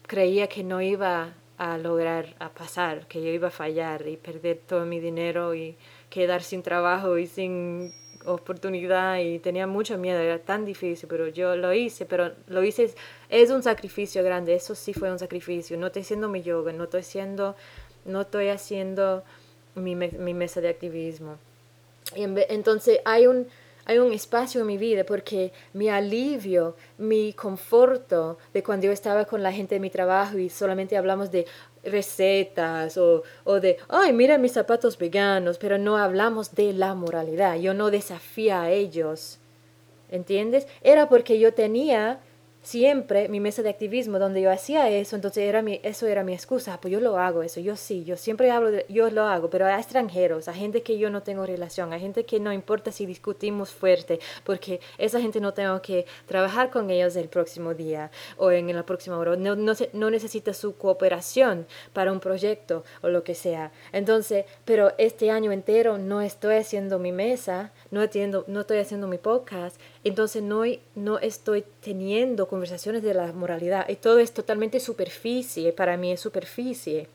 creía 0.06 0.48
que 0.48 0.64
no 0.64 0.80
iba 0.80 1.34
a 1.56 1.78
lograr 1.78 2.34
a 2.40 2.48
pasar, 2.48 3.06
que 3.06 3.22
yo 3.22 3.30
iba 3.30 3.48
a 3.48 3.52
fallar 3.52 4.08
y 4.08 4.16
perder 4.16 4.58
todo 4.66 4.84
mi 4.84 5.00
dinero 5.00 5.54
y 5.54 5.76
quedar 6.10 6.42
sin 6.42 6.62
trabajo 6.62 7.16
y 7.16 7.26
sin 7.26 7.94
oportunidad 8.24 9.18
y 9.18 9.38
tenía 9.38 9.66
mucho 9.66 9.98
miedo, 9.98 10.18
era 10.18 10.38
tan 10.38 10.64
difícil, 10.64 11.08
pero 11.08 11.28
yo 11.28 11.56
lo 11.56 11.72
hice, 11.72 12.06
pero 12.06 12.32
lo 12.46 12.62
hice, 12.62 12.94
es 13.28 13.50
un 13.50 13.62
sacrificio 13.62 14.22
grande, 14.22 14.54
eso 14.54 14.74
sí 14.74 14.92
fue 14.92 15.10
un 15.10 15.18
sacrificio, 15.18 15.76
no 15.76 15.88
estoy 15.88 16.02
haciendo 16.02 16.28
mi 16.28 16.42
yoga, 16.42 16.72
no 16.72 16.84
estoy 16.84 17.00
haciendo, 17.00 17.56
no 18.04 18.22
estoy 18.22 18.48
haciendo 18.48 19.22
mi, 19.74 19.94
mi 19.94 20.34
mesa 20.34 20.60
de 20.60 20.68
activismo. 20.68 21.38
Y 22.16 22.22
entonces 22.22 23.00
hay 23.04 23.26
un, 23.26 23.46
hay 23.86 23.98
un 23.98 24.12
espacio 24.12 24.60
en 24.60 24.66
mi 24.66 24.78
vida 24.78 25.04
porque 25.04 25.52
mi 25.72 25.88
alivio, 25.88 26.76
mi 26.98 27.32
conforto 27.32 28.38
de 28.52 28.62
cuando 28.62 28.86
yo 28.86 28.92
estaba 28.92 29.24
con 29.24 29.42
la 29.42 29.52
gente 29.52 29.74
de 29.74 29.80
mi 29.80 29.90
trabajo 29.90 30.38
y 30.38 30.48
solamente 30.48 30.96
hablamos 30.96 31.30
de 31.30 31.46
recetas 31.84 32.96
o, 32.96 33.22
o 33.44 33.60
de, 33.60 33.78
ay, 33.88 34.12
mira 34.12 34.38
mis 34.38 34.52
zapatos 34.52 34.98
veganos, 34.98 35.58
pero 35.58 35.78
no 35.78 35.96
hablamos 35.96 36.54
de 36.54 36.72
la 36.72 36.94
moralidad, 36.94 37.56
yo 37.56 37.74
no 37.74 37.90
desafía 37.90 38.62
a 38.62 38.70
ellos, 38.70 39.38
¿entiendes? 40.10 40.66
Era 40.82 41.08
porque 41.08 41.38
yo 41.38 41.54
tenía 41.54 42.20
siempre 42.64 43.28
mi 43.28 43.38
mesa 43.38 43.62
de 43.62 43.68
activismo 43.68 44.18
donde 44.18 44.40
yo 44.40 44.50
hacía 44.50 44.88
eso, 44.88 45.14
entonces 45.14 45.44
era 45.44 45.62
mi, 45.62 45.80
eso 45.82 46.06
era 46.06 46.24
mi 46.24 46.32
excusa, 46.32 46.80
pues 46.80 46.90
yo 46.90 46.98
lo 46.98 47.18
hago 47.18 47.42
eso, 47.42 47.60
yo 47.60 47.76
sí, 47.76 48.04
yo 48.04 48.16
siempre 48.16 48.50
hablo, 48.50 48.70
de, 48.70 48.86
yo 48.88 49.10
lo 49.10 49.24
hago, 49.24 49.50
pero 49.50 49.66
a 49.66 49.78
extranjeros, 49.78 50.48
a 50.48 50.54
gente 50.54 50.82
que 50.82 50.98
yo 50.98 51.10
no 51.10 51.22
tengo 51.22 51.44
relación, 51.44 51.92
a 51.92 51.98
gente 51.98 52.24
que 52.24 52.40
no 52.40 52.52
importa 52.52 52.90
si 52.90 53.06
discutimos 53.06 53.70
fuerte, 53.70 54.18
porque 54.44 54.80
esa 54.98 55.20
gente 55.20 55.40
no 55.40 55.52
tengo 55.52 55.80
que 55.82 56.06
trabajar 56.26 56.70
con 56.70 56.90
ellos 56.90 57.14
el 57.16 57.28
próximo 57.28 57.74
día 57.74 58.10
o 58.38 58.50
en 58.50 58.74
la 58.74 58.86
próxima 58.86 59.18
hora, 59.18 59.36
no, 59.36 59.54
no, 59.56 59.74
no 59.92 60.10
necesita 60.10 60.54
su 60.54 60.76
cooperación 60.76 61.66
para 61.92 62.12
un 62.12 62.20
proyecto 62.20 62.82
o 63.02 63.08
lo 63.08 63.22
que 63.24 63.34
sea. 63.34 63.72
Entonces, 63.92 64.46
pero 64.64 64.92
este 64.96 65.30
año 65.30 65.52
entero 65.52 65.98
no 65.98 66.22
estoy 66.22 66.56
haciendo 66.56 66.98
mi 66.98 67.12
mesa, 67.12 67.72
no, 67.90 68.00
atiendo, 68.00 68.44
no 68.48 68.60
estoy 68.60 68.78
haciendo 68.78 69.06
mi 69.06 69.18
podcast, 69.18 69.78
entonces 70.04 70.42
no, 70.42 70.62
no 70.94 71.18
estoy 71.18 71.64
teniendo 71.80 72.46
conversaciones 72.46 73.02
de 73.02 73.14
la 73.14 73.32
moralidad. 73.32 73.88
Y 73.88 73.96
todo 73.96 74.18
es 74.18 74.32
totalmente 74.32 74.78
superficie, 74.78 75.72
para 75.72 75.96
mí 75.96 76.12
es 76.12 76.20
superficie 76.20 77.08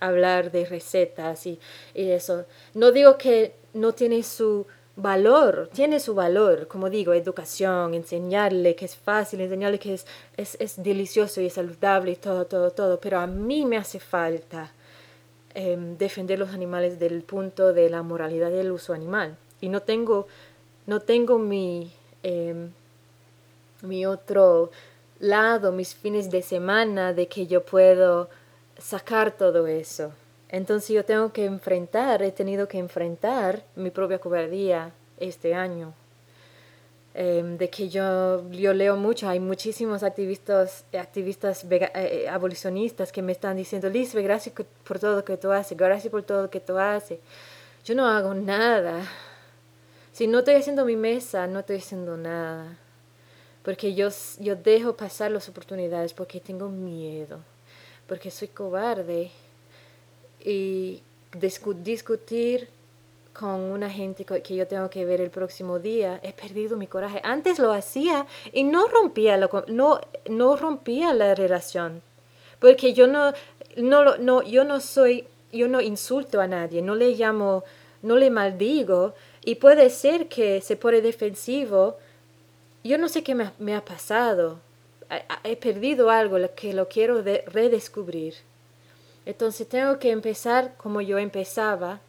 hablar 0.00 0.50
de 0.50 0.64
recetas 0.66 1.46
y, 1.46 1.58
eso. 1.94 2.44
No 2.74 2.92
digo 2.92 3.16
que 3.16 3.54
no 3.72 3.92
tiene 3.92 4.22
su 4.22 4.66
valor, 4.96 5.70
tiene 5.72 5.98
su 5.98 6.14
valor, 6.14 6.68
como 6.68 6.90
digo, 6.90 7.14
educación, 7.14 7.94
enseñarle 7.94 8.76
que 8.76 8.84
es 8.84 8.96
fácil, 8.96 9.40
enseñarle 9.40 9.78
que 9.78 9.94
es, 9.94 10.06
es, 10.36 10.56
es 10.60 10.82
delicioso 10.82 11.40
y 11.40 11.50
saludable 11.50 12.12
y 12.12 12.16
todo, 12.16 12.46
todo, 12.46 12.70
todo, 12.70 13.00
pero 13.00 13.18
a 13.18 13.26
mí 13.26 13.64
me 13.64 13.76
hace 13.76 13.98
falta 13.98 14.72
em, 15.54 15.96
defender 15.96 16.38
los 16.38 16.50
animales 16.50 16.98
del 16.98 17.22
punto 17.22 17.72
de 17.72 17.90
la 17.90 18.02
moralidad 18.02 18.50
del 18.50 18.70
uso 18.70 18.92
animal. 18.92 19.36
Y 19.60 19.68
no 19.68 19.80
tengo, 19.80 20.28
no 20.86 21.00
tengo 21.00 21.38
mi, 21.38 21.90
Em, 22.24 22.70
mi 23.82 24.06
otro 24.06 24.70
lado, 25.20 25.72
mis 25.72 25.94
fines 25.94 26.30
de 26.30 26.42
semana, 26.42 27.12
de 27.12 27.28
que 27.28 27.46
yo 27.46 27.64
puedo 27.64 28.28
sacar 28.78 29.32
todo 29.32 29.66
eso. 29.66 30.12
Entonces 30.48 30.88
yo 30.88 31.04
tengo 31.04 31.32
que 31.32 31.44
enfrentar, 31.44 32.22
he 32.22 32.32
tenido 32.32 32.66
que 32.66 32.78
enfrentar 32.78 33.62
mi 33.76 33.90
propia 33.90 34.18
cobardía 34.18 34.92
este 35.18 35.54
año. 35.54 35.92
Em, 37.16 37.58
de 37.58 37.70
que 37.70 37.88
yo, 37.88 38.50
yo 38.50 38.72
leo 38.72 38.96
mucho, 38.96 39.28
hay 39.28 39.38
muchísimos 39.38 40.02
activistas, 40.02 40.84
activistas 40.98 41.62
eh, 41.70 41.90
eh, 41.94 42.28
abolicionistas 42.28 43.12
que 43.12 43.22
me 43.22 43.32
están 43.32 43.56
diciendo, 43.56 43.88
Liz, 43.88 44.14
gracias 44.14 44.54
por 44.82 44.98
todo 44.98 45.16
lo 45.16 45.24
que 45.24 45.36
tú 45.36 45.52
haces, 45.52 45.76
gracias 45.76 46.10
por 46.10 46.22
todo 46.22 46.42
lo 46.42 46.50
que 46.50 46.60
tú 46.60 46.76
haces. 46.78 47.20
Yo 47.84 47.94
no 47.94 48.06
hago 48.06 48.34
nada. 48.34 49.02
Si 50.14 50.28
no 50.28 50.38
estoy 50.38 50.54
haciendo 50.54 50.84
mi 50.84 50.94
mesa, 50.94 51.48
no 51.48 51.58
estoy 51.58 51.78
haciendo 51.78 52.16
nada. 52.16 52.78
Porque 53.64 53.94
yo, 53.94 54.10
yo 54.38 54.54
dejo 54.54 54.96
pasar 54.96 55.32
las 55.32 55.48
oportunidades 55.48 56.14
porque 56.14 56.38
tengo 56.38 56.68
miedo, 56.68 57.40
porque 58.06 58.30
soy 58.30 58.46
cobarde. 58.46 59.32
Y 60.38 61.02
discutir 61.32 62.68
con 63.32 63.58
una 63.58 63.90
gente 63.90 64.24
que 64.24 64.54
yo 64.54 64.68
tengo 64.68 64.88
que 64.88 65.04
ver 65.04 65.20
el 65.20 65.30
próximo 65.30 65.80
día, 65.80 66.20
he 66.22 66.32
perdido 66.32 66.76
mi 66.76 66.86
coraje. 66.86 67.20
Antes 67.24 67.58
lo 67.58 67.72
hacía 67.72 68.24
y 68.52 68.62
no 68.62 68.86
rompía, 68.86 69.36
lo, 69.36 69.64
no, 69.66 70.00
no 70.30 70.54
rompía 70.54 71.12
la 71.12 71.34
relación, 71.34 72.02
porque 72.60 72.94
yo 72.94 73.08
no, 73.08 73.32
no, 73.76 74.16
no, 74.18 74.42
yo 74.42 74.62
no 74.62 74.78
soy, 74.78 75.26
yo 75.52 75.66
no 75.66 75.80
insulto 75.80 76.40
a 76.40 76.46
nadie, 76.46 76.82
no 76.82 76.94
le 76.94 77.16
llamo, 77.16 77.64
no 78.02 78.16
le 78.16 78.30
maldigo, 78.30 79.14
y 79.44 79.56
puede 79.56 79.90
ser 79.90 80.28
que 80.28 80.60
se 80.60 80.76
pone 80.76 81.00
defensivo. 81.00 81.96
Yo 82.82 82.98
no 82.98 83.08
sé 83.08 83.22
qué 83.22 83.34
me, 83.34 83.74
ha 83.74 83.84
pasado. 83.84 84.60
He 85.42 85.56
perdido 85.56 86.10
algo 86.10 86.38
que 86.56 86.72
lo 86.72 86.88
quiero 86.88 87.22
redescubrir. 87.22 88.34
Entonces 89.26 89.68
tengo 89.68 89.98
que 89.98 90.10
empezar 90.10 90.74
como 90.76 91.00
yo 91.00 91.18
empezaba 91.18 92.00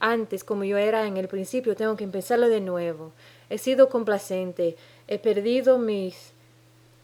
antes, 0.00 0.44
como 0.44 0.64
yo 0.64 0.76
era 0.76 1.06
en 1.06 1.16
el 1.16 1.28
principio, 1.28 1.74
tengo 1.74 1.96
que 1.96 2.04
empezarlo 2.04 2.48
de 2.48 2.60
nuevo. 2.60 3.12
He 3.50 3.58
sido 3.58 3.88
complacente, 3.88 4.76
he 5.08 5.18
perdido 5.18 5.78
mis, 5.78 6.32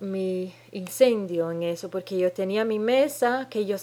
mi 0.00 0.54
incendio 0.70 1.50
en 1.50 1.62
eso, 1.62 1.90
porque 1.90 2.18
yo 2.18 2.30
tenía 2.30 2.64
mi 2.64 2.78
mesa, 2.78 3.48
que 3.50 3.64
yo 3.64 3.76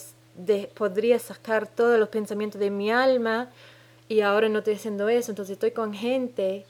podría 0.75 1.19
sacar 1.19 1.67
todos 1.67 1.99
los 1.99 2.09
pensamientos 2.09 2.59
de 2.59 2.69
mi 2.69 2.91
alma, 2.91 3.49
y 4.11 4.19
ahora 4.19 4.49
no 4.49 4.59
estoy 4.59 4.73
haciendo 4.73 5.07
eso, 5.07 5.31
entonces 5.31 5.53
estoy 5.53 5.71
con 5.71 5.93
gente 5.93 6.65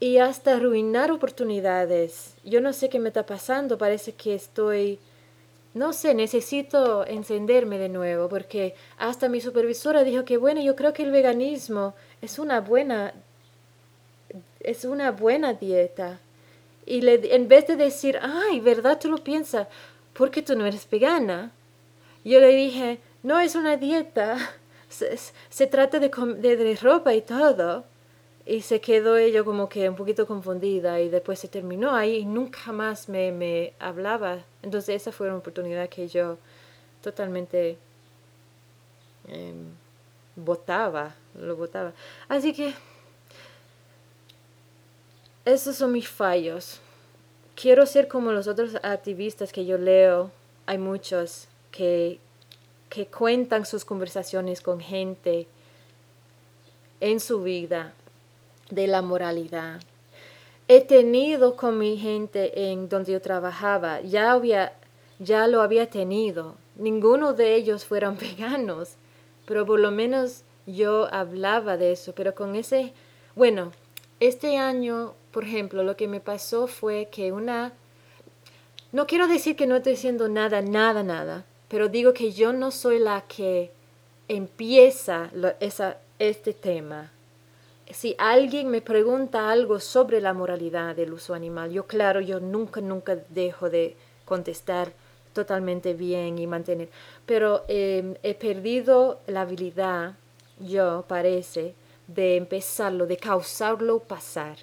y 0.00 0.16
hasta 0.16 0.56
arruinar 0.56 1.10
oportunidades. 1.10 2.34
Yo 2.44 2.62
no 2.62 2.72
sé 2.72 2.88
qué 2.88 2.98
me 2.98 3.08
está 3.08 3.26
pasando, 3.26 3.76
parece 3.76 4.12
que 4.14 4.34
estoy 4.34 4.98
no 5.74 5.92
sé, 5.92 6.14
necesito 6.14 7.06
encenderme 7.06 7.76
de 7.76 7.90
nuevo, 7.90 8.30
porque 8.30 8.74
hasta 8.96 9.28
mi 9.28 9.42
supervisora 9.42 10.02
dijo 10.02 10.24
que 10.24 10.38
bueno, 10.38 10.62
yo 10.62 10.74
creo 10.74 10.94
que 10.94 11.02
el 11.02 11.10
veganismo 11.10 11.92
es 12.22 12.38
una 12.38 12.62
buena, 12.62 13.12
es 14.60 14.86
una 14.86 15.10
buena 15.10 15.52
dieta. 15.52 16.20
Y 16.86 17.02
le, 17.02 17.34
en 17.34 17.48
vez 17.48 17.66
de 17.66 17.76
decir, 17.76 18.18
ay, 18.22 18.60
¿verdad 18.60 18.98
tú 18.98 19.10
lo 19.10 19.18
piensas? 19.18 19.68
¿Por 20.14 20.30
qué 20.30 20.40
tú 20.40 20.56
no 20.56 20.64
eres 20.64 20.88
vegana? 20.88 21.52
Yo 22.24 22.40
le 22.40 22.48
dije, 22.48 22.98
no 23.22 23.40
es 23.40 23.56
una 23.56 23.76
dieta, 23.76 24.38
se, 24.92 25.16
se 25.48 25.66
trata 25.66 25.98
de, 25.98 26.08
de, 26.08 26.76
ropa 26.76 27.14
y 27.14 27.22
todo. 27.22 27.84
Y 28.44 28.62
se 28.62 28.80
quedó 28.80 29.16
ella 29.16 29.44
como 29.44 29.68
que 29.68 29.88
un 29.88 29.94
poquito 29.94 30.26
confundida 30.26 31.00
y 31.00 31.08
después 31.08 31.38
se 31.38 31.46
terminó 31.46 31.94
ahí 31.94 32.16
y 32.16 32.24
nunca 32.24 32.72
más 32.72 33.08
me, 33.08 33.30
me 33.30 33.72
hablaba. 33.78 34.38
Entonces 34.62 35.00
esa 35.00 35.12
fue 35.12 35.28
una 35.28 35.36
oportunidad 35.36 35.88
que 35.88 36.08
yo 36.08 36.38
totalmente 37.02 37.78
eh, 39.28 39.54
lo 40.36 41.56
votaba. 41.56 41.92
Así 42.28 42.52
que 42.52 42.74
esos 45.44 45.76
son 45.76 45.92
mis 45.92 46.08
fallos. 46.08 46.80
Quiero 47.54 47.84
ser 47.86 48.08
como 48.08 48.32
los 48.32 48.46
otros 48.46 48.76
activistas 48.82 49.52
que 49.52 49.66
yo 49.66 49.76
leo. 49.78 50.30
Hay 50.66 50.78
muchos 50.78 51.48
que, 51.70 52.18
que 52.92 53.06
cuentan 53.06 53.64
sus 53.64 53.86
conversaciones 53.86 54.60
con 54.60 54.78
gente 54.78 55.46
en 57.00 57.20
su 57.20 57.42
vida 57.42 57.94
de 58.68 58.86
la 58.86 59.00
moralidad. 59.00 59.80
He 60.68 60.82
tenido 60.82 61.56
con 61.56 61.78
mi 61.78 61.96
gente 61.96 62.70
en 62.70 62.90
donde 62.90 63.12
yo 63.12 63.22
trabajaba, 63.22 64.02
ya, 64.02 64.32
había, 64.32 64.74
ya 65.18 65.46
lo 65.46 65.62
había 65.62 65.88
tenido. 65.88 66.54
Ninguno 66.76 67.32
de 67.32 67.54
ellos 67.54 67.86
fueron 67.86 68.18
veganos, 68.20 68.96
pero 69.46 69.64
por 69.64 69.80
lo 69.80 69.90
menos 69.90 70.42
yo 70.66 71.08
hablaba 71.14 71.78
de 71.78 71.92
eso. 71.92 72.12
Pero 72.14 72.34
con 72.34 72.56
ese, 72.56 72.92
bueno, 73.34 73.72
este 74.20 74.58
año, 74.58 75.14
por 75.30 75.44
ejemplo, 75.44 75.82
lo 75.82 75.96
que 75.96 76.08
me 76.08 76.20
pasó 76.20 76.66
fue 76.66 77.08
que 77.10 77.32
una, 77.32 77.72
no 78.92 79.06
quiero 79.06 79.28
decir 79.28 79.56
que 79.56 79.66
no 79.66 79.76
estoy 79.76 79.92
diciendo 79.92 80.28
nada, 80.28 80.60
nada, 80.60 81.02
nada, 81.02 81.46
pero 81.72 81.88
digo 81.88 82.12
que 82.12 82.30
yo 82.30 82.52
no 82.52 82.70
soy 82.70 83.00
la 83.00 83.22
que 83.22 83.72
empieza 84.28 85.30
esa, 85.58 85.96
este 86.20 86.52
tema 86.52 87.10
si 87.92 88.14
alguien 88.18 88.68
me 88.68 88.80
pregunta 88.80 89.50
algo 89.50 89.80
sobre 89.80 90.20
la 90.20 90.32
moralidad 90.32 90.96
del 90.96 91.12
uso 91.12 91.34
animal, 91.34 91.70
yo 91.70 91.86
claro, 91.86 92.20
yo 92.20 92.40
nunca, 92.40 92.80
nunca 92.80 93.16
dejo 93.28 93.70
de 93.70 93.96
contestar 94.24 94.92
totalmente 95.32 95.94
bien 95.94 96.38
y 96.38 96.46
mantener, 96.46 96.88
pero 97.26 97.64
em, 97.68 98.14
he 98.22 98.34
perdido 98.34 99.20
la 99.26 99.42
habilidad, 99.42 100.14
yo 100.58 101.04
parece, 101.08 101.74
de 102.06 102.36
empezarlo, 102.36 103.06
de 103.06 103.16
causarlo 103.16 104.00
pasar. 104.00 104.56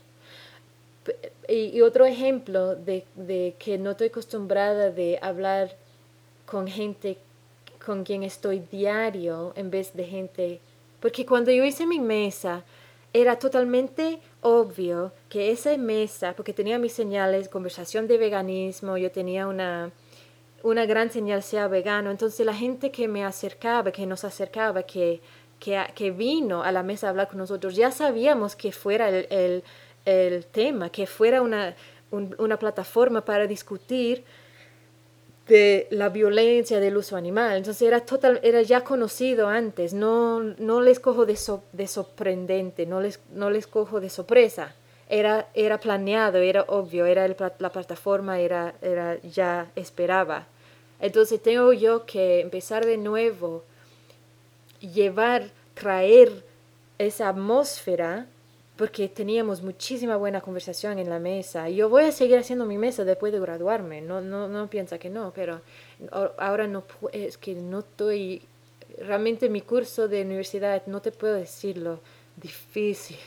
Y, 1.48 1.82
otro 1.82 2.06
ejemplo 2.06 2.76
de, 2.76 3.04
de, 3.16 3.56
que 3.58 3.80
no 3.80 3.92
estoy 3.92 4.08
acostumbrada 4.08 4.92
de 4.92 5.18
hablar 5.22 5.76
con 6.50 6.68
gente 6.68 7.18
con 7.86 8.04
quien 8.04 8.24
estoy 8.24 8.60
diario 8.60 9.54
en 9.56 9.70
vez 9.70 9.94
de 9.94 10.04
gente, 10.04 10.60
porque 11.00 11.26
cuando 11.26 11.52
yo 11.52 11.64
hice 11.64 11.86
mi 11.86 12.00
mesa, 12.00 12.64
era 13.14 13.40
totalmente 13.40 14.20
obvio 14.42 15.12
que 15.30 15.52
esa 15.52 15.76
mesa, 15.78 16.34
porque 16.36 16.54
tenía 16.54 16.78
mis 16.78 16.94
señales, 16.94 17.50
conversación 17.50 18.08
de 18.08 18.18
veganismo, 18.18 18.98
yo 18.98 19.12
tenía 19.12 19.48
una, 19.48 19.92
una 20.62 20.86
gran 20.86 21.10
señal 21.10 21.42
sea 21.42 21.68
vegano, 21.68 22.12
entonces 22.12 22.46
la 22.46 22.54
gente 22.54 22.92
que 22.92 23.08
me 23.08 23.24
acercaba, 23.24 23.92
que 23.92 24.06
nos 24.06 24.24
acercaba, 24.24 24.84
que, 24.84 25.22
que, 25.60 25.82
que 25.96 26.12
vino 26.12 26.64
a 26.64 26.72
la 26.72 26.84
mesa 26.84 27.08
a 27.08 27.10
hablar 27.12 27.28
con 27.28 27.38
nosotros, 27.38 27.76
ya 27.76 27.92
sabíamos 27.92 28.56
que 28.56 28.72
fuera 28.72 29.10
el, 29.10 29.28
el, 29.30 29.64
el 30.06 30.46
tema, 30.46 30.90
que 30.90 31.08
fuera 31.08 31.42
una, 31.42 31.76
una 32.12 32.58
plataforma 32.58 33.24
para 33.26 33.48
discutir 33.48 34.24
de 35.50 35.88
la 35.90 36.10
violencia 36.10 36.80
del 36.80 36.96
uso 36.96 37.18
animal. 37.18 37.58
Entonces 37.58 37.82
era, 37.82 38.00
total, 38.02 38.40
era 38.44 38.62
ya 38.62 38.84
conocido 38.84 39.50
antes, 39.50 39.94
no, 39.94 40.40
no 40.42 40.80
les 40.80 41.00
cojo 41.00 41.26
de, 41.26 41.38
de 41.74 41.88
sorprendente, 41.88 42.86
no 42.86 43.02
les, 43.02 43.20
no 43.34 43.50
les 43.50 43.68
cojo 43.68 44.00
de 44.00 44.10
sorpresa. 44.10 44.76
Era, 45.10 45.48
era 45.56 45.80
planeado, 45.80 46.38
era 46.38 46.64
obvio, 46.68 47.08
era 47.08 47.28
la 47.28 47.72
plataforma, 47.72 48.40
era, 48.40 48.76
era 48.82 49.20
ya 49.22 49.72
esperaba. 49.76 50.46
Entonces 51.02 51.42
tengo 51.42 51.74
yo 51.74 52.06
que 52.06 52.42
empezar 52.42 52.86
de 52.86 52.98
nuevo, 52.98 53.64
llevar, 54.80 55.50
traer 55.74 56.44
esa 57.00 57.30
atmósfera 57.30 58.28
porque 58.80 59.10
teníamos 59.10 59.62
muchísima 59.62 60.16
buena 60.16 60.40
conversación 60.40 61.00
en 61.00 61.10
la 61.10 61.20
mesa. 61.20 61.68
Yo 61.68 61.90
voy 61.90 62.06
a 62.06 62.14
seguir 62.14 62.38
haciendo 62.38 62.66
mi 62.66 62.78
mesa 62.78 63.04
después 63.04 63.34
de 63.34 63.40
graduarme, 63.42 64.00
no, 64.00 64.22
no, 64.22 64.48
no 64.48 64.70
piensa 64.70 64.98
que 64.98 65.10
no, 65.10 65.34
pero 65.36 65.60
ahora 66.38 66.66
no 66.66 66.86
es 67.12 67.38
que 67.38 67.56
no 67.56 67.80
estoy, 67.80 68.42
realmente 69.00 69.50
mi 69.50 69.60
curso 69.60 70.08
de 70.08 70.22
universidad, 70.22 70.84
no 70.86 71.02
te 71.02 71.12
puedo 71.12 71.34
decirlo, 71.34 72.00
difícil. 72.38 73.18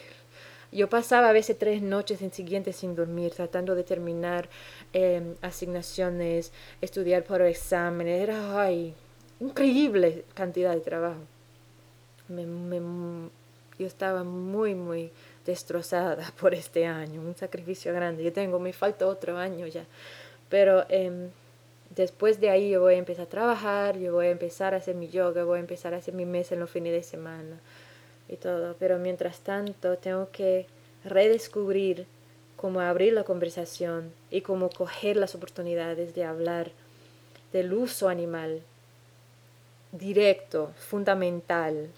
Yo 0.73 0.89
pasaba 0.89 1.29
a 1.29 1.33
veces 1.33 1.59
tres 1.59 1.83
noches 1.83 2.23
en 2.23 2.33
siguiente 2.33 2.73
sin 2.73 2.95
dormir, 2.95 3.33
tratando 3.33 3.75
de 3.75 3.85
terminar 3.85 4.49
em, 4.95 5.35
asignaciones, 5.43 6.51
estudiar 6.81 7.25
para 7.25 7.47
exámenes. 7.47 8.23
Era, 8.23 8.59
ay, 8.59 8.95
increíble 9.39 10.25
cantidad 10.33 10.75
de 10.75 10.81
trabajo. 10.81 11.21
Me, 12.29 12.47
me, 12.47 13.29
yo 13.79 13.87
estaba 13.87 14.25
muy, 14.25 14.75
muy 14.75 15.11
destrozada 15.47 16.33
por 16.41 16.55
este 16.55 16.87
año, 16.87 17.21
un 17.21 17.37
sacrificio 17.37 17.93
grande. 17.93 18.25
Yo 18.25 18.33
tengo, 18.33 18.59
me 18.59 18.73
falta 18.73 19.07
otro 19.07 19.39
año 19.39 19.67
ya, 19.67 19.85
pero 20.49 20.85
em, 20.89 21.31
después 21.91 22.41
de 22.41 22.51
ahí 22.51 22.71
yo 22.71 22.81
voy 22.81 22.95
a 22.95 22.99
empezar 22.99 23.27
a 23.27 23.29
trabajar, 23.29 23.99
yo 23.99 24.13
voy 24.13 24.27
a 24.27 24.31
empezar 24.31 24.75
a 24.75 24.79
hacer 24.79 24.95
mi 24.95 25.09
yoga, 25.09 25.45
voy 25.45 25.59
a 25.59 25.61
empezar 25.61 25.95
a 25.95 25.99
hacer 25.99 26.15
mi 26.15 26.25
mesa 26.25 26.55
en 26.55 26.61
los 26.61 26.71
fines 26.71 26.93
de 26.93 27.03
semana 27.03 27.61
y 28.29 28.37
todo, 28.37 28.77
pero 28.79 28.99
mientras 28.99 29.41
tanto 29.41 29.97
tengo 29.99 30.31
que 30.31 30.67
redescubrir 31.05 32.07
cómo 32.57 32.81
abrir 32.81 33.13
la 33.13 33.25
conversación 33.25 34.13
y 34.31 34.43
cómo 34.43 34.71
coger 34.71 35.17
las 35.17 35.35
oportunidades 35.35 36.15
de 36.15 36.25
hablar 36.25 36.71
del 37.53 37.73
uso 37.73 38.09
animal 38.09 38.63
directo, 39.93 40.73
fundamental, 40.77 41.91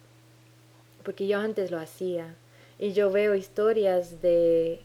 porque 1.05 1.27
yo 1.27 1.39
antes 1.39 1.71
lo 1.71 1.79
hacía, 1.79 2.35
y 2.79 2.93
yo 2.93 3.11
veo 3.11 3.35
historias 3.35 4.21
de, 4.21 4.81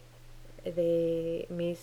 de 0.63 1.45
mis 1.49 1.79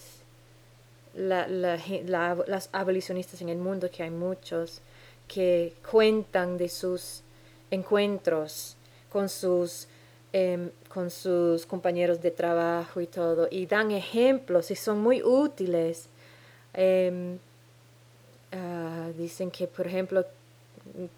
las 1.16 2.68
abolicionistas 2.72 3.40
en 3.40 3.48
el 3.48 3.58
mundo, 3.58 3.90
que 3.90 4.02
hay 4.02 4.10
muchos, 4.10 4.80
que 5.26 5.72
cuentan 5.90 6.58
de 6.58 6.68
sus 6.68 7.22
encuentros 7.70 8.76
con 9.10 9.28
sus, 9.28 9.88
em, 10.32 10.70
con 10.88 11.10
sus 11.10 11.64
compañeros 11.66 12.20
de 12.20 12.30
trabajo 12.30 13.00
y 13.00 13.06
todo, 13.06 13.48
y 13.50 13.66
dan 13.66 13.90
ejemplos 13.90 14.70
y 14.70 14.76
son 14.76 15.00
muy 15.00 15.22
útiles. 15.22 16.08
Em, 16.74 17.38
ah, 18.52 19.08
dicen 19.16 19.50
que, 19.50 19.66
por 19.66 19.86
ejemplo, 19.86 20.24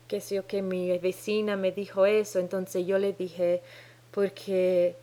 que 0.07 0.20
sé 0.20 0.36
yo, 0.36 0.47
que 0.47 0.62
mi 0.62 0.97
vecina 0.99 1.57
me 1.57 1.72
dijo 1.72 2.07
eso, 2.07 2.39
entonces 2.39 2.86
yo 2.86 2.99
le 2.99 3.12
dije, 3.12 3.61
porque 4.11 4.97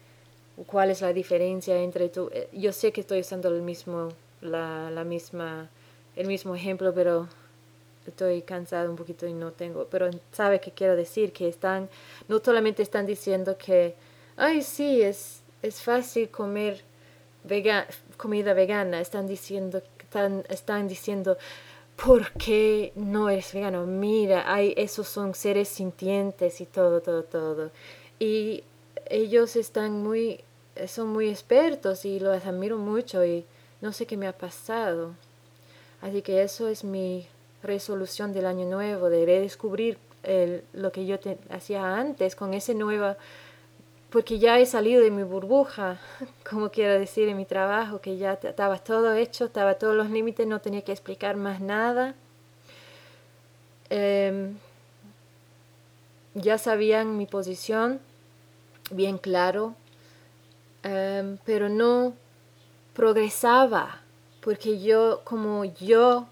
cuál 0.67 0.91
es 0.91 1.01
la 1.01 1.13
diferencia 1.13 1.77
entre 1.77 2.09
tú. 2.09 2.29
Eh, 2.33 2.49
yo 2.53 2.71
sé 2.71 2.91
que 2.91 3.01
estoy 3.01 3.19
usando 3.19 3.49
el 3.49 3.61
mismo, 3.61 4.09
la, 4.41 4.89
la 4.91 5.03
misma, 5.03 5.69
el 6.15 6.27
mismo 6.27 6.55
ejemplo, 6.55 6.93
pero 6.93 7.27
estoy 8.07 8.41
cansado 8.41 8.89
un 8.89 8.95
poquito 8.95 9.27
y 9.27 9.33
no 9.33 9.51
tengo, 9.51 9.87
pero 9.89 10.09
sabe 10.31 10.59
qué 10.59 10.71
quiero 10.71 10.95
decir, 10.95 11.31
que 11.33 11.47
están, 11.47 11.89
no 12.27 12.39
solamente 12.39 12.83
están 12.83 13.05
diciendo 13.05 13.57
que, 13.57 13.95
ay, 14.37 14.61
sí, 14.61 15.01
es, 15.01 15.41
es 15.61 15.81
fácil 15.81 16.29
comer 16.29 16.83
vega, 17.43 17.87
comida 18.17 18.53
vegana, 18.53 19.01
están 19.01 19.27
diciendo, 19.27 19.81
están, 19.99 20.45
están 20.49 20.87
diciendo, 20.87 21.37
¿por 21.95 22.31
qué 22.33 22.91
no 22.95 23.29
eres 23.29 23.53
vegano? 23.53 23.85
Mira, 23.85 24.51
hay, 24.53 24.73
esos 24.77 25.07
son 25.07 25.33
seres 25.33 25.69
sintientes 25.69 26.61
y 26.61 26.65
todo, 26.65 27.01
todo, 27.01 27.23
todo. 27.23 27.71
Y 28.19 28.63
ellos 29.09 29.55
están 29.55 30.03
muy, 30.03 30.41
son 30.87 31.09
muy 31.09 31.29
expertos 31.29 32.05
y 32.05 32.19
los 32.19 32.45
admiro 32.45 32.77
mucho 32.77 33.25
y 33.25 33.45
no 33.81 33.93
sé 33.93 34.05
qué 34.05 34.17
me 34.17 34.27
ha 34.27 34.33
pasado. 34.33 35.13
Así 36.01 36.21
que 36.21 36.43
eso 36.43 36.67
es 36.67 36.83
mi 36.83 37.27
resolución 37.63 38.33
del 38.33 38.45
año 38.45 38.65
nuevo, 38.65 39.09
de 39.09 39.25
redescubrir 39.25 39.97
el, 40.23 40.63
lo 40.73 40.91
que 40.91 41.05
yo 41.05 41.17
hacía 41.49 41.97
antes 41.97 42.35
con 42.35 42.53
ese 42.53 42.73
nuevo, 42.75 43.15
porque 44.09 44.39
ya 44.39 44.59
he 44.59 44.65
salido 44.65 45.01
de 45.01 45.11
mi 45.11 45.23
burbuja, 45.23 45.99
como 46.49 46.69
quiero 46.69 46.99
decir, 46.99 47.27
en 47.27 47.37
mi 47.37 47.45
trabajo, 47.45 47.99
que 47.99 48.17
ya 48.17 48.33
estaba 48.33 48.77
todo 48.79 49.13
hecho, 49.13 49.45
estaba 49.45 49.75
todos 49.75 49.95
los 49.95 50.09
límites, 50.09 50.47
no 50.47 50.61
tenía 50.61 50.83
que 50.83 50.91
explicar 50.91 51.35
más 51.35 51.59
nada. 51.59 52.15
Em, 53.89 54.57
ya 56.33 56.57
sabían 56.57 57.17
mi 57.17 57.25
posición, 57.25 57.99
bien 58.91 59.17
claro, 59.17 59.75
em, 60.83 61.37
pero 61.45 61.69
no 61.69 62.13
progresaba, 62.93 64.01
porque 64.41 64.79
yo, 64.79 65.21
como 65.23 65.65
yo 65.65 66.27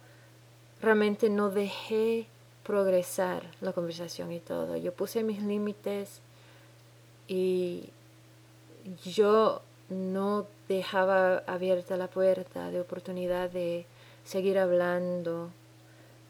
realmente 0.81 1.29
no 1.29 1.49
dejé 1.49 2.27
progresar 2.63 3.43
la 3.61 3.73
conversación 3.73 4.31
y 4.31 4.39
todo. 4.39 4.77
Yo 4.77 4.93
puse 4.93 5.23
mis 5.23 5.41
límites 5.41 6.21
y 7.27 7.89
yo 9.03 9.61
no 9.89 10.45
dejaba 10.67 11.39
abierta 11.47 11.97
la 11.97 12.07
puerta 12.07 12.71
de 12.71 12.81
oportunidad 12.81 13.49
de 13.49 13.85
seguir 14.23 14.57
hablando, 14.57 15.51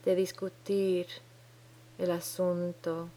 de 0.04 0.14
discutir 0.14 1.06
el 1.98 2.10
asunto. 2.10 3.08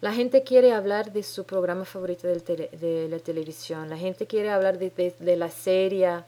La 0.00 0.12
gente 0.12 0.44
quiere 0.44 0.72
hablar 0.72 1.12
de 1.12 1.24
su 1.24 1.44
programa 1.44 1.84
favorito 1.84 2.28
de 2.28 3.08
la 3.10 3.18
televisión, 3.18 3.90
la 3.90 3.96
gente 3.96 4.26
quiere 4.26 4.50
hablar 4.50 4.78
de, 4.78 5.36
la 5.36 5.50
serie 5.50 6.22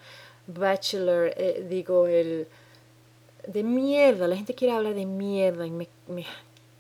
Bachelor, 0.48 1.32
eh, 1.36 1.64
digo, 1.68 2.08
el, 2.08 2.48
de 3.46 3.62
mierda, 3.62 4.26
la 4.26 4.34
gente 4.34 4.54
quiere 4.54 4.74
hablar 4.74 4.94
de 4.94 5.06
mierda 5.06 5.66
y 5.66 5.70
me, 5.70 5.86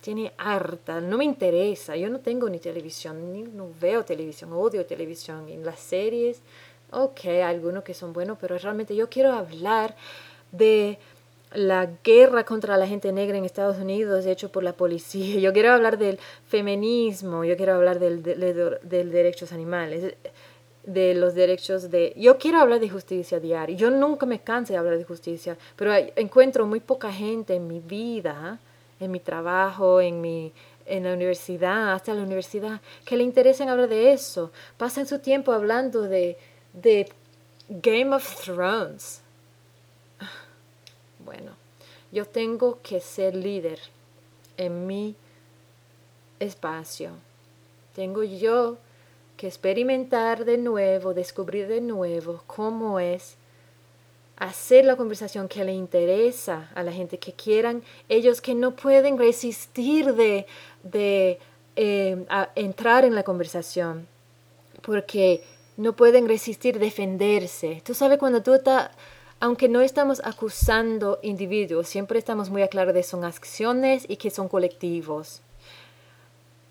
tiene 0.00 0.32
harta, 0.36 1.00
no 1.00 1.18
me 1.18 1.24
interesa, 1.24 1.94
yo 1.94 2.10
no 2.10 2.18
tengo 2.18 2.48
ni 2.48 2.58
televisión, 2.58 3.32
ni 3.32 3.42
no 3.42 3.68
veo 3.80 4.04
televisión, 4.04 4.52
odio 4.52 4.84
televisión, 4.84 5.48
en 5.48 5.64
las 5.64 5.78
series, 5.78 6.40
ok, 6.90 7.26
algunos 7.44 7.84
que 7.84 7.94
son 7.94 8.12
buenos, 8.12 8.36
pero 8.40 8.58
realmente 8.58 8.96
yo 8.96 9.08
quiero 9.08 9.32
hablar 9.32 9.94
de 10.50 10.98
la 11.52 11.88
guerra 12.04 12.44
contra 12.44 12.76
la 12.76 12.86
gente 12.86 13.12
negra 13.12 13.36
en 13.36 13.44
Estados 13.44 13.78
Unidos 13.78 14.26
hecho 14.26 14.50
por 14.50 14.62
la 14.62 14.72
policía, 14.72 15.40
yo 15.40 15.52
quiero 15.52 15.72
hablar 15.72 15.98
del 15.98 16.18
feminismo, 16.46 17.44
yo 17.44 17.56
quiero 17.56 17.74
hablar 17.74 17.98
del, 17.98 18.22
del, 18.22 18.78
del 18.82 19.10
derechos 19.10 19.52
animales, 19.52 20.14
de 20.84 21.14
los 21.14 21.34
derechos 21.34 21.90
de... 21.90 22.14
Yo 22.16 22.38
quiero 22.38 22.58
hablar 22.58 22.80
de 22.80 22.88
justicia 22.88 23.38
diaria, 23.38 23.76
yo 23.76 23.90
nunca 23.90 24.26
me 24.26 24.40
canso 24.40 24.72
de 24.72 24.78
hablar 24.78 24.96
de 24.96 25.04
justicia, 25.04 25.56
pero 25.76 25.92
encuentro 26.16 26.66
muy 26.66 26.80
poca 26.80 27.12
gente 27.12 27.54
en 27.54 27.66
mi 27.66 27.80
vida, 27.80 28.58
en 28.98 29.10
mi 29.10 29.20
trabajo, 29.20 30.00
en, 30.00 30.20
mi, 30.20 30.52
en 30.86 31.04
la 31.04 31.14
universidad, 31.14 31.92
hasta 31.92 32.14
la 32.14 32.22
universidad, 32.22 32.80
que 33.04 33.16
le 33.16 33.24
interesen 33.24 33.68
hablar 33.68 33.88
de 33.88 34.12
eso. 34.12 34.52
Pasan 34.76 35.06
su 35.06 35.18
tiempo 35.18 35.52
hablando 35.52 36.02
de, 36.02 36.36
de 36.72 37.08
Game 37.68 38.14
of 38.14 38.42
Thrones. 38.44 39.22
Bueno, 41.30 41.52
yo 42.10 42.26
tengo 42.26 42.80
que 42.82 42.98
ser 42.98 43.36
líder 43.36 43.78
en 44.56 44.88
mi 44.88 45.14
espacio. 46.40 47.10
Tengo 47.94 48.24
yo 48.24 48.78
que 49.36 49.46
experimentar 49.46 50.44
de 50.44 50.58
nuevo, 50.58 51.14
descubrir 51.14 51.68
de 51.68 51.80
nuevo 51.80 52.42
cómo 52.48 52.98
es 52.98 53.36
hacer 54.38 54.84
la 54.84 54.96
conversación 54.96 55.46
que 55.46 55.64
le 55.64 55.72
interesa 55.72 56.68
a 56.74 56.82
la 56.82 56.90
gente, 56.90 57.20
que 57.20 57.32
quieran, 57.32 57.84
ellos 58.08 58.40
que 58.40 58.56
no 58.56 58.74
pueden 58.74 59.16
resistir 59.16 60.14
de, 60.14 60.46
de 60.82 61.38
eh, 61.76 62.26
entrar 62.56 63.04
en 63.04 63.14
la 63.14 63.22
conversación, 63.22 64.08
porque 64.82 65.44
no 65.76 65.94
pueden 65.94 66.26
resistir 66.26 66.80
defenderse. 66.80 67.82
Tú 67.84 67.94
sabes 67.94 68.18
cuando 68.18 68.42
tú 68.42 68.52
estás, 68.52 68.90
aunque 69.40 69.68
no 69.68 69.80
estamos 69.80 70.20
acusando 70.24 71.18
individuos, 71.22 71.88
siempre 71.88 72.18
estamos 72.18 72.50
muy 72.50 72.62
a 72.62 72.68
claro 72.68 72.92
de 72.92 73.02
son 73.02 73.24
acciones 73.24 74.04
y 74.08 74.16
que 74.16 74.30
son 74.30 74.48
colectivos 74.48 75.42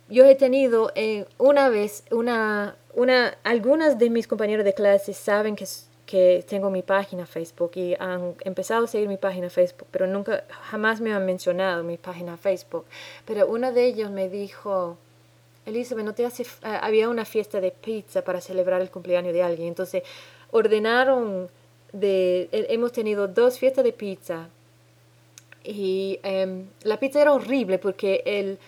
yo 0.10 0.26
he 0.26 0.36
tenido 0.36 0.92
eh, 0.96 1.26
una 1.38 1.70
vez, 1.70 2.04
una, 2.12 2.76
una, 2.96 3.38
algunas 3.44 4.00
de 4.00 4.10
mis 4.10 4.28
compañeros 4.28 4.66
de 4.66 4.74
clase 4.74 5.14
saben 5.14 5.56
que, 5.56 5.68
que 6.06 6.44
tengo 6.48 6.72
mi 6.72 6.82
página 6.82 7.26
Facebook 7.26 7.72
y 7.76 7.96
han 8.00 8.36
empezado 8.42 8.86
a 8.86 8.88
seguir 8.88 9.08
mi 9.08 9.18
página 9.18 9.50
Facebook, 9.50 9.88
pero 9.92 10.08
nunca, 10.08 10.44
jamás 10.50 11.00
me 11.00 11.14
han 11.14 11.26
mencionado 11.26 11.84
mi 11.84 11.98
página 11.98 12.38
Facebook. 12.38 12.86
Pero 13.26 13.48
una 13.48 13.72
de 13.72 13.86
ellos 13.86 14.10
me 14.10 14.30
dijo, 14.30 14.98
Elizabeth, 15.66 16.06
¿no 16.06 16.16
te 16.16 16.26
hace, 16.26 16.46
había 16.64 17.08
una 17.08 17.26
fiesta 17.26 17.62
de 17.62 17.72
pizza 17.72 18.24
para 18.24 18.42
celebrar 18.42 18.82
el 18.82 18.90
cumpleaños 18.90 19.34
de 19.34 19.44
alguien? 19.44 19.68
Entonces 19.68 20.02
ordenaron, 20.50 21.50
de, 21.94 22.50
hemos 22.52 22.92
tenido 22.92 23.28
dos 23.28 23.60
fiestas 23.60 23.84
de 23.84 23.94
pizza 23.94 24.50
y 25.64 26.20
em, 26.24 26.68
la 26.84 27.00
pizza 27.00 27.22
era 27.22 27.34
horrible 27.34 27.80
porque 27.80 28.24
el 28.26 28.60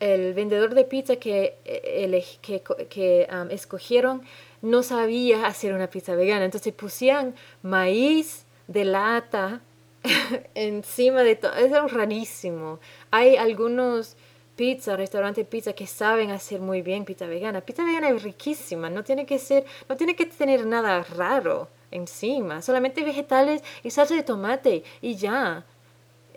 el 0.00 0.34
vendedor 0.34 0.74
de 0.74 0.84
pizza 0.84 1.16
que, 1.16 1.56
eh, 1.64 2.24
que, 2.42 2.62
que 2.88 3.28
um, 3.32 3.50
escogieron 3.50 4.22
no 4.60 4.82
sabía 4.82 5.46
hacer 5.46 5.72
una 5.72 5.88
pizza 5.88 6.14
vegana. 6.14 6.44
Entonces 6.44 6.72
pusían 6.74 7.34
maíz 7.62 8.44
de 8.66 8.84
lata 8.84 9.60
encima 10.54 11.22
de 11.22 11.36
todo. 11.36 11.54
Es 11.54 11.92
rarísimo. 11.92 12.80
Hay 13.10 13.36
algunos 13.36 14.16
pizza, 14.56 14.96
restaurantes 14.96 15.46
pizza 15.46 15.72
que 15.72 15.86
saben 15.86 16.30
hacer 16.30 16.60
muy 16.60 16.82
bien 16.82 17.04
pizza 17.04 17.26
vegana. 17.26 17.60
Pizza 17.60 17.84
vegana 17.84 18.10
es 18.10 18.22
riquísima, 18.22 18.90
no 18.90 19.04
tiene 19.04 19.26
que 19.26 19.38
ser, 19.38 19.64
no 19.88 19.96
tiene 19.96 20.14
que 20.14 20.26
tener 20.26 20.66
nada 20.66 21.02
raro 21.02 21.68
encima, 21.90 22.62
solamente 22.62 23.04
vegetales 23.04 23.62
y 23.82 23.90
salsa 23.90 24.14
de 24.14 24.22
tomate 24.22 24.84
y 25.00 25.16
ya. 25.16 25.64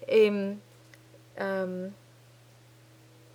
Em, 0.07 0.59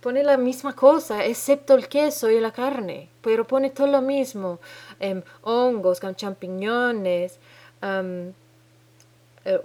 pone 0.01 0.21
la 0.23 0.37
misma 0.37 0.75
cosa, 0.75 1.25
excepto 1.25 1.75
el 1.75 1.87
queso 1.87 2.29
y 2.29 2.39
la 2.39 2.51
carne, 2.51 3.09
pero 3.21 3.45
pone 3.45 3.69
todo 3.69 3.87
lo 3.87 4.01
mismo, 4.01 4.59
em, 4.99 5.21
hongos, 5.43 6.01
champiñones, 6.15 7.39
um, 7.81 8.33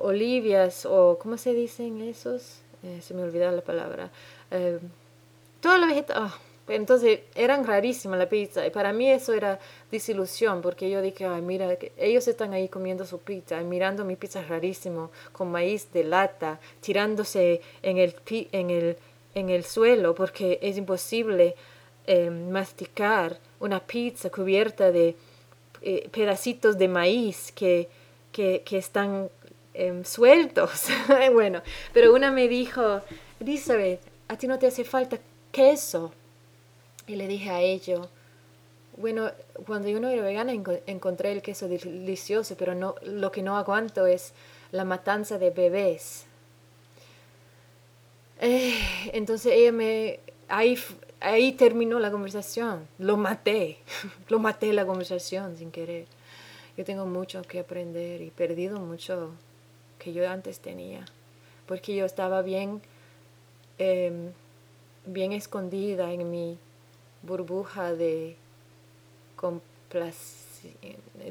olivias 0.01 0.87
o, 0.87 1.19
¿cómo 1.21 1.37
se 1.37 1.55
dicen 1.55 2.01
esos? 2.03 2.61
Eh, 2.83 3.01
se 3.03 3.15
me 3.15 3.23
olvidó 3.23 3.51
la 3.51 3.63
palabra. 3.63 4.11
Eh, 4.51 4.79
todo 5.61 5.79
lo 5.79 5.87
vegetal. 5.87 6.31
Entonces 6.69 7.21
eran 7.35 7.67
rarísimas 7.67 8.19
la 8.19 8.29
pizza 8.29 8.67
y 8.67 8.71
para 8.71 8.93
mí 8.93 9.11
eso 9.11 9.33
era 9.33 9.59
disilusión 9.91 10.61
porque 10.61 10.91
yo 10.91 11.01
dije, 11.03 11.27
ay, 11.27 11.43
mira, 11.43 11.77
ellos 11.97 12.29
están 12.29 12.53
ahí 12.53 12.69
comiendo 12.69 13.05
su 13.07 13.19
pizza 13.19 13.61
y 13.61 13.65
mirando 13.65 14.05
mi 14.05 14.17
pizza 14.17 14.43
rarísimo 14.43 15.11
con 15.33 15.51
maíz 15.51 15.93
de 15.93 16.05
lata, 16.05 16.61
tirándose 16.81 17.61
en 17.83 17.99
el, 17.99 18.15
en 18.53 18.71
el 18.71 18.97
en 19.35 19.51
el 19.51 19.65
suelo 19.65 20.15
porque 20.15 20.59
es 20.63 20.77
imposible 20.77 21.55
em, 22.07 22.51
masticar 22.51 23.39
una 23.61 23.81
pizza 23.81 24.31
cubierta 24.31 24.91
de 24.91 25.17
eh, 25.83 26.09
pedacitos 26.11 26.79
de 26.79 26.89
maíz 26.89 27.53
que, 27.53 27.89
que, 28.33 28.63
están 28.71 29.29
em, 29.75 30.05
sueltos. 30.05 30.89
bueno, 31.33 31.63
pero 31.93 32.15
una 32.15 32.31
me 32.31 32.49
dijo, 32.49 33.01
Elizabeth, 33.41 34.01
a 34.29 34.37
ti 34.37 34.47
no 34.47 34.59
te 34.59 34.67
hace 34.67 34.85
falta 34.85 35.19
queso. 35.53 36.13
Y 37.09 37.17
le 37.17 37.27
dije 37.27 37.51
a 37.51 37.61
ello, 37.61 38.09
bueno, 38.97 39.31
cuando 39.67 39.89
yo 39.89 39.99
no 39.99 40.09
era 40.09 40.23
vegana 40.23 40.53
encontré 40.87 41.33
el 41.33 41.43
queso 41.43 41.67
delicioso, 41.67 42.57
pero 42.57 42.75
no, 42.75 42.95
lo 43.03 43.33
que 43.33 43.43
no 43.43 43.57
aguanto 43.57 44.07
es 44.07 44.33
la 44.71 44.85
matanza 44.85 45.39
de 45.39 45.51
bebés. 45.51 46.27
Eh, 48.41 49.11
entonces 49.13 49.53
ella 49.53 49.73
me, 49.73 50.21
ahí 50.49 50.79
ahí 51.21 51.53
terminó 51.53 51.99
la 51.99 52.11
conversación. 52.11 52.87
Lo 52.99 53.17
maté. 53.17 53.79
Lo 54.29 54.39
maté 54.39 54.73
la 54.73 54.87
conversación 54.87 55.57
sin 55.57 55.71
querer. 55.71 56.07
Yo 56.77 56.85
tengo 56.85 57.07
mucho 57.07 57.43
que 57.43 57.61
aprender 57.61 58.21
y 58.21 58.31
perdido 58.31 58.79
mucho 58.79 59.33
que 59.99 60.13
yo 60.13 60.29
antes 60.29 60.61
tenía. 60.61 61.05
Porque 61.67 61.95
yo 61.95 62.05
estaba 62.05 62.43
bien, 62.43 62.81
em, 63.79 64.33
bien 65.07 65.33
escondida 65.33 66.13
en 66.13 66.31
mi 66.31 66.59
burbuja 67.23 67.95
de 67.95 68.37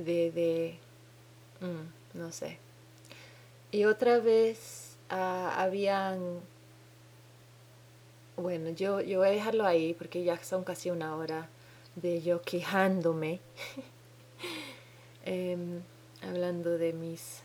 de, 0.05 0.31
de 0.31 0.77
mm, 1.61 2.17
no 2.19 2.31
sé. 2.31 2.57
Y 3.71 3.85
otra 3.85 4.19
vez 4.19 4.97
ah, 5.09 5.55
habían 5.57 6.41
bueno, 8.38 8.69
yo, 8.69 9.01
yo 9.01 9.17
voy 9.19 9.29
a 9.29 9.31
dejarlo 9.31 9.65
ahí 9.65 9.95
porque 9.95 10.23
ya 10.23 10.38
son 10.43 10.63
casi 10.63 10.91
una 10.91 11.15
hora 11.15 11.49
de 11.95 12.21
yo 12.21 12.39
quejándome, 12.43 13.39
em, 15.25 15.81
hablando 16.21 16.77
de 16.77 16.93
mis, 16.93 17.41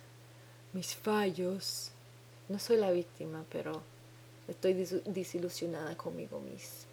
mis 0.75 0.95
fallos. 0.95 1.93
No 2.51 2.59
soy 2.59 2.77
la 2.77 2.91
víctima, 2.91 3.43
pero 3.51 3.81
estoy 4.49 4.75
conmigo, 4.75 5.01
mis, 5.57 5.97
conmigo 5.97 6.41
misma. 6.41 6.92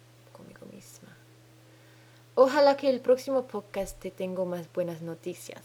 Ojalá 2.42 2.74
que 2.74 2.88
el 2.88 3.00
próximo 3.00 3.42
podcast 3.42 4.00
te 4.00 4.10
tenga 4.10 4.42
más 4.46 4.66
buenas 4.72 5.02
noticias. 5.02 5.60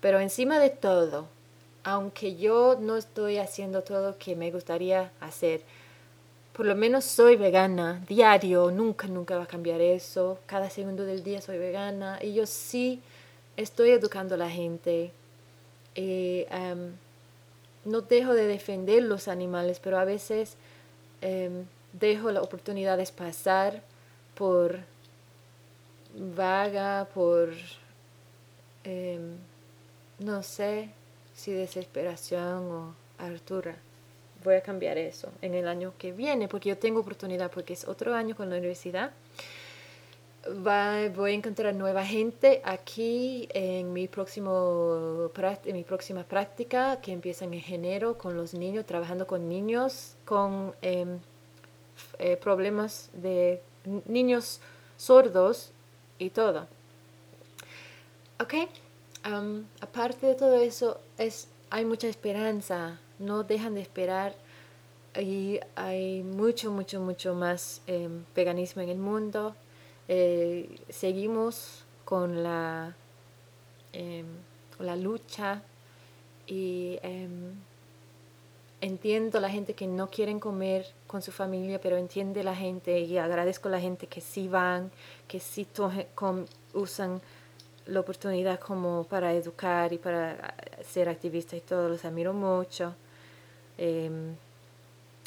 Pero 0.00 0.18
encima 0.18 0.58
de 0.58 0.68
todo, 0.68 1.28
aunque 1.84 2.34
yo 2.34 2.76
no 2.80 2.96
estoy 2.96 3.38
haciendo 3.38 3.84
todo 3.84 4.10
lo 4.10 4.18
que 4.18 4.34
me 4.34 4.50
gustaría 4.50 5.12
hacer, 5.20 5.60
por 6.54 6.66
lo 6.66 6.74
menos 6.74 7.04
soy 7.04 7.36
vegana 7.36 8.04
diario, 8.08 8.72
nunca, 8.72 9.06
nunca 9.06 9.36
va 9.36 9.44
a 9.44 9.46
cambiar 9.46 9.80
eso. 9.80 10.40
Cada 10.46 10.70
segundo 10.70 11.04
del 11.04 11.22
día 11.22 11.40
soy 11.40 11.56
vegana 11.56 12.18
y 12.20 12.34
yo 12.34 12.46
sí 12.46 13.00
estoy 13.56 13.90
educando 13.90 14.34
a 14.34 14.38
la 14.38 14.50
gente. 14.50 15.12
Eh, 15.94 16.48
no 17.84 18.00
dejo 18.00 18.34
de 18.34 18.48
defender 18.48 19.04
los 19.04 19.28
animales, 19.28 19.78
pero 19.78 19.98
a 19.98 20.04
veces 20.04 20.56
em, 21.20 21.64
dejo 21.92 22.32
las 22.32 22.42
oportunidades 22.42 23.12
pasar 23.12 23.84
por 24.34 24.80
vaga, 26.18 27.08
por, 27.14 27.50
em, 28.84 29.36
no 30.18 30.42
sé 30.42 30.90
si 31.34 31.52
desesperación 31.52 32.70
o 32.70 32.94
altura 33.18 33.76
voy 34.44 34.54
a 34.54 34.60
cambiar 34.60 34.98
eso 34.98 35.30
en 35.42 35.54
el 35.54 35.66
año 35.68 35.92
que 35.98 36.12
viene, 36.12 36.48
porque 36.48 36.68
yo 36.70 36.78
tengo 36.78 37.00
oportunidad, 37.00 37.50
porque 37.50 37.72
es 37.72 37.86
otro 37.86 38.14
año 38.14 38.36
con 38.36 38.50
la 38.50 38.56
universidad. 38.56 39.12
Va, 40.66 41.08
voy 41.14 41.32
a 41.32 41.34
encontrar 41.34 41.74
nueva 41.74 42.04
gente 42.04 42.62
aquí 42.64 43.48
en 43.52 43.92
mi, 43.92 44.08
próximo, 44.08 45.30
próxima 45.86 46.24
práctica 46.24 47.00
que 47.00 47.12
empieza 47.12 47.44
en 47.44 47.54
enero 47.54 48.16
con 48.16 48.36
los 48.36 48.54
niños, 48.54 48.86
trabajando 48.86 49.26
con 49.26 49.48
niños 49.48 50.14
con 50.24 50.74
em, 50.80 51.18
eh, 52.18 52.36
problemas 52.36 53.10
de 53.12 53.60
niños 54.06 54.60
sordos 54.96 55.72
y 56.18 56.30
todo. 56.30 56.66
Ok, 58.40 58.54
aparte 59.80 60.26
de 60.26 60.34
todo 60.34 60.56
eso, 60.60 61.00
es, 61.18 61.48
hay 61.70 61.84
mucha 61.84 62.08
esperanza 62.08 62.98
no 63.18 63.42
dejan 63.42 63.74
de 63.74 63.80
esperar 63.82 64.34
y 65.18 65.58
hay 65.74 66.22
mucho, 66.22 66.70
mucho, 66.70 67.00
mucho 67.00 67.34
más 67.34 67.82
em, 67.86 68.24
veganismo 68.34 68.82
en 68.82 68.88
el 68.90 68.98
mundo. 68.98 69.54
Eh, 70.06 70.78
seguimos 70.88 71.84
con 72.04 72.42
la, 72.42 72.94
em, 73.92 74.26
la 74.78 74.96
lucha 74.96 75.62
y 76.46 76.98
em, 77.02 77.54
entiendo 78.80 79.40
la 79.40 79.50
gente 79.50 79.74
que 79.74 79.86
no 79.86 80.08
quieren 80.08 80.38
comer 80.38 80.86
con 81.06 81.22
su 81.22 81.32
familia, 81.32 81.80
pero 81.80 81.96
entiende 81.96 82.44
la 82.44 82.54
gente 82.54 83.00
y 83.00 83.18
agradezco 83.18 83.68
a 83.68 83.72
la 83.72 83.80
gente 83.80 84.06
que 84.06 84.20
sí 84.20 84.48
van, 84.48 84.90
que 85.26 85.40
sí 85.40 85.66
usan 86.74 87.20
la 87.86 88.00
oportunidad 88.00 88.60
como 88.60 89.04
para 89.04 89.32
educar 89.32 89.92
y 89.92 89.98
para 89.98 90.54
ser 90.86 91.08
activistas 91.08 91.58
y 91.58 91.62
todo, 91.62 91.88
los 91.88 92.04
admiro 92.04 92.32
mucho. 92.32 92.94
Em, 93.78 94.34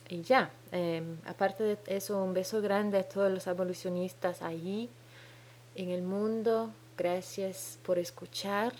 y 0.09 0.21
ya, 0.21 0.51
em, 0.71 1.17
aparte 1.25 1.63
de 1.63 1.77
eso, 1.87 2.23
un 2.23 2.33
beso 2.33 2.61
grande 2.61 2.99
a 2.99 3.03
todos 3.03 3.31
los 3.31 3.47
abolicionistas 3.47 4.41
allí 4.41 4.89
en 5.75 5.89
el 5.89 6.03
mundo. 6.03 6.71
Gracias 6.97 7.79
por 7.83 7.97
escuchar. 7.97 8.73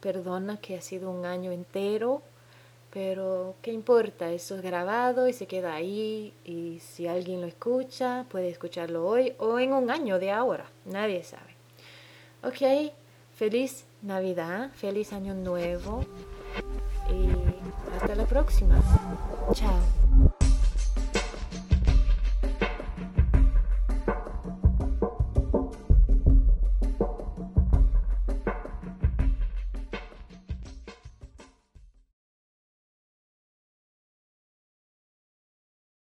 Perdona 0.00 0.58
que 0.60 0.76
ha 0.76 0.80
sido 0.80 1.10
un 1.10 1.26
año 1.26 1.52
entero, 1.52 2.22
pero 2.92 3.54
¿qué 3.62 3.72
importa? 3.72 4.30
Eso 4.30 4.56
es 4.56 4.62
grabado 4.62 5.28
y 5.28 5.32
se 5.32 5.46
queda 5.46 5.74
ahí. 5.74 6.32
Y 6.44 6.80
si 6.80 7.06
alguien 7.06 7.40
lo 7.40 7.46
escucha, 7.46 8.24
puede 8.30 8.48
escucharlo 8.48 9.06
hoy 9.06 9.34
o 9.38 9.58
en 9.58 9.72
un 9.72 9.90
año 9.90 10.18
de 10.18 10.30
ahora. 10.30 10.66
Nadie 10.84 11.22
sabe. 11.22 11.54
Ok, 12.42 12.92
feliz 13.34 13.84
Navidad, 14.02 14.70
feliz 14.74 15.12
Año 15.12 15.34
Nuevo. 15.34 16.04
Y 17.10 17.30
hasta 17.94 18.14
la 18.14 18.26
próxima. 18.26 18.80
Chao. 19.52 19.97